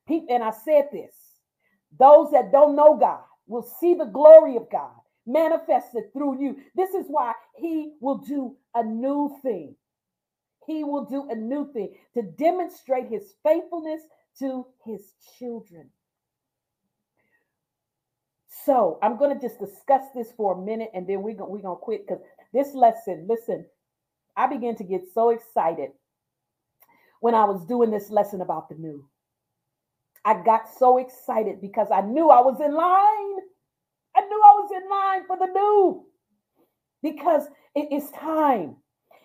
And 0.10 0.43
I 0.43 0.51
said 0.51 0.89
this 0.91 1.14
those 1.99 2.32
that 2.32 2.51
don't 2.51 2.76
know 2.76 2.97
God 2.97 3.22
will 3.47 3.68
see 3.80 3.93
the 3.93 4.05
glory 4.05 4.55
of 4.55 4.70
God 4.72 4.91
manifested 5.26 6.12
through 6.14 6.41
you. 6.41 6.57
This 6.76 6.91
is 6.91 7.05
why 7.07 7.34
He 7.55 7.93
will 8.01 8.20
do 8.20 8.55
a 8.76 8.84
new 8.84 9.38
thing. 9.41 9.76
He 10.66 10.84
will 10.84 11.05
do 11.05 11.28
a 11.30 11.36
new 11.36 11.72
thing 11.74 11.95
to 12.16 12.22
demonstrate 12.22 13.07
His 13.07 13.34
faithfulness 13.43 14.01
to 14.39 14.66
His 14.86 15.14
children. 15.38 15.89
So 18.66 18.99
I'm 19.01 19.18
going 19.18 19.39
to 19.39 19.47
just 19.47 19.60
discuss 19.60 20.03
this 20.16 20.32
for 20.36 20.53
a 20.53 20.62
minute 20.66 20.91
and 20.93 21.07
then 21.07 21.22
we're 21.22 21.36
going 21.36 21.51
we're 21.51 21.62
to 21.62 21.76
quit 21.82 22.07
because 22.07 22.24
this 22.54 22.74
lesson, 22.74 23.28
listen, 23.30 23.66
I 24.36 24.47
began 24.47 24.76
to 24.78 24.84
get 24.84 25.02
so 25.14 25.30
excited 25.30 25.89
when 27.20 27.36
I 27.36 27.45
was 27.45 27.66
doing 27.66 27.91
this 27.91 28.10
lesson 28.10 28.41
about 28.41 28.70
the 28.70 28.76
new. 28.76 29.06
I 30.26 30.41
got 30.43 30.64
so 30.78 30.97
excited 30.97 31.62
because 31.62 31.88
I 31.93 32.02
knew 32.02 32.30
I 32.30 32.41
was 32.41 32.60
in 32.60 32.74
line. 32.74 33.39
I 34.16 34.22
knew 34.22 34.41
I 34.41 34.54
was 34.60 34.72
in 34.76 34.89
line 34.89 35.28
for 35.28 35.38
the 35.38 35.52
new 35.54 36.06
because 37.02 37.43
it 37.76 37.91
is 37.91 38.10
time. 38.12 38.76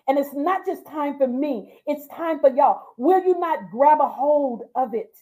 And 0.07 0.19
it's 0.19 0.33
not 0.33 0.65
just 0.65 0.85
time 0.85 1.17
for 1.17 1.27
me, 1.27 1.81
it's 1.87 2.07
time 2.07 2.39
for 2.39 2.49
y'all. 2.49 2.81
Will 2.97 3.23
you 3.23 3.39
not 3.39 3.71
grab 3.71 3.99
a 4.01 4.07
hold 4.07 4.63
of 4.75 4.93
it? 4.93 5.17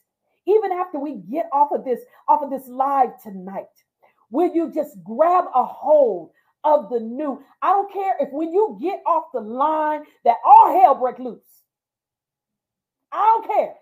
Even 0.46 0.74
after 0.74 1.00
we 1.00 1.22
get 1.32 1.48
off 1.54 1.72
of 1.72 1.86
this, 1.86 2.02
off 2.28 2.44
of 2.44 2.50
this 2.50 2.68
live 2.68 3.22
tonight, 3.22 3.72
will 4.30 4.54
you 4.54 4.72
just 4.74 4.98
grab 5.04 5.46
a 5.56 5.64
hold 5.64 6.32
of 6.64 6.90
the 6.90 7.00
new? 7.00 7.42
I 7.62 7.72
don't 7.72 7.92
care 7.92 8.16
if 8.20 8.30
when 8.32 8.54
you 8.54 8.78
get 8.82 9.02
off 9.06 9.26
the 9.34 9.42
line 9.42 10.04
that 10.26 10.38
all 10.46 10.80
hell 10.80 10.96
break 10.96 11.20
loose. 11.20 11.42
I 13.12 13.18
don't 13.18 13.48
care. 13.48 13.76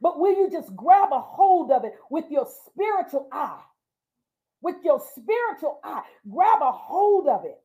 But 0.00 0.18
will 0.18 0.36
you 0.36 0.50
just 0.50 0.74
grab 0.74 1.08
a 1.12 1.20
hold 1.20 1.70
of 1.70 1.84
it 1.84 1.92
with 2.10 2.24
your 2.30 2.48
spiritual 2.66 3.28
eye? 3.32 3.62
With 4.60 4.76
your 4.84 5.00
spiritual 5.16 5.80
eye, 5.82 6.02
grab 6.28 6.60
a 6.60 6.72
hold 6.72 7.28
of 7.28 7.44
it 7.44 7.58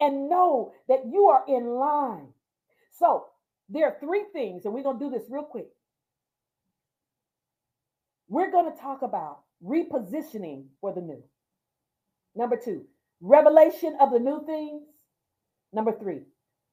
and 0.00 0.28
know 0.28 0.72
that 0.88 1.06
you 1.10 1.26
are 1.26 1.44
in 1.48 1.66
line. 1.66 2.28
So, 2.92 3.26
there 3.68 3.86
are 3.86 3.96
three 4.00 4.24
things, 4.32 4.64
and 4.64 4.72
we're 4.72 4.82
going 4.82 4.98
to 4.98 5.04
do 5.04 5.10
this 5.10 5.28
real 5.28 5.42
quick. 5.42 5.68
We're 8.28 8.50
going 8.50 8.70
to 8.72 8.78
talk 8.78 9.02
about 9.02 9.40
repositioning 9.64 10.66
for 10.80 10.92
the 10.92 11.00
new. 11.00 11.22
Number 12.34 12.56
two, 12.62 12.84
revelation 13.20 13.96
of 14.00 14.12
the 14.12 14.18
new 14.18 14.44
things. 14.46 14.82
Number 15.72 15.92
three, 15.98 16.22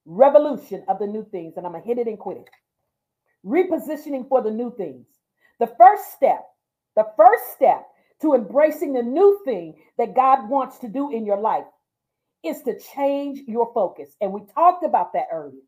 revolution 0.06 0.84
of 0.88 1.00
the 1.00 1.08
new 1.08 1.28
things. 1.32 1.54
And 1.58 1.66
I'm 1.66 1.74
going 1.74 1.84
to 1.84 1.88
hit 1.88 1.98
it 1.98 2.08
and 2.08 2.20
quit 2.20 2.38
it. 2.38 2.50
Repositioning 3.46 4.28
for 4.30 4.41
the 4.41 4.52
new 4.52 4.74
things. 4.76 5.06
The 5.60 5.68
first 5.78 6.14
step, 6.14 6.46
the 6.96 7.08
first 7.18 7.44
step 7.56 7.86
to 8.22 8.34
embracing 8.34 8.94
the 8.94 9.04
new 9.04 9.41
thing 9.46 9.76
that 9.98 10.16
God 10.16 10.50
wants 10.50 10.80
to 10.80 10.88
do 10.88 11.12
in 11.12 11.26
your 11.26 11.39
life 11.39 11.66
is 12.44 12.62
to 12.64 12.80
change 12.96 13.41
your 13.48 13.72
focus. 13.74 14.16
And 14.22 14.32
we 14.32 14.41
talked 14.54 14.86
about 14.86 15.14
that 15.14 15.28
earlier. 15.32 15.62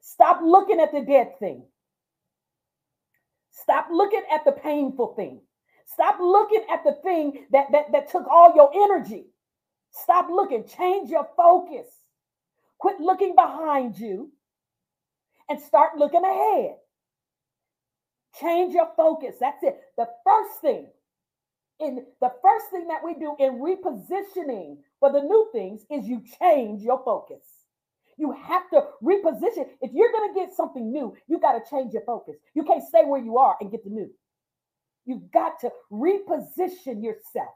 Stop 0.00 0.40
looking 0.42 0.80
at 0.80 0.92
the 0.92 1.02
dead 1.02 1.38
thing. 1.38 1.62
Stop 3.50 3.88
looking 3.92 4.22
at 4.32 4.44
the 4.44 4.52
painful 4.52 5.14
thing. 5.14 5.40
Stop 5.86 6.18
looking 6.20 6.64
at 6.70 6.84
the 6.84 6.92
thing 7.02 7.46
that, 7.52 7.66
that, 7.72 7.92
that 7.92 8.10
took 8.10 8.26
all 8.28 8.54
your 8.54 8.70
energy. 8.74 9.26
Stop 9.90 10.28
looking. 10.30 10.64
Change 10.66 11.10
your 11.10 11.28
focus. 11.36 11.86
Quit 12.78 13.00
looking 13.00 13.34
behind 13.34 13.98
you 13.98 14.30
and 15.48 15.60
start 15.60 15.96
looking 15.96 16.24
ahead. 16.24 16.76
Change 18.40 18.74
your 18.74 18.90
focus. 18.96 19.36
That's 19.40 19.62
it. 19.62 19.80
The 19.96 20.06
first 20.24 20.60
thing 20.60 20.86
in 21.80 22.04
the 22.20 22.32
first 22.42 22.66
thing 22.70 22.88
that 22.88 23.04
we 23.04 23.14
do 23.14 23.36
in 23.38 23.60
repositioning 23.60 24.78
for 24.98 25.12
the 25.12 25.20
new 25.20 25.48
things 25.52 25.82
is 25.90 26.06
you 26.06 26.22
change 26.40 26.82
your 26.82 27.02
focus. 27.04 27.44
You 28.16 28.32
have 28.32 28.68
to 28.70 28.82
reposition. 29.02 29.68
If 29.80 29.92
you're 29.92 30.10
going 30.10 30.34
to 30.34 30.40
get 30.40 30.52
something 30.54 30.90
new, 30.90 31.16
you 31.28 31.38
got 31.38 31.52
to 31.52 31.70
change 31.70 31.92
your 31.92 32.02
focus. 32.02 32.34
You 32.54 32.64
can't 32.64 32.82
stay 32.82 33.04
where 33.04 33.22
you 33.22 33.38
are 33.38 33.56
and 33.60 33.70
get 33.70 33.84
the 33.84 33.90
new. 33.90 34.10
You've 35.06 35.30
got 35.30 35.60
to 35.60 35.70
reposition 35.92 37.02
yourself. 37.02 37.54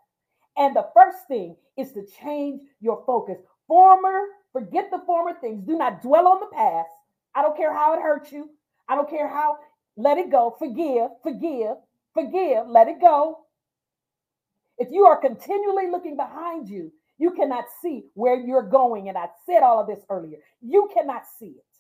And 0.57 0.77
the 0.77 0.89
first 0.95 1.19
thing 1.29 1.57
is 1.79 1.93
to 1.93 2.05
change 2.21 2.61
your 2.81 3.03
focus. 3.07 3.39
Former, 3.67 4.25
forget 4.53 4.91
the 4.91 5.03
former 5.07 5.33
things. 5.41 5.67
Do 5.67 5.77
not 5.77 6.03
dwell 6.03 6.29
on 6.29 6.41
the 6.41 6.55
past. 6.55 6.91
I 7.35 7.43
don't 7.43 7.57
care 7.57 7.73
how 7.73 7.95
it 7.95 8.03
hurt 8.03 8.31
you. 8.31 8.51
I 8.89 8.95
don't 8.95 9.09
care 9.09 9.29
how, 9.29 9.57
let 9.97 10.19
it 10.19 10.31
go. 10.31 10.55
Forgive, 10.59 11.11
forgive, 11.23 11.77
forgive, 12.13 12.67
let 12.69 12.89
it 12.89 13.01
go. 13.01 13.39
If 14.79 14.89
you 14.91 15.05
are 15.05 15.17
continually 15.17 15.91
looking 15.91 16.17
behind 16.17 16.69
you, 16.69 16.93
you 17.19 17.31
cannot 17.33 17.65
see 17.81 18.05
where 18.15 18.39
you're 18.39 18.69
going. 18.69 19.09
And 19.09 19.17
I 19.17 19.29
said 19.47 19.63
all 19.63 19.81
of 19.81 19.87
this 19.87 20.05
earlier. 20.11 20.39
You 20.61 20.91
cannot 20.93 21.23
see 21.39 21.55
it. 21.57 21.72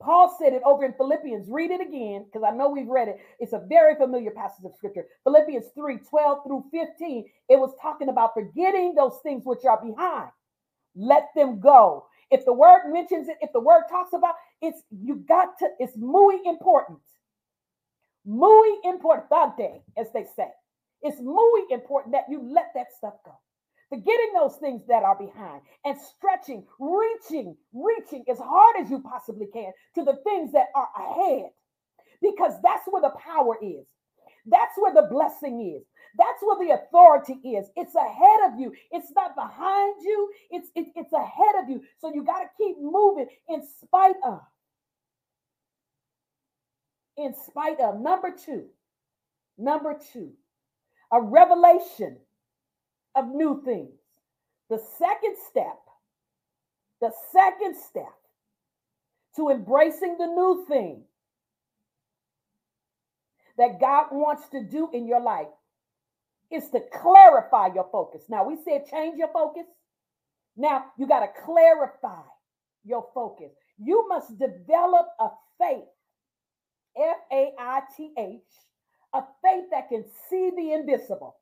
Paul 0.00 0.36
said 0.38 0.52
it 0.52 0.62
over 0.64 0.84
in 0.84 0.92
Philippians. 0.92 1.48
Read 1.48 1.70
it 1.70 1.80
again 1.80 2.26
because 2.26 2.46
I 2.46 2.54
know 2.54 2.68
we've 2.68 2.88
read 2.88 3.08
it. 3.08 3.18
It's 3.40 3.54
a 3.54 3.64
very 3.66 3.94
familiar 3.94 4.30
passage 4.30 4.64
of 4.64 4.74
scripture. 4.74 5.06
Philippians 5.24 5.66
3 5.74 5.98
12 5.98 6.38
through 6.46 6.64
15. 6.70 7.24
It 7.48 7.58
was 7.58 7.74
talking 7.80 8.08
about 8.08 8.34
forgetting 8.34 8.94
those 8.94 9.18
things 9.22 9.42
which 9.44 9.64
are 9.64 9.82
behind. 9.82 10.30
Let 10.94 11.28
them 11.34 11.60
go. 11.60 12.06
If 12.30 12.44
the 12.44 12.52
word 12.52 12.92
mentions 12.92 13.28
it, 13.28 13.36
if 13.40 13.52
the 13.52 13.60
word 13.60 13.84
talks 13.88 14.12
about 14.12 14.34
it's 14.60 14.82
you 14.90 15.16
got 15.16 15.58
to, 15.60 15.68
it's 15.78 15.96
muy 15.96 16.40
important. 16.44 16.98
Muy 18.24 18.78
importante, 18.84 19.82
as 19.96 20.08
they 20.12 20.24
say. 20.36 20.48
It's 21.02 21.20
muy 21.20 21.66
important 21.70 22.12
that 22.14 22.24
you 22.28 22.42
let 22.42 22.72
that 22.74 22.92
stuff 22.96 23.14
go 23.24 23.32
forgetting 23.88 24.32
those 24.34 24.56
things 24.56 24.82
that 24.88 25.02
are 25.02 25.16
behind 25.16 25.62
and 25.84 25.96
stretching, 26.00 26.64
reaching, 26.78 27.56
reaching 27.72 28.24
as 28.30 28.38
hard 28.38 28.76
as 28.80 28.90
you 28.90 29.00
possibly 29.00 29.46
can 29.52 29.72
to 29.94 30.04
the 30.04 30.16
things 30.24 30.52
that 30.52 30.66
are 30.74 30.88
ahead. 30.98 31.50
Because 32.22 32.54
that's 32.62 32.86
where 32.88 33.02
the 33.02 33.14
power 33.18 33.56
is. 33.62 33.86
That's 34.46 34.74
where 34.76 34.94
the 34.94 35.08
blessing 35.10 35.74
is. 35.76 35.86
That's 36.18 36.42
where 36.42 36.56
the 36.66 36.74
authority 36.74 37.34
is. 37.44 37.66
It's 37.76 37.94
ahead 37.94 38.52
of 38.52 38.58
you. 38.58 38.72
It's 38.90 39.12
not 39.14 39.34
behind 39.36 39.96
you. 40.02 40.30
It's 40.50 40.68
it, 40.74 40.86
it's 40.94 41.12
ahead 41.12 41.62
of 41.62 41.68
you. 41.68 41.82
So 41.98 42.12
you 42.14 42.24
got 42.24 42.40
to 42.40 42.48
keep 42.56 42.76
moving 42.80 43.26
in 43.48 43.62
spite 43.66 44.16
of. 44.24 44.40
In 47.18 47.34
spite 47.34 47.80
of. 47.80 48.00
Number 48.00 48.30
two. 48.30 48.66
Number 49.58 49.98
two. 50.12 50.32
A 51.12 51.20
revelation 51.20 52.18
of 53.16 53.28
new 53.28 53.62
things. 53.64 53.98
The 54.68 54.80
second 54.98 55.36
step, 55.50 55.78
the 57.00 57.10
second 57.32 57.76
step 57.76 58.14
to 59.36 59.50
embracing 59.50 60.16
the 60.18 60.26
new 60.26 60.64
thing 60.68 61.02
that 63.58 63.80
God 63.80 64.08
wants 64.12 64.48
to 64.50 64.62
do 64.62 64.90
in 64.92 65.06
your 65.06 65.20
life 65.20 65.46
is 66.50 66.68
to 66.70 66.80
clarify 66.92 67.68
your 67.74 67.88
focus. 67.90 68.22
Now, 68.28 68.44
we 68.44 68.56
said 68.64 68.86
change 68.90 69.18
your 69.18 69.32
focus. 69.32 69.64
Now, 70.56 70.86
you 70.98 71.06
got 71.06 71.20
to 71.20 71.28
clarify 71.44 72.22
your 72.84 73.06
focus. 73.14 73.50
You 73.78 74.06
must 74.08 74.38
develop 74.38 75.08
a 75.20 75.28
faith, 75.58 75.84
F 76.96 77.16
A 77.32 77.52
I 77.58 77.80
T 77.96 78.12
H, 78.18 78.40
a 79.12 79.22
faith 79.42 79.64
that 79.70 79.88
can 79.88 80.04
see 80.30 80.50
the 80.56 80.72
invisible. 80.72 81.36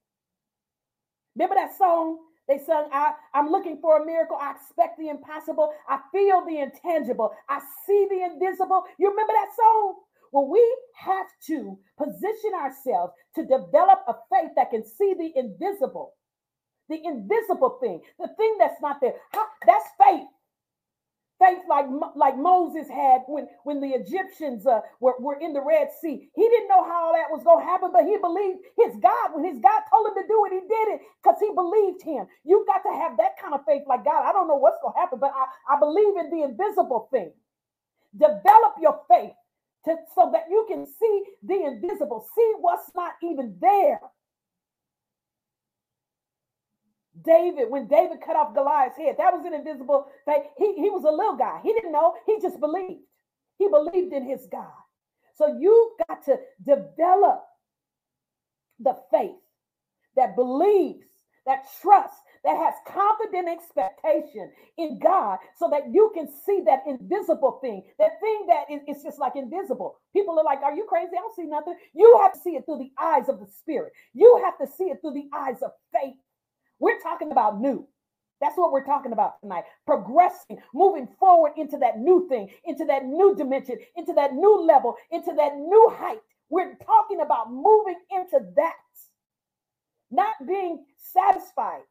Remember 1.36 1.56
that 1.56 1.76
song? 1.76 2.18
They 2.46 2.58
sung, 2.58 2.88
I, 2.92 3.12
I'm 3.32 3.48
looking 3.48 3.78
for 3.80 4.02
a 4.02 4.06
miracle. 4.06 4.36
I 4.40 4.52
expect 4.52 4.98
the 4.98 5.08
impossible. 5.08 5.72
I 5.88 5.98
feel 6.12 6.44
the 6.44 6.60
intangible. 6.60 7.32
I 7.48 7.60
see 7.86 8.06
the 8.10 8.22
invisible. 8.24 8.84
You 8.98 9.10
remember 9.10 9.32
that 9.32 9.48
song? 9.56 9.94
Well, 10.32 10.48
we 10.48 10.62
have 10.96 11.26
to 11.46 11.78
position 11.96 12.52
ourselves 12.54 13.12
to 13.36 13.42
develop 13.42 14.04
a 14.08 14.14
faith 14.30 14.50
that 14.56 14.70
can 14.70 14.84
see 14.84 15.14
the 15.14 15.32
invisible, 15.38 16.14
the 16.88 17.00
invisible 17.04 17.78
thing, 17.80 18.00
the 18.18 18.28
thing 18.36 18.56
that's 18.58 18.80
not 18.82 19.00
there. 19.00 19.14
How, 19.32 19.46
that's 19.66 19.88
faith 20.02 20.26
faith 21.38 21.60
like 21.68 21.86
like 22.16 22.38
Moses 22.38 22.88
had 22.88 23.22
when 23.28 23.48
when 23.64 23.80
the 23.80 23.90
Egyptians 23.94 24.66
uh, 24.66 24.80
were, 25.00 25.14
were 25.20 25.38
in 25.40 25.52
the 25.54 25.62
Red 25.62 25.88
Sea. 26.00 26.30
He 26.34 26.42
didn't 26.48 26.68
know 26.68 26.84
how 26.84 27.06
all 27.06 27.14
that 27.14 27.30
was 27.30 27.44
going 27.44 27.60
to 27.64 27.70
happen, 27.70 27.90
but 27.92 28.04
he 28.04 28.16
believed 28.18 28.60
his 28.78 28.96
God. 29.02 29.34
When 29.34 29.44
his 29.44 29.60
God 29.60 29.82
told 29.90 30.08
him 30.08 30.16
to 30.22 30.26
do 30.28 30.38
it, 30.46 30.52
he 30.54 30.62
did 30.68 30.88
it 30.96 31.00
because 31.22 31.38
he 31.40 31.50
believed 31.54 32.02
him. 32.02 32.26
You 32.44 32.64
got 32.66 32.82
to 32.88 32.94
have 32.96 33.18
that 33.18 33.36
kind 33.40 33.54
of 33.54 33.64
faith 33.66 33.84
like 33.86 34.04
God. 34.04 34.24
I 34.24 34.32
don't 34.32 34.48
know 34.48 34.56
what's 34.60 34.80
going 34.82 34.94
to 34.94 35.00
happen, 35.00 35.18
but 35.20 35.32
I, 35.34 35.76
I 35.76 35.78
believe 35.80 36.16
in 36.18 36.30
the 36.30 36.44
invisible 36.44 37.08
thing. 37.12 37.32
Develop 38.16 38.76
your 38.80 39.00
faith 39.08 39.34
to, 39.86 39.96
so 40.14 40.30
that 40.32 40.46
you 40.50 40.66
can 40.68 40.86
see 40.86 41.24
the 41.42 41.64
invisible, 41.66 42.26
see 42.36 42.52
what's 42.60 42.90
not 42.96 43.14
even 43.22 43.56
there. 43.60 44.00
David, 47.22 47.70
when 47.70 47.86
David 47.88 48.18
cut 48.24 48.36
off 48.36 48.54
Goliath's 48.54 48.96
head, 48.98 49.16
that 49.18 49.32
was 49.32 49.44
an 49.46 49.54
invisible 49.54 50.06
thing. 50.24 50.44
He, 50.58 50.74
he 50.74 50.90
was 50.90 51.04
a 51.04 51.10
little 51.14 51.36
guy. 51.36 51.60
He 51.62 51.72
didn't 51.72 51.92
know. 51.92 52.14
He 52.26 52.40
just 52.40 52.60
believed. 52.60 53.02
He 53.58 53.68
believed 53.68 54.12
in 54.12 54.28
his 54.28 54.46
God. 54.50 54.72
So 55.36 55.56
you've 55.60 55.92
got 56.08 56.24
to 56.26 56.36
develop 56.64 57.44
the 58.80 58.96
faith 59.10 59.36
that 60.16 60.36
believes, 60.36 61.06
that 61.46 61.64
trusts, 61.82 62.18
that 62.44 62.56
has 62.56 62.74
confident 62.86 63.48
expectation 63.48 64.50
in 64.78 64.98
God 64.98 65.38
so 65.58 65.68
that 65.70 65.92
you 65.92 66.10
can 66.14 66.28
see 66.46 66.62
that 66.66 66.80
invisible 66.86 67.58
thing, 67.62 67.84
that 67.98 68.20
thing 68.20 68.46
that 68.48 68.64
is 68.70 68.82
it's 68.86 69.04
just 69.04 69.18
like 69.18 69.36
invisible. 69.36 69.96
People 70.12 70.38
are 70.38 70.44
like, 70.44 70.62
Are 70.62 70.74
you 70.74 70.86
crazy? 70.88 71.12
I 71.12 71.22
don't 71.22 71.36
see 71.36 71.44
nothing. 71.44 71.76
You 71.94 72.18
have 72.22 72.32
to 72.34 72.40
see 72.40 72.52
it 72.56 72.64
through 72.66 72.78
the 72.78 72.92
eyes 73.00 73.28
of 73.28 73.40
the 73.40 73.46
Spirit, 73.46 73.92
you 74.14 74.40
have 74.44 74.58
to 74.58 74.72
see 74.76 74.84
it 74.84 74.98
through 75.02 75.14
the 75.14 75.28
eyes 75.34 75.62
of 75.62 75.72
faith. 75.92 76.16
We're 76.78 77.00
talking 77.00 77.32
about 77.32 77.60
new. 77.60 77.86
That's 78.40 78.58
what 78.58 78.72
we're 78.72 78.84
talking 78.84 79.12
about 79.12 79.40
tonight. 79.40 79.64
Progressing, 79.86 80.58
moving 80.74 81.08
forward 81.18 81.52
into 81.56 81.78
that 81.78 81.98
new 81.98 82.28
thing, 82.28 82.50
into 82.64 82.84
that 82.86 83.04
new 83.04 83.34
dimension, 83.34 83.78
into 83.96 84.12
that 84.14 84.34
new 84.34 84.60
level, 84.60 84.96
into 85.10 85.32
that 85.36 85.56
new 85.56 85.92
height. 85.96 86.20
We're 86.50 86.76
talking 86.84 87.20
about 87.20 87.50
moving 87.52 87.96
into 88.10 88.40
that, 88.56 88.74
not 90.10 90.34
being 90.46 90.84
satisfied 90.96 91.82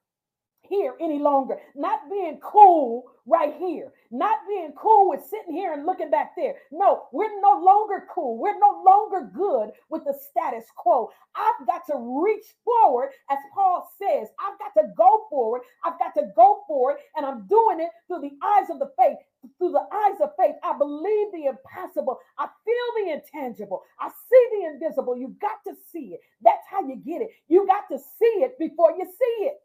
here 0.68 0.96
any 1.00 1.20
longer, 1.20 1.58
not 1.76 2.00
being 2.10 2.40
cool 2.42 3.06
right 3.26 3.54
here, 3.58 3.92
not 4.12 4.40
being 4.48 4.74
cool 4.78 5.10
with 5.10 5.24
sitting 5.30 5.54
here 5.54 5.74
and 5.74 5.86
looking 5.86 6.10
back 6.10 6.32
there. 6.36 6.56
No, 6.72 7.04
we're 7.12 7.40
no 7.42 7.62
longer 7.64 8.06
cool. 8.14 8.38
We're 8.38 8.60
no 8.60 8.84
longer 8.86 9.30
good 9.34 9.72
with 9.90 10.04
the 10.04 10.14
status 10.14 10.66
quo. 10.76 11.10
I've 11.36 11.66
got 11.68 11.86
to 11.88 12.22
reach 12.24 12.46
forward, 12.66 13.12
as 13.30 13.38
Paul 13.54 13.90
says. 13.98 14.30
I've 14.40 14.60
got 14.60 14.80
to 14.82 14.90
go 14.98 15.26
forward. 15.30 15.62
I've 15.86 16.00
got 16.00 16.14
to 16.16 16.28
go 16.36 16.64
forward, 16.68 16.98
and 17.16 17.26
I'm 17.26 17.48
doing 17.48 17.80
it 17.80 17.90
through 18.08 18.22
the 18.22 18.38
eyes 18.46 18.70
of 18.70 18.80
the 18.80 18.92
faith. 18.98 19.18
Through 19.58 19.72
the 19.72 19.88
eyes 19.92 20.22
of 20.22 20.30
faith, 20.40 20.56
I 20.64 20.78
believe 20.78 21.28
the 21.34 21.52
impossible. 21.52 22.18
I 22.38 22.48
feel 22.64 23.06
the 23.06 23.12
intangible. 23.12 23.84
I 24.00 24.10
see 24.10 24.48
the 24.52 24.68
invisible. 24.68 25.18
You've 25.18 25.40
got 25.40 25.60
to 25.68 25.74
see 25.92 26.16
it. 26.16 26.22
That's 26.42 26.66
how 26.70 26.88
you 26.88 26.96
get 26.96 27.22
it. 27.22 27.30
You 27.50 27.68
got 27.68 27.84
to 27.92 27.98
see 27.98 28.44
it 28.44 28.58
before 28.58 28.92
you 28.92 29.06
see 29.06 29.46
it. 29.46 29.56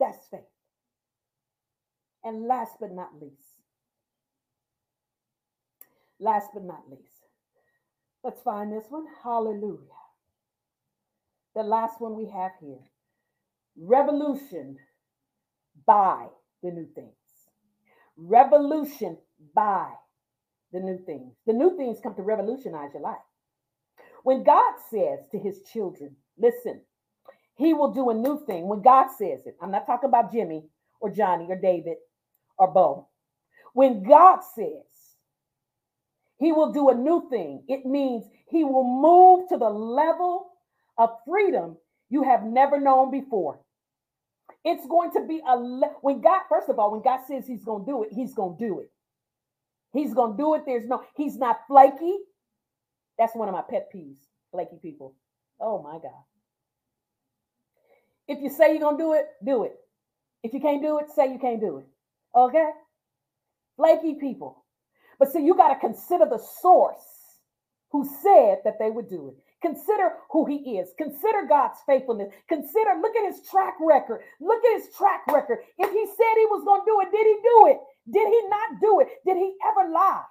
That's 0.00 0.26
faith. 0.30 0.40
And 2.24 2.46
last 2.48 2.74
but 2.80 2.92
not 2.92 3.10
least, 3.20 3.60
last 6.20 6.50
but 6.54 6.64
not 6.64 6.84
least, 6.90 7.26
let's 8.24 8.42
find 8.42 8.72
this 8.72 8.86
one. 8.90 9.06
Hallelujah. 9.22 9.78
The 11.54 11.62
last 11.62 12.00
one 12.00 12.16
we 12.16 12.26
have 12.30 12.52
here 12.60 12.78
revolution 13.78 14.78
by 15.86 16.26
the 16.62 16.70
new 16.70 16.88
things. 16.94 17.14
Revolution 18.16 19.18
by 19.54 19.90
the 20.72 20.80
new 20.80 20.98
things. 21.06 21.34
The 21.46 21.52
new 21.54 21.76
things 21.76 21.98
come 22.02 22.14
to 22.16 22.22
revolutionize 22.22 22.90
your 22.94 23.02
life. 23.02 23.18
When 24.24 24.44
God 24.44 24.74
says 24.90 25.20
to 25.32 25.38
his 25.38 25.62
children, 25.72 26.16
listen, 26.38 26.82
he 27.60 27.74
will 27.74 27.92
do 27.92 28.10
a 28.10 28.14
new 28.14 28.44
thing 28.46 28.68
when 28.68 28.82
God 28.82 29.08
says 29.18 29.46
it. 29.46 29.56
I'm 29.62 29.70
not 29.70 29.86
talking 29.86 30.08
about 30.08 30.32
Jimmy 30.32 30.64
or 31.00 31.10
Johnny 31.10 31.46
or 31.50 31.56
David 31.60 31.98
or 32.58 32.68
Bo. 32.72 33.08
When 33.74 34.02
God 34.02 34.40
says 34.56 34.86
he 36.38 36.52
will 36.52 36.72
do 36.72 36.90
a 36.90 36.94
new 36.94 37.28
thing, 37.30 37.64
it 37.68 37.86
means 37.86 38.26
he 38.48 38.64
will 38.64 38.84
move 38.84 39.48
to 39.50 39.58
the 39.58 39.70
level 39.70 40.52
of 40.98 41.10
freedom 41.28 41.76
you 42.10 42.24
have 42.24 42.44
never 42.44 42.80
known 42.80 43.10
before. 43.10 43.60
It's 44.64 44.86
going 44.86 45.12
to 45.12 45.22
be 45.28 45.42
a 45.48 45.56
le- 45.56 45.96
when 46.02 46.20
God, 46.22 46.42
first 46.48 46.70
of 46.70 46.78
all, 46.78 46.92
when 46.92 47.02
God 47.02 47.20
says 47.28 47.46
he's 47.46 47.64
going 47.64 47.84
to 47.86 47.92
do 47.92 48.02
it, 48.04 48.10
he's 48.12 48.34
going 48.34 48.58
to 48.58 48.66
do 48.68 48.80
it. 48.80 48.90
He's 49.94 50.14
going 50.14 50.32
to 50.32 50.38
do 50.38 50.54
it. 50.54 50.62
There's 50.66 50.88
no, 50.88 51.04
he's 51.16 51.36
not 51.36 51.60
flaky. 51.68 52.16
That's 53.18 53.34
one 53.36 53.48
of 53.48 53.54
my 53.54 53.62
pet 53.68 53.88
peeves, 53.94 54.18
flaky 54.52 54.78
people. 54.82 55.16
Oh 55.60 55.82
my 55.82 55.94
God. 55.94 56.29
If 58.30 58.40
you 58.40 58.48
say 58.48 58.78
you're 58.78 58.92
to 58.92 58.96
do 58.96 59.12
it, 59.14 59.26
do 59.44 59.64
it. 59.64 59.74
If 60.44 60.54
you 60.54 60.60
can't 60.60 60.80
do 60.80 60.98
it, 61.00 61.06
say 61.16 61.32
you 61.32 61.38
can't 61.40 61.60
do 61.60 61.78
it. 61.78 61.86
Okay? 62.32 62.70
Flaky 63.76 64.14
people. 64.20 64.64
But 65.18 65.32
see, 65.32 65.44
you 65.44 65.56
got 65.56 65.74
to 65.74 65.80
consider 65.80 66.26
the 66.26 66.40
source 66.62 67.02
who 67.90 68.08
said 68.22 68.58
that 68.64 68.78
they 68.78 68.88
would 68.88 69.10
do 69.10 69.30
it. 69.30 69.34
Consider 69.60 70.12
who 70.30 70.46
he 70.46 70.78
is. 70.78 70.90
Consider 70.96 71.42
God's 71.48 71.78
faithfulness. 71.86 72.32
Consider, 72.48 73.02
look 73.02 73.16
at 73.16 73.26
his 73.26 73.42
track 73.50 73.74
record. 73.80 74.20
Look 74.40 74.64
at 74.64 74.80
his 74.80 74.94
track 74.96 75.26
record. 75.26 75.58
If 75.76 75.90
he 75.90 76.06
said 76.06 76.34
he 76.38 76.46
was 76.46 76.62
going 76.64 76.82
to 76.82 76.86
do 76.86 77.00
it, 77.00 77.10
did 77.10 77.26
he 77.26 77.36
do 77.42 77.66
it? 77.66 77.78
Did 78.12 78.28
he 78.28 78.48
not 78.48 78.80
do 78.80 79.00
it? 79.00 79.08
Did 79.26 79.38
he 79.38 79.54
ever 79.68 79.90
lie? 79.90 80.22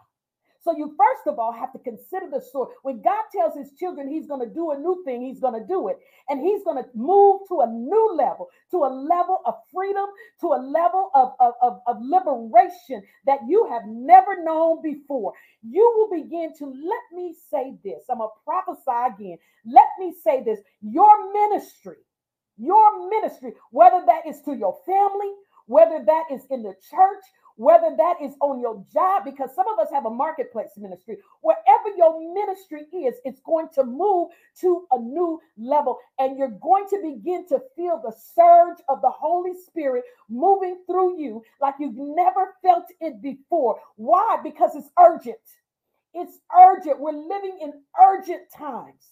So 0.70 0.78
you 0.78 0.96
first 0.98 1.26
of 1.26 1.40
all 1.40 1.52
have 1.52 1.74
to 1.74 1.80
consider 1.80 2.28
the 2.32 2.40
source. 2.40 2.70
When 2.84 3.02
God 3.02 3.24
tells 3.36 3.58
his 3.58 3.72
children 3.80 4.08
he's 4.08 4.28
going 4.28 4.48
to 4.48 4.54
do 4.54 4.70
a 4.70 4.78
new 4.78 5.02
thing, 5.04 5.24
he's 5.24 5.40
going 5.40 5.60
to 5.60 5.68
do 5.68 5.88
it. 5.88 5.98
And 6.30 6.40
he's 6.42 6.64
going 6.64 6.78
to 6.78 6.88
move 6.94 7.42
to 7.48 7.62
a 7.62 7.68
new 7.68 8.14
level, 8.16 8.50
to 8.70 8.78
a 8.84 8.92
level 8.94 9.40
of 9.48 9.56
freedom, 9.74 10.06
to 10.42 10.48
a 10.50 10.62
level 10.62 11.10
of, 11.16 11.34
of, 11.40 11.54
of, 11.64 11.80
of 11.88 11.98
liberation 12.02 13.02
that 13.26 13.40
you 13.48 13.68
have 13.72 13.82
never 13.88 14.44
known 14.44 14.84
before. 14.84 15.34
You 15.64 15.92
will 15.98 16.22
begin 16.22 16.54
to, 16.60 16.66
let 16.66 17.18
me 17.18 17.34
say 17.50 17.74
this. 17.84 18.04
I'm 18.08 18.20
going 18.20 18.30
to 18.30 18.46
prophesy 18.46 19.16
again. 19.16 19.38
Let 19.66 19.88
me 20.00 20.14
say 20.24 20.44
this. 20.44 20.60
Your 20.82 21.34
ministry, 21.34 21.98
your 22.60 23.10
ministry, 23.10 23.54
whether 23.72 24.04
that 24.06 24.28
is 24.28 24.42
to 24.44 24.56
your 24.56 24.78
family, 24.86 25.32
whether 25.66 26.04
that 26.06 26.26
is 26.32 26.42
in 26.52 26.62
the 26.62 26.76
church, 26.92 27.24
whether 27.60 27.94
that 27.98 28.16
is 28.24 28.36
on 28.40 28.62
your 28.62 28.82
job, 28.94 29.26
because 29.26 29.54
some 29.54 29.68
of 29.68 29.78
us 29.80 29.90
have 29.92 30.06
a 30.06 30.10
marketplace 30.10 30.70
ministry. 30.78 31.18
Wherever 31.42 31.90
your 31.98 32.18
ministry 32.34 32.84
is, 33.06 33.16
it's 33.26 33.42
going 33.42 33.68
to 33.76 33.84
move 33.84 34.30
to 34.62 34.88
a 34.94 34.98
new 34.98 35.42
level, 35.58 36.00
and 36.20 36.38
you're 36.38 36.58
going 36.62 36.88
to 36.90 37.02
begin 37.04 37.46
to 37.50 37.62
feel 37.76 38.02
the 38.02 38.16
surge 38.34 38.78
of 38.88 39.02
the 39.02 39.10
Holy 39.10 39.52
Spirit 39.68 40.06
moving 40.30 40.78
through 40.88 41.20
you 41.20 41.44
like 41.60 41.76
you've 41.82 41.98
never 41.98 42.56
felt 42.62 42.86
it 43.02 43.22
before. 43.22 43.78
Why? 43.98 44.38
Because 44.42 44.74
it's 44.76 44.90
urgent. 44.98 45.38
It's 46.14 46.40
urgent. 46.58 46.98
We're 46.98 47.12
living 47.12 47.60
in 47.62 47.74
urgent 48.02 48.44
times 48.58 49.04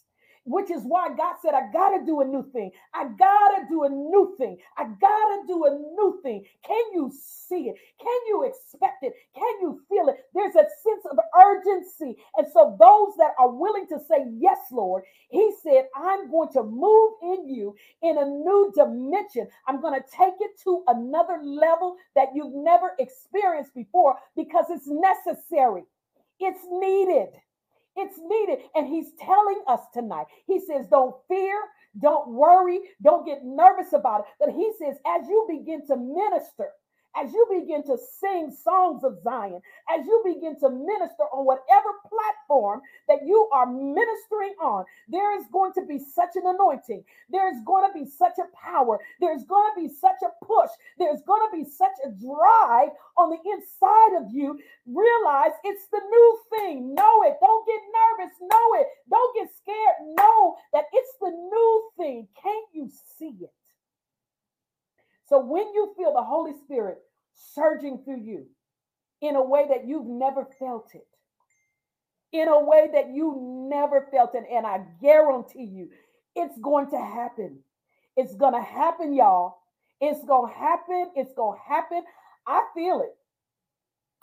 which 0.48 0.72
is 0.72 0.84
why 0.84 1.10
God 1.18 1.36
said, 1.44 1.54
I 1.56 1.72
got 1.74 1.98
to 1.98 2.06
do 2.06 2.22
a 2.22 2.26
new 2.26 2.44
thing. 2.54 2.72
I 2.96 3.06
got 3.20 3.50
to 3.58 3.66
do 3.70 3.84
a 3.86 3.90
new 3.90 4.36
thing. 4.40 4.58
I 4.78 4.86
got 4.86 5.28
to 5.36 5.44
do 5.48 5.66
a 5.66 5.72
new 5.72 6.20
thing. 6.24 6.46
Can 6.66 6.84
you 6.94 7.12
see 7.14 7.70
it? 7.70 7.78
Can 8.02 8.20
you 8.30 8.46
expect 8.46 9.04
it? 9.04 9.14
Can 9.36 9.54
you 9.62 9.82
feel 9.90 10.10
it? 10.10 10.18
There's 10.36 10.56
a 10.56 10.66
sense 10.84 11.06
of 11.12 11.20
urgency. 11.40 12.18
And 12.38 12.48
so, 12.54 12.78
those 12.80 13.16
that 13.20 13.34
are 13.40 13.52
willing 13.52 13.88
to 13.90 14.00
say, 14.10 14.26
Yes, 14.40 14.60
Lord, 14.72 15.04
He 15.30 15.52
said, 15.64 15.86
I'm 15.96 16.32
going 16.32 16.50
to 16.54 16.64
move 16.64 17.14
in 17.24 17.50
you 17.50 17.76
in 18.04 18.18
a 18.18 18.26
new 18.26 18.74
dimension. 18.76 19.48
I'm 19.68 19.82
going 19.82 20.00
to 20.00 20.08
take 20.18 20.36
it 20.42 20.52
to 20.66 20.84
another 20.88 21.40
level 21.44 21.98
that 22.16 22.30
you've 22.36 22.56
never 22.56 22.94
experienced 23.00 23.76
before 23.76 24.18
because 24.36 24.66
it's 24.70 24.88
necessary, 24.88 25.84
it's 26.40 26.62
needed. 26.72 27.30
It's 27.98 28.20
needed. 28.24 28.60
And 28.76 28.88
he's 28.88 29.14
telling 29.20 29.62
us 29.68 29.82
tonight, 29.94 30.28
he 30.46 30.62
says, 30.62 30.88
don't 30.90 31.16
fear, 31.28 31.60
don't 32.00 32.30
worry, 32.30 32.82
don't 33.04 33.26
get 33.26 33.40
nervous 33.44 33.94
about 33.94 34.22
it. 34.22 34.26
But 34.40 34.50
he 34.52 34.72
says, 34.80 34.98
as 35.06 35.28
you 35.28 35.48
begin 35.50 35.86
to 35.88 35.98
minister, 35.98 36.70
as 37.18 37.34
you 37.34 37.46
begin 37.50 37.84
to 37.84 37.98
sing 38.20 38.56
songs 38.64 39.04
of 39.04 39.18
Zion, 39.24 39.62
as 39.90 40.06
you 40.06 40.22
begin 40.24 40.60
to 40.60 40.70
minister 40.70 41.24
on 41.34 41.46
whatever 41.46 41.90
platform 42.08 42.82
that 43.08 43.26
you 43.26 43.50
are 43.52 43.66
ministering 43.66 44.54
on, 44.62 44.86
there 45.08 45.38
is 45.40 45.46
going 45.52 45.74
to 45.74 45.86
be 45.86 46.00
such 46.00 46.36
an 46.36 46.44
anointing. 46.46 47.04
There 47.30 47.50
is 47.50 47.62
going 47.66 47.90
to 47.90 47.94
be 47.98 48.06
such 48.10 48.38
a 48.38 48.46
power. 48.56 49.00
There's 49.20 49.44
going 49.46 49.72
to 49.74 49.82
be 49.82 49.94
such 49.94 50.22
a 50.22 50.46
push. 50.46 50.70
There's 51.00 51.22
going 51.26 51.42
to 51.50 51.58
be 51.58 51.70
such 51.70 51.98
a 52.06 52.10
drive 52.10 52.90
on 53.18 53.32
the 53.32 53.42
inside 53.50 54.22
of 54.22 54.32
you. 54.32 54.60
Realize 54.86 55.58
it's 55.64 55.88
the 55.92 56.02
new 56.10 56.40
thing. 56.52 56.94
Know 56.94 57.24
it. 57.24 57.38
Don't 57.42 57.66
get 57.66 57.82
nervous. 57.98 58.36
Know 58.42 58.68
it. 58.80 58.88
Don't 59.10 59.36
get 59.36 59.50
scared. 59.58 60.16
Know 60.18 60.56
that 60.74 60.86
it's 60.94 61.14
the 61.20 61.32
new 61.32 61.90
thing. 61.98 62.28
Can't 62.42 62.68
you 62.74 62.90
see 63.18 63.34
it? 63.42 63.52
So 65.28 65.40
when 65.40 65.74
you 65.74 65.94
feel 65.98 66.14
the 66.14 66.24
Holy 66.24 66.54
Spirit 66.64 67.00
surging 67.54 68.02
through 68.04 68.22
you 68.22 68.46
in 69.22 69.36
a 69.36 69.44
way 69.44 69.66
that 69.70 69.88
you've 69.88 70.06
never 70.06 70.48
felt 70.60 70.92
it, 70.94 71.08
in 72.32 72.48
a 72.48 72.64
way 72.64 72.90
that 72.94 73.14
you 73.14 73.68
never 73.70 74.08
felt 74.12 74.36
it, 74.36 74.44
and 74.52 74.66
I 74.66 74.82
guarantee 75.02 75.64
you, 75.64 75.90
it's 76.36 76.58
going 76.60 76.90
to 76.92 76.98
happen. 76.98 77.60
It's 78.16 78.36
going 78.36 78.54
to 78.54 78.62
happen, 78.62 79.14
y'all. 79.14 79.58
It's 80.00 80.24
going 80.26 80.52
to 80.52 80.58
happen. 80.60 81.12
It's 81.16 81.34
going 81.34 81.58
to 81.58 81.74
happen. 81.74 82.04
I 82.46 82.64
feel 82.76 83.02
it. 83.02 83.16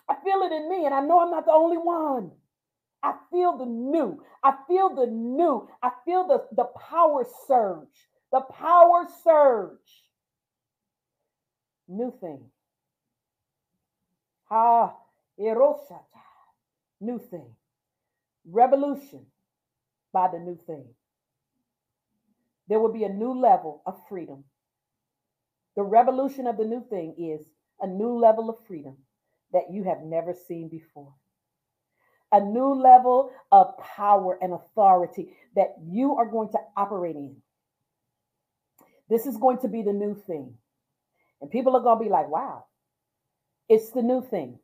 I 0.09 0.15
feel 0.23 0.43
it 0.43 0.53
in 0.53 0.69
me, 0.69 0.85
and 0.85 0.95
I 0.95 1.01
know 1.01 1.21
I'm 1.21 1.31
not 1.31 1.47
the 1.47 1.53
only 1.53 1.79
one. 1.79 2.31
I 3.03 3.15
feel 3.31 3.57
the 3.57 3.67
new. 3.67 4.23
I 4.43 4.55
feel 4.69 4.95
the 4.95 5.07
new. 5.07 5.69
I 5.83 5.91
feel 6.05 6.27
the, 6.27 6.45
the 6.55 6.65
power 6.65 7.27
surge. 7.47 8.09
The 8.33 8.41
power 8.41 9.07
surge 9.23 10.05
new 11.89 12.13
thing. 12.21 12.41
Ha, 14.51 14.95
eroshata, 15.41 16.23
new 17.01 17.19
thing. 17.19 17.57
Revolution 18.51 19.27
by 20.13 20.29
the 20.33 20.39
new 20.41 20.59
thing. 20.67 20.87
there 22.69 22.81
will 22.81 22.93
be 22.93 23.05
a 23.05 23.09
new 23.09 23.33
level 23.39 23.83
of 23.87 23.97
freedom. 24.09 24.45
The 25.77 25.83
revolution 25.83 26.47
of 26.47 26.57
the 26.57 26.65
new 26.65 26.85
thing 26.89 27.15
is 27.19 27.47
a 27.81 27.87
new 27.87 28.19
level 28.19 28.51
of 28.51 28.57
freedom 28.67 28.99
that 29.53 29.73
you 29.73 29.85
have 29.85 30.03
never 30.03 30.35
seen 30.35 30.69
before. 30.69 31.15
A 32.33 32.41
new 32.41 32.75
level 32.75 33.31
of 33.53 33.79
power 33.79 34.39
and 34.43 34.53
authority 34.55 35.37
that 35.57 35.75
you 35.87 36.17
are 36.17 36.27
going 36.27 36.51
to 36.51 36.59
operate 36.77 37.17
in. 37.17 37.37
This 39.11 39.27
is 39.27 39.37
going 39.37 39.59
to 39.61 39.69
be 39.69 39.83
the 39.83 39.93
new 39.93 40.15
thing. 40.27 40.55
And 41.41 41.51
people 41.51 41.77
are 41.77 41.83
going 41.83 41.99
to 41.99 42.05
be 42.05 42.11
like, 42.11 42.29
wow, 42.29 42.67
it's 43.69 43.91
the 43.91 44.03
new 44.03 44.23
thing 44.23 44.59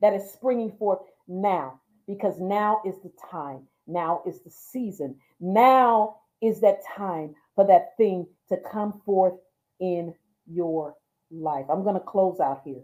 that 0.00 0.14
is 0.14 0.30
springing 0.32 0.72
forth 0.78 1.00
now 1.28 1.80
because 2.06 2.38
now 2.40 2.80
is 2.86 2.96
the 3.02 3.12
time. 3.30 3.66
Now 3.86 4.22
is 4.26 4.40
the 4.40 4.50
season. 4.50 5.16
Now 5.40 6.16
is 6.40 6.60
that 6.60 6.80
time 6.96 7.34
for 7.54 7.66
that 7.66 7.96
thing 7.96 8.26
to 8.48 8.56
come 8.70 9.00
forth 9.04 9.34
in 9.80 10.14
your 10.46 10.94
life. 11.30 11.66
I'm 11.70 11.82
going 11.82 11.94
to 11.94 12.00
close 12.00 12.40
out 12.40 12.62
here. 12.64 12.82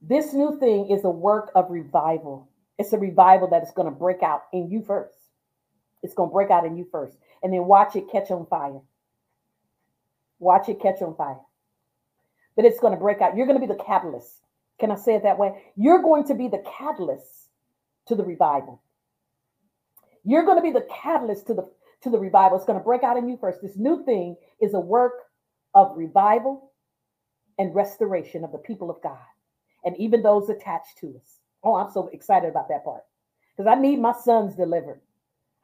This 0.00 0.32
new 0.32 0.58
thing 0.58 0.90
is 0.90 1.04
a 1.04 1.10
work 1.10 1.50
of 1.54 1.70
revival. 1.70 2.48
It's 2.78 2.92
a 2.92 2.98
revival 2.98 3.48
that 3.50 3.62
is 3.62 3.70
going 3.74 3.86
to 3.86 3.98
break 3.98 4.22
out 4.22 4.42
in 4.52 4.70
you 4.70 4.82
first. 4.82 5.16
It's 6.02 6.14
going 6.14 6.28
to 6.28 6.32
break 6.32 6.50
out 6.50 6.66
in 6.66 6.76
you 6.76 6.86
first. 6.90 7.16
And 7.42 7.52
then 7.52 7.64
watch 7.64 7.96
it 7.96 8.10
catch 8.10 8.30
on 8.30 8.46
fire. 8.46 8.80
Watch 10.38 10.68
it 10.68 10.80
catch 10.80 11.00
on 11.00 11.14
fire. 11.14 11.38
But 12.56 12.64
it's 12.64 12.80
going 12.80 12.92
to 12.92 13.00
break 13.00 13.20
out. 13.20 13.36
You're 13.36 13.46
going 13.46 13.60
to 13.60 13.66
be 13.66 13.72
the 13.72 13.82
catalyst. 13.82 14.40
Can 14.78 14.90
I 14.90 14.96
say 14.96 15.14
it 15.14 15.22
that 15.22 15.38
way? 15.38 15.62
You're 15.76 16.02
going 16.02 16.26
to 16.26 16.34
be 16.34 16.48
the 16.48 16.62
catalyst 16.78 17.48
to 18.06 18.14
the 18.14 18.24
revival. 18.24 18.82
You're 20.24 20.44
going 20.44 20.58
to 20.58 20.62
be 20.62 20.72
the 20.72 20.86
catalyst 20.90 21.46
to 21.48 21.54
the 21.54 21.68
to 22.02 22.10
the 22.10 22.18
revival. 22.18 22.56
It's 22.58 22.66
going 22.66 22.78
to 22.78 22.84
break 22.84 23.02
out 23.02 23.16
in 23.16 23.28
you 23.28 23.38
first. 23.40 23.62
This 23.62 23.76
new 23.76 24.04
thing 24.04 24.36
is 24.60 24.74
a 24.74 24.80
work 24.80 25.14
of 25.74 25.96
revival 25.96 26.72
and 27.58 27.74
restoration 27.74 28.44
of 28.44 28.52
the 28.52 28.58
people 28.58 28.90
of 28.90 29.02
God 29.02 29.18
and 29.84 29.96
even 29.98 30.22
those 30.22 30.48
attached 30.48 30.98
to 30.98 31.14
us. 31.16 31.40
Oh, 31.62 31.74
I'm 31.74 31.90
so 31.90 32.08
excited 32.12 32.50
about 32.50 32.68
that 32.68 32.84
part 32.84 33.02
because 33.56 33.70
I 33.70 33.80
need 33.80 34.00
my 34.00 34.12
sons 34.12 34.54
delivered. 34.54 35.00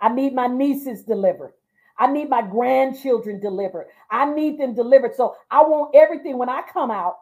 I 0.00 0.08
need 0.08 0.34
my 0.34 0.46
nieces 0.46 1.02
delivered. 1.02 1.52
I 2.00 2.08
need 2.08 2.30
my 2.30 2.42
grandchildren 2.42 3.40
delivered. 3.40 3.88
I 4.10 4.26
need 4.26 4.60
them 4.60 4.74
delivered. 4.74 5.16
So 5.16 5.36
I 5.50 5.62
want 5.62 5.94
everything 5.96 6.38
when 6.38 6.50
I 6.50 6.62
come 6.72 6.90
out 6.90 7.16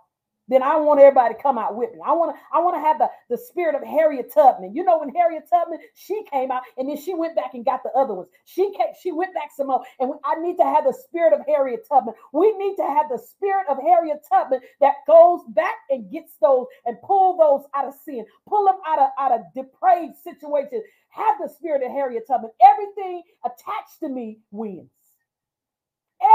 then 0.48 0.62
I 0.62 0.76
want 0.76 1.00
everybody 1.00 1.34
to 1.34 1.42
come 1.42 1.58
out 1.58 1.76
with 1.76 1.92
me. 1.92 2.00
I 2.04 2.12
want 2.12 2.34
to 2.34 2.40
I 2.52 2.60
want 2.60 2.76
to 2.76 2.80
have 2.80 2.98
the, 2.98 3.08
the 3.30 3.38
spirit 3.38 3.74
of 3.74 3.82
Harriet 3.82 4.32
Tubman. 4.32 4.74
You 4.74 4.84
know 4.84 4.98
when 4.98 5.10
Harriet 5.14 5.44
Tubman 5.48 5.78
she 5.94 6.22
came 6.30 6.50
out 6.50 6.62
and 6.76 6.88
then 6.88 6.96
she 6.96 7.14
went 7.14 7.36
back 7.36 7.54
and 7.54 7.64
got 7.64 7.82
the 7.82 7.90
other 7.96 8.14
ones. 8.14 8.28
She 8.44 8.64
came, 8.72 8.92
she 9.00 9.12
went 9.12 9.34
back 9.34 9.50
some 9.56 9.68
more. 9.68 9.82
And 10.00 10.12
I 10.24 10.40
need 10.40 10.56
to 10.56 10.64
have 10.64 10.84
the 10.84 10.92
spirit 10.92 11.32
of 11.32 11.40
Harriet 11.46 11.86
Tubman. 11.88 12.14
We 12.32 12.52
need 12.58 12.76
to 12.76 12.84
have 12.84 13.08
the 13.10 13.18
spirit 13.18 13.66
of 13.70 13.78
Harriet 13.78 14.24
Tubman 14.28 14.60
that 14.80 14.94
goes 15.06 15.40
back 15.50 15.76
and 15.90 16.10
gets 16.10 16.34
those 16.40 16.66
and 16.86 17.00
pull 17.02 17.36
those 17.38 17.68
out 17.74 17.88
of 17.88 17.94
sin, 18.04 18.24
pull 18.48 18.66
them 18.66 18.76
out 18.86 18.98
of 18.98 19.08
out 19.18 19.32
of 19.32 19.40
depraved 19.54 20.16
situations. 20.22 20.82
Have 21.11 21.36
the 21.40 21.48
spirit 21.48 21.82
of 21.82 21.90
Harriet 21.90 22.26
Tubman. 22.26 22.50
Everything 22.62 23.22
attached 23.44 24.00
to 24.00 24.09
me 24.09 24.38
wins. 24.50 24.90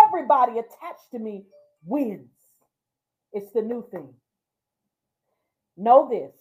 Everybody 0.05 0.53
attached 0.53 1.11
to 1.11 1.19
me 1.19 1.45
wins. 1.86 2.30
It's 3.34 3.51
the 3.53 3.61
new 3.61 3.86
thing. 3.91 4.13
Know 5.78 6.07
this, 6.09 6.34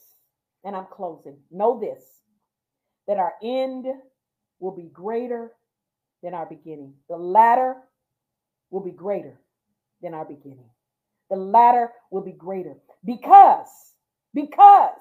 and 0.65 0.77
I'm 0.77 0.87
closing. 0.91 1.37
Know 1.51 1.81
this 1.81 2.03
that 3.09 3.19
our 3.19 3.35
end 3.43 3.87
will 4.61 4.75
be 4.77 4.89
greater 4.93 5.53
than 6.23 6.35
our 6.35 6.47
beginning. 6.47 6.95
The 7.09 7.17
latter 7.17 7.77
will 8.71 8.83
be 8.83 8.93
greater 8.93 9.41
than 10.03 10.15
our 10.15 10.25
beginning. 10.25 10.71
The 11.31 11.37
latter 11.37 11.91
will 12.11 12.23
be 12.23 12.33
greater 12.33 12.77
because, 13.05 13.69
because 14.35 15.01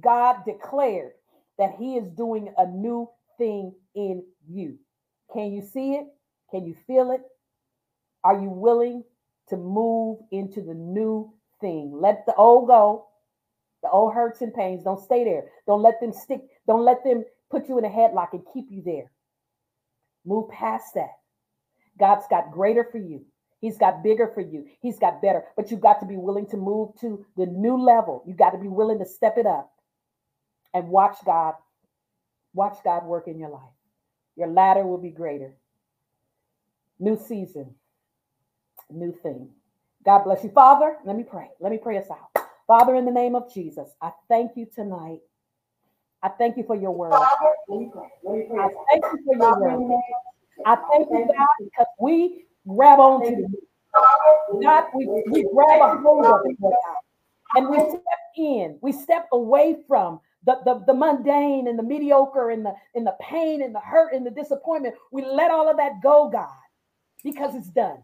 God 0.00 0.38
declared 0.46 1.12
that 1.58 1.74
He 1.78 1.96
is 1.96 2.08
doing 2.10 2.52
a 2.56 2.66
new 2.66 3.08
thing 3.38 3.74
in 3.94 4.24
you. 4.48 4.78
Can 5.32 5.52
you 5.52 5.62
see 5.62 5.94
it? 5.94 6.06
Can 6.50 6.66
you 6.66 6.74
feel 6.86 7.10
it? 7.10 7.22
Are 8.24 8.38
you 8.40 8.48
willing 8.48 9.04
to 9.48 9.56
move 9.56 10.18
into 10.30 10.62
the 10.62 10.74
new 10.74 11.32
thing. 11.60 11.92
Let 11.94 12.24
the 12.26 12.34
old 12.34 12.68
go. 12.68 13.06
The 13.82 13.90
old 13.90 14.14
hurts 14.14 14.40
and 14.40 14.54
pains. 14.54 14.84
Don't 14.84 15.02
stay 15.02 15.24
there. 15.24 15.44
Don't 15.66 15.82
let 15.82 16.00
them 16.00 16.12
stick. 16.12 16.40
Don't 16.66 16.84
let 16.84 17.04
them 17.04 17.24
put 17.50 17.68
you 17.68 17.78
in 17.78 17.84
a 17.84 17.88
headlock 17.88 18.28
and 18.32 18.42
keep 18.52 18.66
you 18.70 18.82
there. 18.82 19.10
Move 20.24 20.48
past 20.50 20.94
that. 20.94 21.10
God's 21.98 22.26
got 22.30 22.52
greater 22.52 22.86
for 22.90 22.98
you. 22.98 23.24
He's 23.60 23.78
got 23.78 24.02
bigger 24.02 24.30
for 24.34 24.40
you. 24.40 24.66
He's 24.80 24.98
got 24.98 25.22
better. 25.22 25.44
But 25.56 25.70
you've 25.70 25.80
got 25.80 26.00
to 26.00 26.06
be 26.06 26.16
willing 26.16 26.46
to 26.48 26.56
move 26.56 26.90
to 27.00 27.24
the 27.36 27.46
new 27.46 27.76
level. 27.76 28.24
You've 28.26 28.38
got 28.38 28.50
to 28.50 28.58
be 28.58 28.68
willing 28.68 28.98
to 28.98 29.06
step 29.06 29.38
it 29.38 29.46
up 29.46 29.70
and 30.74 30.88
watch 30.88 31.16
God. 31.24 31.54
Watch 32.54 32.78
God 32.84 33.04
work 33.04 33.28
in 33.28 33.38
your 33.38 33.50
life. 33.50 33.62
Your 34.36 34.48
latter 34.48 34.84
will 34.84 34.98
be 34.98 35.10
greater. 35.10 35.54
New 36.98 37.16
season 37.16 37.74
new 38.92 39.12
thing. 39.22 39.48
God 40.04 40.24
bless 40.24 40.42
you. 40.44 40.50
Father, 40.50 40.96
let 41.04 41.16
me 41.16 41.24
pray. 41.24 41.48
Let 41.60 41.72
me 41.72 41.78
pray 41.78 41.98
us 41.98 42.06
out. 42.10 42.44
Father, 42.66 42.94
in 42.96 43.04
the 43.04 43.10
name 43.10 43.34
of 43.34 43.52
Jesus, 43.52 43.90
I 44.00 44.10
thank 44.28 44.52
you 44.56 44.66
tonight. 44.74 45.20
I 46.22 46.28
thank 46.28 46.56
you 46.56 46.64
for 46.64 46.76
your 46.76 46.92
word. 46.92 47.12
Father, 47.12 47.52
let 47.68 47.80
me 47.80 47.90
pray. 47.92 48.08
Let 48.24 48.36
me 48.36 48.44
pray 48.48 48.58
I 48.60 48.68
thank 48.90 49.04
you 49.12 49.24
for 49.26 49.36
your 49.36 49.60
word. 49.60 50.00
I 50.66 50.76
thank 50.90 51.08
you, 51.10 51.26
God, 51.26 51.46
because 51.58 51.86
we 52.00 52.44
grab 52.66 53.00
on 53.00 53.22
to 53.22 53.30
you. 53.30 53.58
God, 54.62 54.84
we, 54.94 55.06
we 55.30 55.42
grab 55.52 55.80
a 55.80 56.00
hold 56.00 56.26
of 56.26 56.40
it, 56.44 56.60
God. 56.60 56.72
And 57.56 57.68
we 57.68 57.78
step 57.78 58.02
in, 58.36 58.78
we 58.80 58.92
step 58.92 59.28
away 59.32 59.78
from 59.88 60.20
the, 60.44 60.58
the, 60.64 60.84
the 60.86 60.94
mundane 60.94 61.68
and 61.68 61.78
the 61.78 61.82
mediocre 61.82 62.50
and 62.50 62.64
the, 62.64 62.74
and 62.94 63.06
the 63.06 63.16
pain 63.20 63.62
and 63.62 63.74
the 63.74 63.80
hurt 63.80 64.12
and 64.12 64.26
the 64.26 64.30
disappointment. 64.30 64.94
We 65.10 65.24
let 65.24 65.50
all 65.50 65.70
of 65.70 65.76
that 65.76 66.02
go, 66.02 66.28
God, 66.28 66.48
because 67.22 67.54
it's 67.54 67.68
done. 67.68 68.02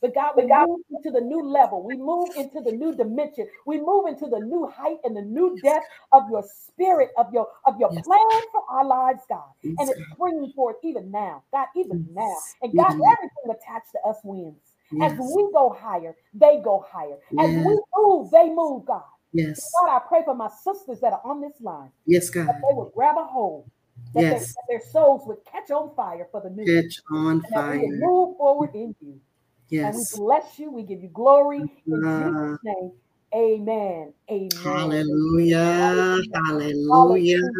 But 0.00 0.14
God, 0.14 0.34
we 0.36 0.46
move 0.46 0.80
into 0.90 1.10
the 1.10 1.20
new 1.20 1.42
level. 1.42 1.82
We 1.82 1.96
move 1.96 2.28
into 2.36 2.60
the 2.60 2.70
new 2.70 2.94
dimension. 2.94 3.48
We 3.66 3.80
move 3.80 4.06
into 4.06 4.26
the 4.26 4.38
new 4.38 4.68
height 4.68 4.98
and 5.02 5.16
the 5.16 5.22
new 5.22 5.58
depth 5.60 5.86
of 6.12 6.22
your 6.30 6.44
spirit, 6.44 7.10
of 7.16 7.26
your 7.32 7.48
of 7.66 7.78
your 7.80 7.90
yes. 7.92 8.04
plan 8.04 8.42
for 8.52 8.62
our 8.70 8.84
lives, 8.84 9.22
God. 9.28 9.42
Yes. 9.62 9.74
And 9.78 9.90
it's 9.90 10.00
bringing 10.16 10.52
forth 10.52 10.76
even 10.84 11.10
now, 11.10 11.42
God, 11.52 11.66
even 11.74 12.06
yes. 12.06 12.14
now. 12.14 12.36
And 12.62 12.76
God, 12.76 12.92
everything 12.92 13.50
attached 13.50 13.90
to 13.92 14.08
us 14.08 14.18
wins. 14.22 14.54
As 15.02 15.12
we 15.12 15.50
go 15.52 15.76
higher, 15.78 16.14
they 16.32 16.60
go 16.64 16.84
higher. 16.88 17.16
As 17.38 17.50
we 17.50 17.78
move, 17.96 18.30
they 18.30 18.48
move, 18.48 18.86
God. 18.86 19.02
Yes. 19.32 19.70
God, 19.80 19.94
I 19.94 20.00
pray 20.08 20.22
for 20.24 20.34
my 20.34 20.48
sisters 20.48 21.00
that 21.00 21.12
are 21.12 21.22
on 21.24 21.40
this 21.40 21.60
line. 21.60 21.90
Yes, 22.06 22.30
God. 22.30 22.48
That 22.48 22.60
they 22.68 22.74
will 22.74 22.90
grab 22.94 23.16
a 23.18 23.24
hold. 23.24 23.70
That, 24.14 24.22
yes. 24.22 24.32
they, 24.32 24.38
that 24.38 24.64
their 24.68 24.80
souls 24.90 25.22
would 25.26 25.44
catch 25.44 25.70
on 25.70 25.94
fire 25.94 26.26
for 26.30 26.40
the 26.40 26.50
new. 26.50 26.64
Catch 26.64 27.00
on 27.10 27.42
fire. 27.52 27.86
move 27.86 28.36
forward 28.36 28.70
in 28.74 28.94
you. 29.00 29.20
Yes. 29.68 29.84
And 29.84 29.96
we 29.96 30.04
bless 30.24 30.58
you. 30.58 30.72
We 30.72 30.82
give 30.82 31.02
you 31.02 31.08
glory. 31.08 31.62
In 31.86 32.04
uh, 32.04 32.30
Jesus' 32.30 32.58
name. 32.64 32.92
Amen. 33.34 34.14
Amen. 34.30 34.48
Hallelujah. 34.62 36.22
Hallelujah. 36.32 37.50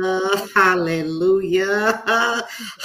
Hallelujah. 0.55 2.03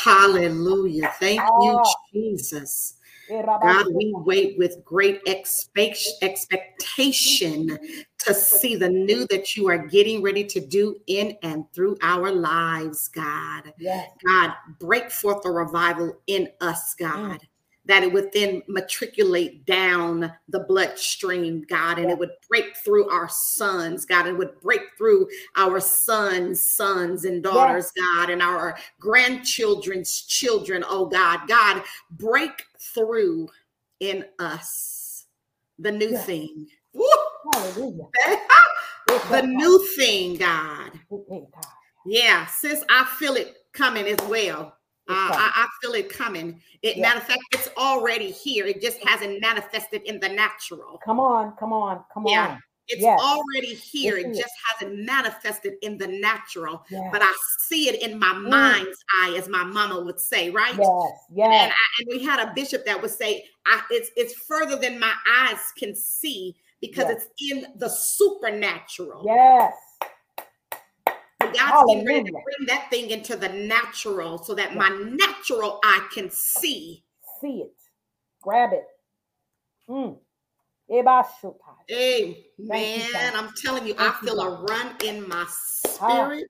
Hallelujah. 0.03 1.13
Thank 1.19 1.39
you, 1.39 1.79
ah. 1.81 1.93
Jesus. 2.11 2.95
God, 3.29 3.85
we 3.93 4.11
wait 4.13 4.57
with 4.57 4.83
great 4.83 5.21
expectation 5.25 7.79
to 8.25 8.33
see 8.33 8.75
the 8.75 8.89
new 8.89 9.25
that 9.27 9.55
you 9.55 9.67
are 9.69 9.77
getting 9.77 10.21
ready 10.21 10.43
to 10.45 10.59
do 10.59 10.99
in 11.07 11.37
and 11.43 11.65
through 11.73 11.97
our 12.01 12.31
lives, 12.31 13.07
God. 13.07 13.73
Yes. 13.77 14.09
God, 14.25 14.53
break 14.79 15.11
forth 15.11 15.45
a 15.45 15.51
revival 15.51 16.17
in 16.27 16.49
us, 16.61 16.93
God. 16.95 17.39
Mm 17.39 17.47
that 17.85 18.03
it 18.03 18.13
would 18.13 18.31
then 18.31 18.61
matriculate 18.67 19.65
down 19.65 20.31
the 20.47 20.61
bloodstream, 20.61 21.65
God, 21.67 21.99
and 21.99 22.09
it 22.09 22.17
would 22.17 22.31
break 22.47 22.77
through 22.77 23.09
our 23.09 23.27
sons, 23.29 24.05
God, 24.05 24.25
it 24.27 24.37
would 24.37 24.59
break 24.61 24.81
through 24.97 25.27
our 25.57 25.79
sons, 25.79 26.65
sons 26.65 27.25
and 27.25 27.43
daughters, 27.43 27.91
yes. 27.95 28.05
God, 28.15 28.29
and 28.29 28.41
our 28.41 28.77
grandchildren's 28.99 30.21
children, 30.21 30.83
oh 30.87 31.05
God. 31.07 31.41
God, 31.47 31.83
break 32.11 32.63
through 32.79 33.49
in 33.99 34.25
us 34.39 35.25
the 35.79 35.91
new 35.91 36.11
yes. 36.11 36.25
thing. 36.25 36.67
Hallelujah. 37.53 38.05
the 39.31 39.41
new 39.45 39.85
thing, 39.95 40.37
God. 40.37 40.91
Yeah, 42.05 42.45
sis, 42.47 42.83
I 42.89 43.05
feel 43.17 43.35
it 43.35 43.55
coming 43.73 44.05
as 44.07 44.27
well. 44.27 44.77
Uh, 45.09 45.13
I, 45.15 45.51
I, 45.53 45.67
feel 45.81 45.93
it 45.95 46.09
coming. 46.09 46.61
It 46.81 46.95
yeah. 46.95 47.01
matter 47.01 47.17
of 47.17 47.23
fact, 47.23 47.41
it's 47.51 47.69
already 47.75 48.31
here. 48.31 48.65
It 48.65 48.81
just 48.81 48.99
hasn't 49.05 49.41
manifested 49.41 50.01
in 50.05 50.17
the 50.21 50.29
natural. 50.29 50.97
Come 51.03 51.19
on, 51.19 51.53
come 51.57 51.73
on, 51.73 52.05
come 52.13 52.23
yeah. 52.25 52.51
on. 52.51 52.63
It's 52.87 53.01
yes. 53.01 53.19
already 53.19 53.73
here. 53.73 54.17
It 54.17 54.33
just 54.33 54.53
hasn't 54.69 55.05
manifested 55.05 55.73
in 55.81 55.97
the 55.97 56.07
natural, 56.07 56.85
Yes. 56.89 57.09
but 57.11 57.21
I 57.21 57.33
see 57.59 57.89
it 57.89 58.01
in 58.01 58.19
my 58.19 58.33
Mm. 58.33 58.49
mind's 58.49 59.03
eye, 59.21 59.35
as 59.37 59.47
my 59.47 59.63
mama 59.63 60.01
would 60.01 60.19
say, 60.19 60.49
right? 60.49 60.75
yes, 60.75 61.11
And, 61.37 61.71
I, 61.71 61.75
and 61.99 62.07
we 62.09 62.23
had 62.23 62.39
a 62.39 62.53
bishop 62.53 62.85
that 62.85 63.01
would 63.01 63.11
say, 63.11 63.45
I, 63.65 63.81
"It's 63.89 64.09
it's 64.17 64.33
further 64.33 64.75
than 64.75 64.99
my 64.99 65.13
eyes 65.29 65.71
can 65.77 65.95
see 65.95 66.55
because 66.83 67.05
Yes. 67.09 67.25
it's 67.25 67.51
in 67.51 67.79
the 67.79 67.89
supernatural." 67.89 69.23
yes. 69.25 69.73
God's 71.39 71.93
getting 71.93 72.05
ready 72.07 72.23
to 72.23 72.31
bring 72.31 72.67
that 72.67 72.87
thing 72.89 73.11
into 73.11 73.35
the 73.35 73.49
natural 73.49 74.37
so 74.37 74.55
that 74.55 74.75
my 74.75 74.89
natural 74.89 75.79
eye 75.83 76.07
can 76.11 76.29
see. 76.31 77.03
See 77.39 77.61
it. 77.61 77.75
Grab 78.41 78.73
it. 78.73 78.85
Mm. 79.89 80.17
Hey, 81.87 82.47
man, 82.57 83.35
I'm 83.35 83.51
telling 83.63 83.85
you, 83.87 83.93
Thank 83.93 84.15
I 84.15 84.19
you, 84.21 84.27
feel 84.27 84.39
a 84.41 84.63
run 84.63 84.95
in 85.03 85.27
my 85.27 85.45
Ah. 85.45 85.89
spirit. 85.89 86.47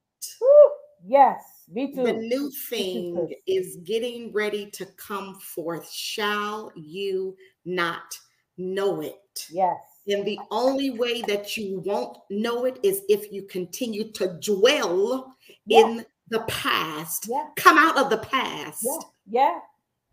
Yes, 1.05 1.43
me 1.67 1.93
too. 1.93 2.03
The 2.03 2.13
new 2.13 2.49
thing 2.69 3.29
is 3.45 3.77
getting 3.83 4.31
ready 4.31 4.69
to 4.71 4.85
come 4.85 5.35
forth. 5.39 5.89
Shall 5.91 6.71
you 6.75 7.35
not 7.65 8.17
know 8.57 9.01
it? 9.01 9.47
Yes. 9.51 9.77
And 10.07 10.25
the 10.25 10.39
only 10.51 10.89
way 10.89 11.21
that 11.23 11.55
you 11.55 11.79
won't 11.85 12.17
know 12.29 12.65
it 12.65 12.79
is 12.83 13.03
if 13.07 13.31
you 13.31 13.43
continue 13.43 14.11
to 14.13 14.37
dwell 14.41 15.33
Yeah. 15.65 15.79
in 15.79 16.05
the 16.29 16.41
past. 16.41 17.27
Yeah. 17.29 17.47
Come 17.55 17.77
out 17.77 17.97
of 17.97 18.09
the 18.09 18.17
past. 18.17 18.83
Yeah. 18.83 18.99
Yeah. 19.29 19.59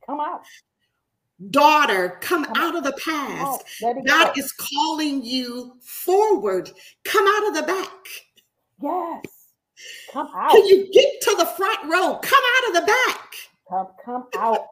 Come 0.06 0.20
out. 0.20 0.42
Daughter, 1.50 2.18
come 2.20 2.44
Come 2.44 2.56
out 2.56 2.76
of 2.76 2.84
the 2.84 2.92
past. 2.92 3.64
out. 3.82 4.04
God 4.06 4.34
go. 4.34 4.40
is 4.40 4.52
calling 4.52 5.24
you 5.24 5.72
forward. 5.82 6.70
Come 7.04 7.26
out 7.26 7.48
of 7.48 7.54
the 7.54 7.62
back. 7.62 8.06
Yes. 8.82 9.24
Come 10.12 10.28
out. 10.34 10.50
Can 10.50 10.66
you 10.66 10.90
get 10.92 11.20
to 11.22 11.34
the 11.38 11.46
front 11.46 11.78
row? 11.84 12.18
Come 12.22 12.42
out 12.58 12.68
of 12.68 12.74
the 12.74 12.86
back. 12.86 13.34
Come, 13.68 13.86
come 14.04 14.26
out. 14.36 14.66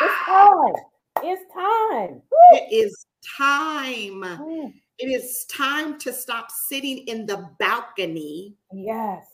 It's 0.00 0.14
time. 0.24 0.74
It's 1.22 1.52
time. 1.52 2.22
It 2.52 2.72
is 2.72 3.06
time. 3.38 4.22
Mm. 4.22 4.72
It 4.98 5.06
is 5.06 5.44
time 5.46 5.98
to 6.00 6.12
stop 6.12 6.50
sitting 6.50 6.98
in 7.08 7.26
the 7.26 7.48
balcony 7.58 8.54
Yes. 8.72 9.26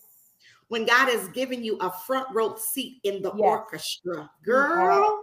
when 0.68 0.86
God 0.86 1.08
has 1.08 1.28
given 1.28 1.62
you 1.64 1.76
a 1.78 1.90
front 2.06 2.28
row 2.34 2.54
seat 2.56 3.00
in 3.04 3.22
the 3.22 3.32
Yes. 3.36 3.44
orchestra. 3.44 4.30
Girl, 4.44 5.20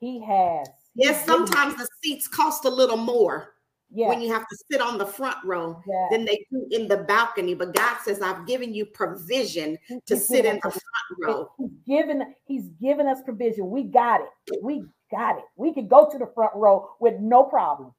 He 0.00 0.20
has. 0.20 0.68
He 0.94 1.04
yes, 1.04 1.16
has 1.20 1.26
given- 1.26 1.46
sometimes 1.46 1.76
the 1.76 1.88
seats 2.02 2.28
cost 2.28 2.64
a 2.64 2.70
little 2.70 2.96
more 2.96 3.54
When 3.90 4.20
you 4.20 4.32
have 4.32 4.46
to 4.46 4.56
sit 4.70 4.80
on 4.80 4.98
the 4.98 5.06
front 5.06 5.36
row 5.44 5.80
yes. 5.86 6.08
than 6.10 6.24
they 6.24 6.44
do 6.50 6.66
in 6.70 6.88
the 6.88 6.98
balcony. 6.98 7.54
But 7.54 7.74
God 7.74 7.96
says, 8.04 8.20
I've 8.20 8.46
given 8.46 8.74
you 8.74 8.84
provision 8.84 9.78
to 9.88 10.14
he's 10.14 10.28
sit 10.28 10.44
in 10.44 10.56
the 10.56 10.70
front 10.70 10.82
row. 11.22 11.50
He's 11.58 11.70
given, 11.86 12.34
he's 12.44 12.68
given 12.80 13.06
us 13.06 13.22
provision. 13.22 13.70
We 13.70 13.84
got 13.84 14.20
it. 14.20 14.62
We 14.62 14.84
got 15.10 15.38
it. 15.38 15.44
We 15.56 15.72
can 15.72 15.88
go 15.88 16.08
to 16.10 16.18
the 16.18 16.30
front 16.34 16.54
row 16.54 16.90
with 17.00 17.18
no 17.18 17.44
problem 17.44 17.94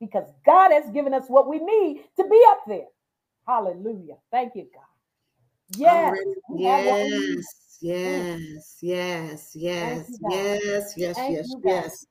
because 0.00 0.28
God 0.46 0.70
has 0.70 0.88
given 0.92 1.12
us 1.14 1.24
what 1.28 1.48
we 1.48 1.58
need 1.58 2.04
to 2.16 2.28
be 2.28 2.42
up 2.48 2.60
there. 2.68 2.86
Hallelujah. 3.46 4.16
Thank 4.30 4.54
you, 4.54 4.68
God. 4.72 4.84
Yes. 5.76 6.06
Already- 6.06 6.40
we 6.50 6.64
have 6.64 6.86
what 6.86 7.02
we 7.02 7.10
need. 7.10 7.44
Yes, 7.80 8.78
yes, 8.80 9.50
yes, 9.52 9.52
yes, 9.54 10.08
yes, 10.30 10.94
yes, 10.96 11.18
yes, 11.18 11.54
yes. 11.62 12.06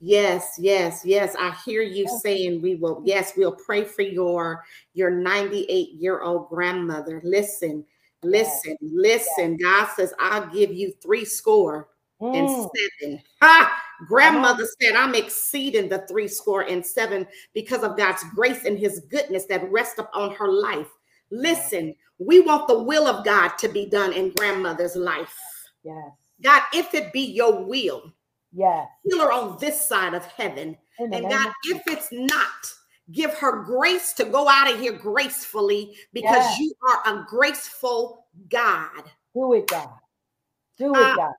Yes, 0.00 0.54
yes, 0.58 1.02
yes. 1.04 1.34
I 1.38 1.56
hear 1.64 1.82
you 1.82 2.04
Yes. 2.04 2.22
saying 2.22 2.62
we 2.62 2.76
will. 2.76 3.02
Yes, 3.04 3.32
we'll 3.36 3.52
pray 3.52 3.84
for 3.84 4.02
your 4.02 4.64
your 4.94 5.10
98 5.10 5.90
year 5.94 6.20
old 6.22 6.48
grandmother. 6.48 7.20
Listen, 7.24 7.84
listen, 8.22 8.76
listen. 8.80 9.56
God 9.56 9.88
says, 9.96 10.14
I'll 10.20 10.46
give 10.46 10.72
you 10.72 10.92
three 11.02 11.24
score 11.24 11.88
and 12.20 12.48
Mm, 12.48 12.68
seven. 13.00 13.22
Ha! 13.42 13.82
Grandmother 14.06 14.64
said, 14.80 14.94
I'm 14.94 15.14
exceeding 15.16 15.88
the 15.88 16.06
three 16.08 16.28
score 16.28 16.62
and 16.62 16.84
seven 16.86 17.26
because 17.52 17.82
of 17.82 17.96
God's 17.96 18.22
grace 18.34 18.64
and 18.64 18.78
his 18.78 19.00
goodness 19.10 19.46
that 19.46 19.68
rest 19.70 19.98
upon 19.98 20.32
her 20.36 20.48
life. 20.50 20.88
Listen, 21.30 21.94
we 22.18 22.40
want 22.40 22.68
the 22.68 22.78
will 22.82 23.06
of 23.08 23.24
God 23.24 23.56
to 23.58 23.68
be 23.68 23.86
done 23.86 24.12
in 24.12 24.30
grandmother's 24.30 24.94
life. 24.96 25.34
yes. 25.82 26.10
God, 26.42 26.62
if 26.72 26.94
it 26.94 27.12
be 27.12 27.22
your 27.22 27.64
will, 27.64 28.12
Yes. 28.52 28.88
heal 29.04 29.20
her 29.20 29.32
on 29.32 29.58
this 29.58 29.80
side 29.80 30.14
of 30.14 30.24
heaven. 30.26 30.76
The 30.98 31.04
And 31.16 31.28
God, 31.28 31.52
if 31.64 31.82
it's 31.86 32.08
not, 32.12 32.72
give 33.12 33.34
her 33.34 33.62
grace 33.62 34.12
to 34.14 34.24
go 34.24 34.48
out 34.48 34.72
of 34.72 34.80
here 34.80 34.92
gracefully 34.92 35.96
because 36.12 36.44
Yes. 36.44 36.58
you 36.58 36.74
are 36.90 37.14
a 37.14 37.26
graceful 37.28 38.26
God. 38.48 39.04
Do 39.34 39.52
it, 39.54 39.66
God. 39.68 39.88
Do 40.78 40.94
Uh, 40.94 41.12
it, 41.12 41.16
God. 41.16 41.34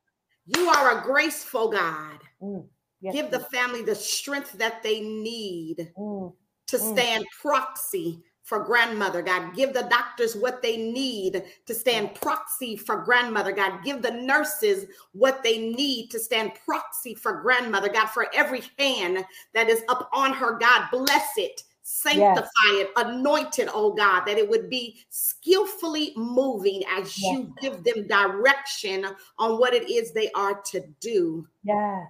You 0.45 0.70
are 0.70 0.99
a 0.99 1.03
graceful 1.03 1.70
God. 1.70 2.20
Mm, 2.41 2.68
yes, 3.01 3.14
Give 3.14 3.30
the 3.30 3.41
family 3.51 3.84
the 3.84 3.95
strength 3.95 4.53
that 4.53 4.82
they 4.82 5.01
need 5.01 5.93
Mm, 5.97 6.34
to 6.68 6.78
Mm. 6.78 6.91
stand 6.93 7.26
proxy 7.41 8.24
for 8.49 8.59
grandmother. 8.63 9.21
God, 9.21 9.55
give 9.55 9.73
the 9.73 9.83
doctors 9.83 10.35
what 10.35 10.63
they 10.63 10.75
need 10.75 11.43
to 11.67 11.73
stand 11.75 12.15
proxy 12.15 12.75
for 12.75 12.97
grandmother. 13.03 13.51
God, 13.51 13.83
give 13.83 14.01
the 14.01 14.09
nurses 14.11 14.87
what 15.11 15.43
they 15.43 15.69
need 15.69 16.09
to 16.09 16.19
stand 16.19 16.53
proxy 16.65 17.13
for 17.13 17.41
grandmother. 17.41 17.89
God, 17.89 18.07
for 18.07 18.27
every 18.33 18.63
hand 18.79 19.23
that 19.53 19.69
is 19.69 19.83
up 19.87 20.09
on 20.11 20.33
her, 20.33 20.57
God, 20.57 20.87
bless 20.91 21.37
it. 21.37 21.63
Sanctify 21.83 22.43
it, 22.73 22.89
anoint 22.97 23.59
it, 23.59 23.69
oh 23.73 23.93
God, 23.93 24.23
that 24.25 24.37
it 24.37 24.47
would 24.49 24.69
be 24.69 24.99
skillfully 25.09 26.13
moving 26.15 26.83
as 26.89 27.17
Yes, 27.17 27.31
you 27.31 27.53
give 27.61 27.83
them 27.83 28.07
direction 28.07 29.05
on 29.37 29.59
what 29.59 29.73
it 29.73 29.89
is 29.89 30.11
they 30.11 30.31
are 30.31 30.59
to 30.61 30.81
do. 30.99 31.47
yes. 31.63 32.07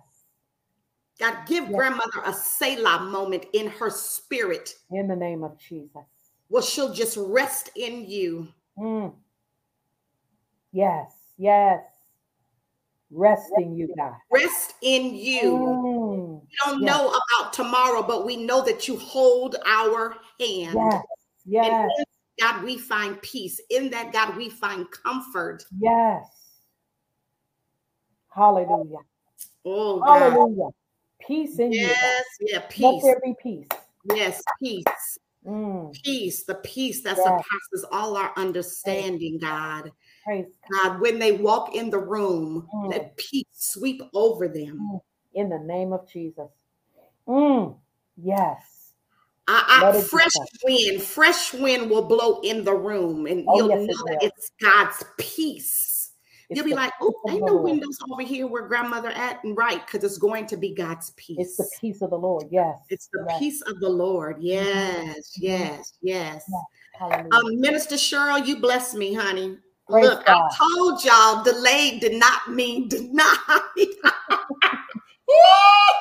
God, 1.19 1.35
give 1.47 1.65
Yes. 1.65 1.75
grandmother 1.75 2.21
a 2.25 2.33
Selah 2.33 3.01
moment 3.01 3.45
in 3.53 3.67
her 3.67 3.89
spirit 3.89 4.75
In 4.89 5.07
the 5.07 5.15
name 5.15 5.43
of 5.43 5.57
Jesus. 5.57 6.18
Where 6.50 6.64
she'll 6.64 6.93
just 6.93 7.18
rest 7.18 7.70
in 7.76 8.06
you. 8.10 8.47
Mm. 8.78 9.14
Yes, 10.72 11.14
yes. 11.38 11.82
Rest 13.12 13.52
in 13.58 13.76
you, 13.76 13.93
God. 13.97 14.14
Rest 14.32 14.74
in 14.82 15.16
you. 15.16 15.66
Mm. 15.66 16.41
We 16.41 16.47
don't 16.66 16.82
Yes. 16.82 16.88
know 16.88 17.10
about 17.10 17.54
tomorrow, 17.54 18.04
but 18.04 18.26
we 18.26 18.36
know 18.36 18.64
that 18.64 18.88
you 18.88 18.97
hold 18.97 19.56
our 19.66 20.16
hand. 20.39 20.76
Yes, 20.76 21.04
yes, 21.45 21.66
And 21.72 22.06
God, 22.39 22.64
we 22.64 22.78
find 22.78 23.22
peace. 23.22 23.60
In 23.70 23.89
that, 23.91 24.12
God, 24.14 24.36
we 24.36 24.50
find 24.50 24.89
comfort. 24.91 25.66
yes. 25.80 26.28
Hallelujah. 28.34 29.00
Oh, 29.66 30.00
God. 30.00 30.20
Hallelujah. 30.20 30.70
Peace 31.20 31.60
in 31.60 31.74
you. 31.74 31.80
Yes, 31.80 32.26
yeah, 32.39 32.60
peace. 32.70 33.04
Let 33.04 33.20
there 33.22 33.22
be 33.24 33.36
peace. 33.41 33.68
Yes, 34.06 34.41
peace. 34.62 34.86
Mm. 35.50 35.93
Peace, 36.04 36.43
the 36.43 36.56
peace 36.56 37.02
that 37.02 37.18
Yes. 37.18 37.26
surpasses 37.26 37.86
all 37.91 38.16
our 38.16 38.32
understanding, 38.38 39.39
God. 39.39 39.91
Praise 40.24 40.45
God. 40.72 40.91
God, 40.91 41.02
when 41.02 41.18
they 41.18 41.32
walk 41.32 41.76
in 41.76 41.89
the 41.89 42.00
room, 42.00 42.68
Mm. 42.74 42.89
let 42.91 43.18
peace 43.18 43.45
sweep 43.54 44.02
over 44.14 44.47
them. 44.47 45.02
In 45.34 45.50
the 45.50 45.60
name 45.60 45.93
of 45.93 46.08
Jesus. 46.08 46.52
Mm. 47.28 47.78
Yes. 48.18 48.93
I, 49.47 49.64
I, 49.68 49.82
Let 49.82 49.95
it 49.95 50.02
be 50.04 50.08
fresh 50.08 50.32
wind, 50.64 51.02
fresh 51.02 51.54
wind 51.56 51.89
will 51.89 52.04
blow 52.08 52.39
in 52.41 52.64
the 52.64 52.74
room, 52.76 53.26
and 53.26 53.45
Oh, 53.47 53.56
you'll 53.58 53.70
yes, 53.70 53.88
know 53.88 54.04
that 54.06 54.18
it's 54.22 54.52
God's 54.62 55.04
peace. 55.18 55.88
You'll 56.50 56.66
be 56.66 56.72
the 56.72 56.78
like, 56.78 56.93
"Oh, 57.02 57.14
ain't 57.30 57.45
no 57.45 57.58
windows 57.58 57.97
over 58.12 58.24
here 58.24 58.47
where 58.47 58.68
grandmother 58.68 59.10
at." 59.10 59.43
And 59.43 59.56
right, 59.56 59.86
because 59.86 60.04
it's 60.04 60.18
going 60.18 60.47
to 60.47 60.58
be 60.58 60.74
God's 60.74 61.12
peace. 61.12 61.38
It's 61.39 61.58
the 61.58 61.70
peace 61.80 62.02
of 62.02 62.10
the 62.10 62.18
Lord. 62.18 62.47
Yes. 62.50 62.78
It's 62.89 63.08
the 63.14 63.26
yes. 63.30 63.39
peace 63.39 63.62
of 63.62 63.80
the 63.80 63.89
Lord. 63.89 64.38
Yes, 64.41 65.16
Mhm. 65.38 65.41
yes, 65.41 65.93
yes. 66.02 66.52
Hallelujah. 66.97 67.30
Um, 67.32 67.62
Minister 67.62 67.95
Cheryl, 67.95 68.45
you 68.45 68.60
bless 68.60 68.93
me, 68.93 69.14
honey. 69.14 69.60
Praise 69.88 70.06
Look, 70.06 70.26
God. 70.26 70.50
I 70.52 70.58
told 70.58 71.04
y'all 71.04 71.43
delayed 71.43 72.02
did 72.02 72.14
not 72.14 72.52
mean 72.52 72.88
denied. 72.89 73.38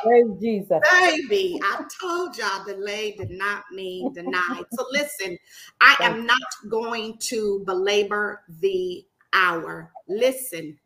Praise 0.04 0.26
Jesus. 0.40 0.80
Baby, 1.00 1.60
I 1.62 1.84
told 2.00 2.36
y'all 2.36 2.64
delay 2.64 3.12
did 3.18 3.30
not 3.30 3.64
mean 3.72 4.12
denied. 4.12 4.64
So 4.72 4.86
listen, 4.92 5.36
I 5.80 5.96
am 6.00 6.24
not 6.24 6.38
going 6.68 7.18
to 7.18 7.62
belabor 7.66 8.42
the 8.60 9.04
hour. 9.38 9.92
Listen, 10.08 10.78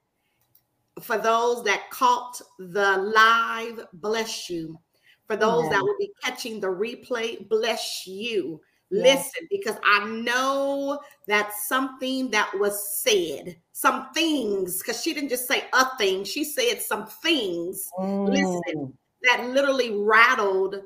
for 1.00 1.18
those 1.18 1.64
that 1.64 1.90
caught 1.90 2.40
the 2.59 2.96
live, 2.98 3.86
bless 3.94 4.50
you. 4.50 4.78
For 5.26 5.36
those 5.36 5.70
that 5.70 5.80
will 5.80 5.96
be 5.98 6.11
catching 6.22 6.61
the 6.61 6.66
replay, 6.66 7.48
bless 7.48 8.07
you. 8.07 8.61
Yes. 8.90 9.16
Listen, 9.16 9.48
because 9.50 9.76
I 9.82 10.05
know 10.07 11.00
that 11.26 11.55
something 11.55 12.30
that 12.32 12.50
was 12.59 13.00
said, 13.03 13.57
some 13.72 14.12
things, 14.12 14.78
because 14.78 15.03
she 15.03 15.14
didn't 15.14 15.30
just 15.30 15.48
say 15.48 15.64
a 15.72 15.96
thing, 15.96 16.24
she 16.24 16.44
said 16.44 16.82
some 16.82 17.07
things 17.07 17.90
Mm. 17.98 18.28
Listen. 18.28 18.98
that 19.22 19.48
literally 19.48 19.96
rattled 19.96 20.82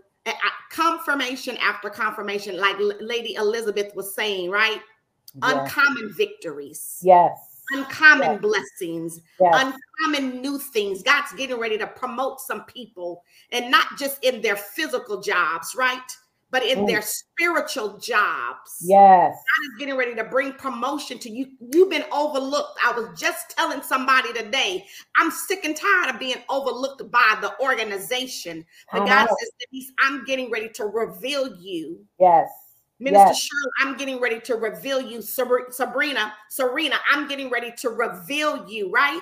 confirmation 0.70 1.56
after 1.56 1.88
confirmation, 1.88 2.58
like 2.58 2.76
Lady 2.78 3.34
Elizabeth 3.34 3.94
was 3.96 4.14
saying, 4.14 4.50
right? 4.50 4.80
Uncommon 5.42 6.12
victories. 6.16 7.00
Yes 7.02 7.45
uncommon 7.72 8.32
yes. 8.32 8.40
blessings, 8.40 9.20
yes. 9.40 9.74
uncommon 10.04 10.40
new 10.40 10.58
things. 10.58 11.02
God's 11.02 11.32
getting 11.32 11.58
ready 11.58 11.78
to 11.78 11.86
promote 11.86 12.40
some 12.40 12.64
people, 12.64 13.22
and 13.52 13.70
not 13.70 13.86
just 13.98 14.22
in 14.24 14.40
their 14.40 14.56
physical 14.56 15.20
jobs, 15.20 15.74
right? 15.76 16.00
But 16.50 16.64
in 16.64 16.80
mm. 16.80 16.86
their 16.86 17.02
spiritual 17.02 17.98
jobs. 17.98 18.78
Yes. 18.80 19.34
God 19.34 19.64
is 19.64 19.78
getting 19.80 19.96
ready 19.96 20.14
to 20.14 20.22
bring 20.22 20.52
promotion 20.52 21.18
to 21.18 21.28
you. 21.28 21.48
You've 21.72 21.90
been 21.90 22.04
overlooked. 22.12 22.78
I 22.84 22.92
was 22.92 23.18
just 23.18 23.50
telling 23.50 23.82
somebody 23.82 24.32
today, 24.32 24.86
I'm 25.16 25.32
sick 25.32 25.64
and 25.64 25.76
tired 25.76 26.14
of 26.14 26.20
being 26.20 26.36
overlooked 26.48 27.10
by 27.10 27.38
the 27.40 27.52
organization. 27.60 28.64
But 28.92 29.06
God 29.06 29.26
says 29.26 29.50
that 29.58 29.66
He's, 29.70 29.92
I'm 29.98 30.24
getting 30.24 30.50
ready 30.50 30.68
to 30.74 30.86
reveal 30.86 31.56
you. 31.56 32.04
Yes 32.20 32.48
Minister 32.98 33.28
yes. 33.28 33.40
Shirley, 33.42 33.72
I'm 33.80 33.96
getting 33.98 34.20
ready 34.20 34.40
to 34.40 34.54
reveal 34.54 35.00
you. 35.00 35.20
Sabrina, 35.20 36.32
Serena, 36.48 36.96
I'm 37.12 37.28
getting 37.28 37.50
ready 37.50 37.72
to 37.78 37.90
reveal 37.90 38.66
you, 38.68 38.90
right? 38.90 39.20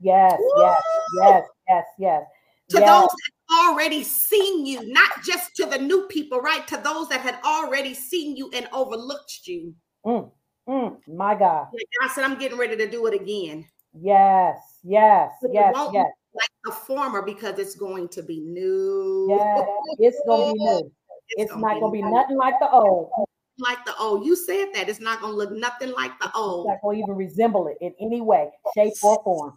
Yes, 0.00 0.40
yes, 0.40 0.40
yes, 0.56 0.82
yes, 1.20 1.44
yes, 1.68 1.84
yes. 1.98 2.22
To 2.70 2.78
yes. 2.78 2.88
those 2.88 3.08
that 3.08 3.64
already 3.68 4.02
seen 4.04 4.66
you, 4.66 4.92
not 4.92 5.10
just 5.24 5.56
to 5.56 5.66
the 5.66 5.78
new 5.78 6.06
people, 6.08 6.40
right? 6.40 6.66
To 6.68 6.76
those 6.76 7.08
that 7.08 7.20
had 7.20 7.38
already 7.44 7.94
seen 7.94 8.36
you 8.36 8.50
and 8.52 8.68
overlooked 8.72 9.40
you. 9.44 9.74
Mm, 10.04 10.30
mm, 10.68 10.96
my 11.08 11.34
God. 11.34 11.68
I 12.02 12.08
said, 12.08 12.24
I'm 12.24 12.38
getting 12.38 12.58
ready 12.58 12.76
to 12.76 12.88
do 12.88 13.06
it 13.06 13.14
again. 13.20 13.66
Yes, 13.98 14.58
yes, 14.84 15.32
but 15.42 15.52
yes, 15.52 15.74
yes. 15.92 16.06
Like 16.34 16.50
the 16.64 16.72
former, 16.72 17.22
because 17.22 17.58
it's 17.58 17.74
going 17.74 18.08
to 18.08 18.22
be 18.22 18.40
new. 18.40 19.26
Yeah, 19.30 19.64
it's 19.98 20.20
going 20.26 20.48
to 20.48 20.54
be 20.54 20.64
new. 20.64 20.92
It's, 21.30 21.52
it's 21.52 21.60
not 21.60 21.80
gonna 21.80 21.92
be 21.92 22.02
nothing 22.02 22.36
like 22.36 22.54
the 22.60 22.70
old. 22.70 23.10
Like 23.58 23.84
the 23.84 23.96
old. 23.98 24.26
You 24.26 24.36
said 24.36 24.66
that 24.74 24.88
it's 24.88 25.00
not 25.00 25.20
gonna 25.20 25.34
look 25.34 25.52
nothing 25.52 25.92
like 25.92 26.18
the 26.20 26.30
old. 26.34 26.66
It's 26.66 26.82
not 26.82 26.88
gonna 26.88 26.98
even 26.98 27.16
resemble 27.16 27.68
it 27.68 27.78
in 27.80 27.94
any 28.00 28.20
way, 28.20 28.50
shape, 28.74 28.94
or 29.02 29.22
form. 29.24 29.54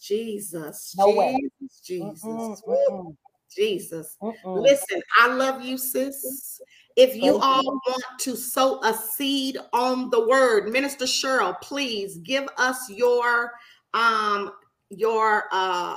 Jesus. 0.00 0.94
No 0.96 1.06
Jesus, 1.06 1.18
way. 1.18 1.50
Jesus. 1.84 2.24
Mm-mm, 2.24 2.62
mm-mm. 2.68 3.16
Jesus. 3.54 4.16
Mm-mm. 4.22 4.62
Listen, 4.62 5.00
I 5.18 5.28
love 5.28 5.62
you, 5.62 5.78
sis. 5.78 6.60
If 6.96 7.16
you 7.16 7.38
all 7.38 7.64
want 7.64 8.04
to 8.20 8.36
sow 8.36 8.80
a 8.84 8.94
seed 8.94 9.58
on 9.72 10.10
the 10.10 10.28
word, 10.28 10.70
Minister 10.70 11.06
Cheryl, 11.06 11.60
please 11.60 12.18
give 12.18 12.48
us 12.56 12.88
your 12.88 13.52
um 13.94 14.52
your 14.90 15.44
uh 15.50 15.96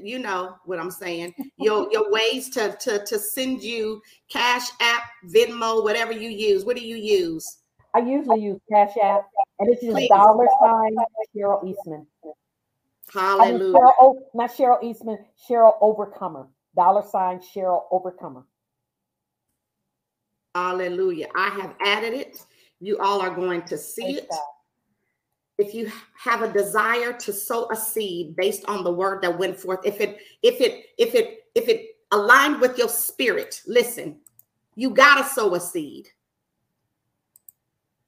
you 0.00 0.18
know 0.18 0.56
what 0.66 0.78
i'm 0.78 0.90
saying 0.90 1.34
your 1.56 1.88
your 1.92 2.10
ways 2.12 2.48
to 2.50 2.76
to 2.76 3.04
to 3.04 3.18
send 3.18 3.62
you 3.62 4.00
cash 4.30 4.68
app 4.80 5.02
venmo 5.28 5.82
whatever 5.82 6.12
you 6.12 6.30
use. 6.30 6.64
What 6.64 6.76
do 6.76 6.84
you 6.84 6.96
use? 6.96 7.58
I 7.94 8.00
usually 8.00 8.40
use 8.40 8.60
cash 8.70 8.92
app 9.02 9.26
and 9.58 9.72
it's 9.72 9.82
just 9.82 10.08
dollar 10.08 10.46
sign 10.60 10.96
cheryl 11.34 11.66
eastman. 11.68 12.06
Hallelujah. 13.12 13.78
Cheryl, 13.78 13.92
oh, 14.00 14.18
not 14.34 14.50
cheryl 14.50 14.82
eastman 14.82 15.18
cheryl 15.48 15.74
overcomer. 15.80 16.48
Dollar 16.74 17.02
sign 17.10 17.40
cheryl 17.40 17.84
overcomer. 17.90 18.44
Hallelujah. 20.54 21.28
I 21.36 21.48
have 21.50 21.74
added 21.84 22.14
it. 22.14 22.44
You 22.80 22.98
all 22.98 23.20
are 23.22 23.34
going 23.34 23.62
to 23.62 23.78
see 23.78 24.02
Thank 24.02 24.18
it. 24.18 24.28
God 24.30 24.40
if 25.58 25.74
you 25.74 25.90
have 26.18 26.42
a 26.42 26.52
desire 26.52 27.12
to 27.12 27.32
sow 27.32 27.70
a 27.70 27.76
seed 27.76 28.36
based 28.36 28.64
on 28.66 28.84
the 28.84 28.92
word 28.92 29.22
that 29.22 29.38
went 29.38 29.58
forth 29.58 29.80
if 29.84 30.00
it 30.00 30.18
if 30.42 30.60
it 30.60 30.86
if 30.98 31.14
it 31.14 31.46
if 31.54 31.68
it 31.68 31.96
aligned 32.12 32.60
with 32.60 32.78
your 32.78 32.88
spirit 32.88 33.62
listen 33.66 34.18
you 34.76 34.90
got 34.90 35.16
to 35.16 35.28
sow 35.28 35.54
a 35.54 35.60
seed. 35.60 36.08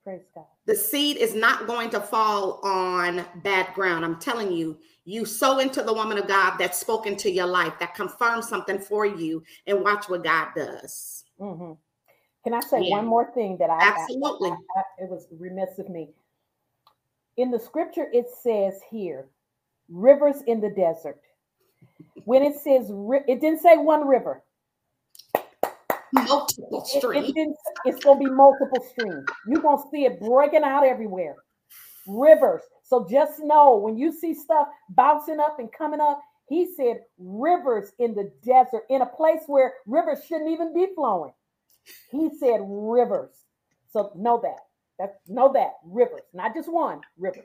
Praise 0.04 0.22
god. 0.34 0.44
The 0.66 0.76
seed 0.76 1.16
is 1.16 1.34
not 1.34 1.66
going 1.66 1.88
to 1.90 2.00
fall 2.00 2.60
on 2.62 3.24
bad 3.42 3.74
ground. 3.74 4.04
I'm 4.04 4.20
telling 4.20 4.52
you 4.52 4.78
you 5.04 5.24
sow 5.24 5.58
into 5.58 5.82
the 5.82 5.92
woman 5.92 6.18
of 6.18 6.28
god 6.28 6.58
that 6.58 6.76
spoke 6.76 7.06
into 7.06 7.30
your 7.30 7.46
life 7.46 7.72
that 7.80 7.94
confirms 7.94 8.46
something 8.48 8.78
for 8.78 9.06
you 9.06 9.42
and 9.66 9.82
watch 9.82 10.08
what 10.08 10.22
god 10.22 10.48
does. 10.54 11.24
Mm-hmm. 11.40 11.72
can 12.42 12.54
i 12.54 12.60
say 12.60 12.82
yeah. 12.82 12.96
one 12.96 13.06
more 13.06 13.30
thing 13.32 13.56
that 13.58 13.70
i 13.70 13.78
absolutely 13.80 14.50
I, 14.50 14.54
I, 14.54 14.80
I, 14.80 15.04
it 15.04 15.08
was 15.08 15.28
remiss 15.38 15.78
of 15.78 15.88
me 15.88 16.08
in 17.38 17.50
the 17.50 17.58
scripture, 17.58 18.08
it 18.12 18.26
says 18.42 18.80
here, 18.90 19.28
rivers 19.88 20.42
in 20.46 20.60
the 20.60 20.70
desert. 20.70 21.20
When 22.24 22.42
it 22.42 22.56
says, 22.56 22.90
it 23.26 23.40
didn't 23.40 23.60
say 23.60 23.78
one 23.78 24.06
river. 24.06 24.42
Multiple 26.12 26.84
streams. 26.84 27.30
It, 27.30 27.36
it 27.36 27.48
it's 27.84 28.04
going 28.04 28.18
to 28.18 28.24
be 28.24 28.30
multiple 28.30 28.84
streams. 28.90 29.24
You're 29.46 29.62
going 29.62 29.78
to 29.78 29.88
see 29.90 30.04
it 30.04 30.20
breaking 30.20 30.64
out 30.64 30.84
everywhere. 30.84 31.36
Rivers. 32.06 32.62
So 32.82 33.06
just 33.08 33.40
know 33.40 33.76
when 33.76 33.96
you 33.96 34.12
see 34.12 34.34
stuff 34.34 34.68
bouncing 34.90 35.38
up 35.40 35.58
and 35.58 35.70
coming 35.72 36.00
up, 36.00 36.20
he 36.48 36.74
said 36.76 37.02
rivers 37.18 37.92
in 37.98 38.14
the 38.14 38.32
desert, 38.44 38.84
in 38.88 39.02
a 39.02 39.06
place 39.06 39.42
where 39.46 39.74
rivers 39.86 40.24
shouldn't 40.26 40.50
even 40.50 40.74
be 40.74 40.86
flowing. 40.94 41.32
He 42.10 42.30
said 42.40 42.60
rivers. 42.64 43.34
So 43.92 44.10
know 44.16 44.40
that. 44.42 44.67
That 44.98 45.20
know 45.28 45.52
that 45.52 45.74
rivers, 45.84 46.22
not 46.34 46.54
just 46.54 46.70
one 46.70 47.00
rivers. 47.16 47.44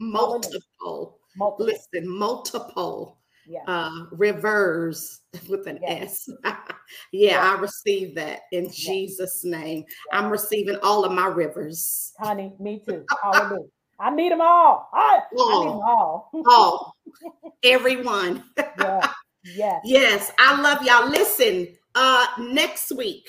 Multiple. 0.00 1.18
multiple. 1.36 1.66
Listen, 1.66 2.08
multiple. 2.08 3.18
Yeah. 3.46 3.64
Uh, 3.66 4.06
rivers 4.12 5.22
with 5.48 5.66
an 5.66 5.80
yes. 5.82 6.28
S. 6.28 6.30
yeah, 6.44 6.56
yeah, 7.12 7.52
I 7.52 7.58
receive 7.58 8.14
that 8.14 8.42
in 8.52 8.64
yeah. 8.64 8.70
Jesus' 8.70 9.44
name. 9.44 9.84
Yeah. 10.12 10.18
I'm 10.18 10.30
receiving 10.30 10.76
all 10.82 11.04
of 11.04 11.12
my 11.12 11.26
rivers. 11.26 12.12
Honey, 12.18 12.52
me 12.60 12.82
too. 12.86 13.04
Hallelujah. 13.22 13.66
I 13.98 14.10
need 14.10 14.32
them 14.32 14.40
all. 14.40 14.88
I, 14.94 15.20
I 15.20 15.58
need 15.58 15.68
them 15.68 15.80
all. 15.82 16.30
all. 16.46 16.96
Everyone. 17.64 18.44
yeah. 18.56 19.12
Yes. 19.44 19.80
Yes. 19.84 20.32
I 20.38 20.60
love 20.60 20.82
y'all. 20.82 21.08
Listen, 21.08 21.68
uh, 21.94 22.26
next 22.38 22.92
week, 22.92 23.28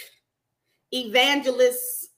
evangelist 0.91 2.11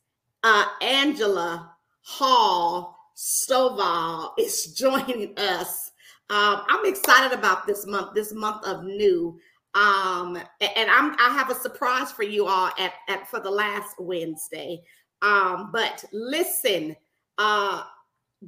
uh, 0.44 0.66
Angela 0.82 1.76
Hall 2.02 2.98
Stovall 3.16 4.32
is 4.38 4.74
joining 4.78 5.38
us. 5.38 5.92
Um, 6.30 6.64
I'm 6.68 6.86
excited 6.86 7.38
about 7.38 7.68
this 7.68 7.86
month, 7.86 8.14
this 8.14 8.34
month 8.34 8.66
of 8.66 8.84
new. 8.84 9.40
Um, 9.76 10.38
and 10.62 10.90
I'm 10.92 11.16
I 11.20 11.34
have 11.34 11.50
a 11.50 11.56
surprise 11.56 12.12
for 12.12 12.24
you 12.24 12.46
all 12.48 12.72
at, 12.78 12.94
at 13.10 13.28
for 13.28 13.40
the 13.40 13.50
last 13.50 13.96
Wednesday. 14.00 14.84
Um, 15.22 15.72
but 15.72 16.04
listen, 16.12 16.96
uh, 17.38 17.84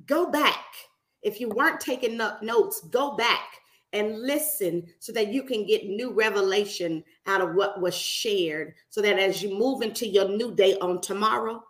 go 0.05 0.29
back. 0.29 0.65
If 1.23 1.39
you 1.39 1.49
weren't 1.49 1.79
taking 1.79 2.17
notes, 2.17 2.81
go 2.91 3.15
back 3.15 3.43
and 3.93 4.21
listen 4.21 4.85
so 4.99 5.11
that 5.13 5.29
you 5.29 5.41
can 5.43 5.65
get 5.65 5.87
new 5.87 6.11
revelation 6.11 7.03
out 7.25 7.41
of 7.41 7.55
what 7.55 7.81
was 7.81 7.95
shared. 7.95 8.75
So 8.89 9.01
that 9.01 9.17
as 9.17 9.41
you 9.41 9.57
move 9.57 9.81
into 9.81 10.05
your 10.05 10.27
new 10.27 10.53
day 10.53 10.77
on 10.79 11.01
tomorrow, 11.01 11.63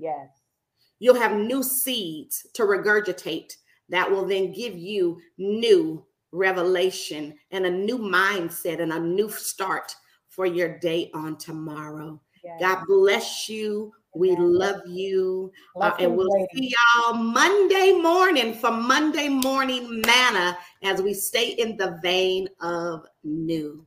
Yes. 0.00 0.28
You'll 0.98 1.20
have 1.20 1.32
new 1.32 1.62
seeds 1.62 2.46
to 2.54 2.62
regurgitate 2.62 3.52
that 3.90 4.10
will 4.10 4.26
then 4.26 4.52
give 4.52 4.76
you 4.76 5.20
new 5.38 6.04
revelation 6.32 7.34
and 7.50 7.66
a 7.66 7.70
new 7.70 7.98
mindset 7.98 8.80
and 8.80 8.92
a 8.92 9.00
new 9.00 9.28
start 9.28 9.94
for 10.28 10.46
your 10.46 10.78
day 10.78 11.10
on 11.12 11.36
tomorrow. 11.36 12.20
Yes. 12.42 12.60
God 12.60 12.84
bless 12.86 13.48
you. 13.48 13.92
We 14.14 14.34
love 14.36 14.80
you. 14.86 15.52
Uh, 15.80 15.92
and 15.98 16.16
we'll 16.16 16.32
lady. 16.32 16.48
see 16.54 16.74
y'all 16.96 17.14
Monday 17.14 17.92
morning 17.92 18.54
for 18.54 18.70
Monday 18.70 19.28
morning 19.28 20.02
manna 20.06 20.58
as 20.82 21.00
we 21.00 21.14
stay 21.14 21.50
in 21.50 21.76
the 21.76 21.98
vein 22.02 22.48
of 22.60 23.06
new. 23.22 23.86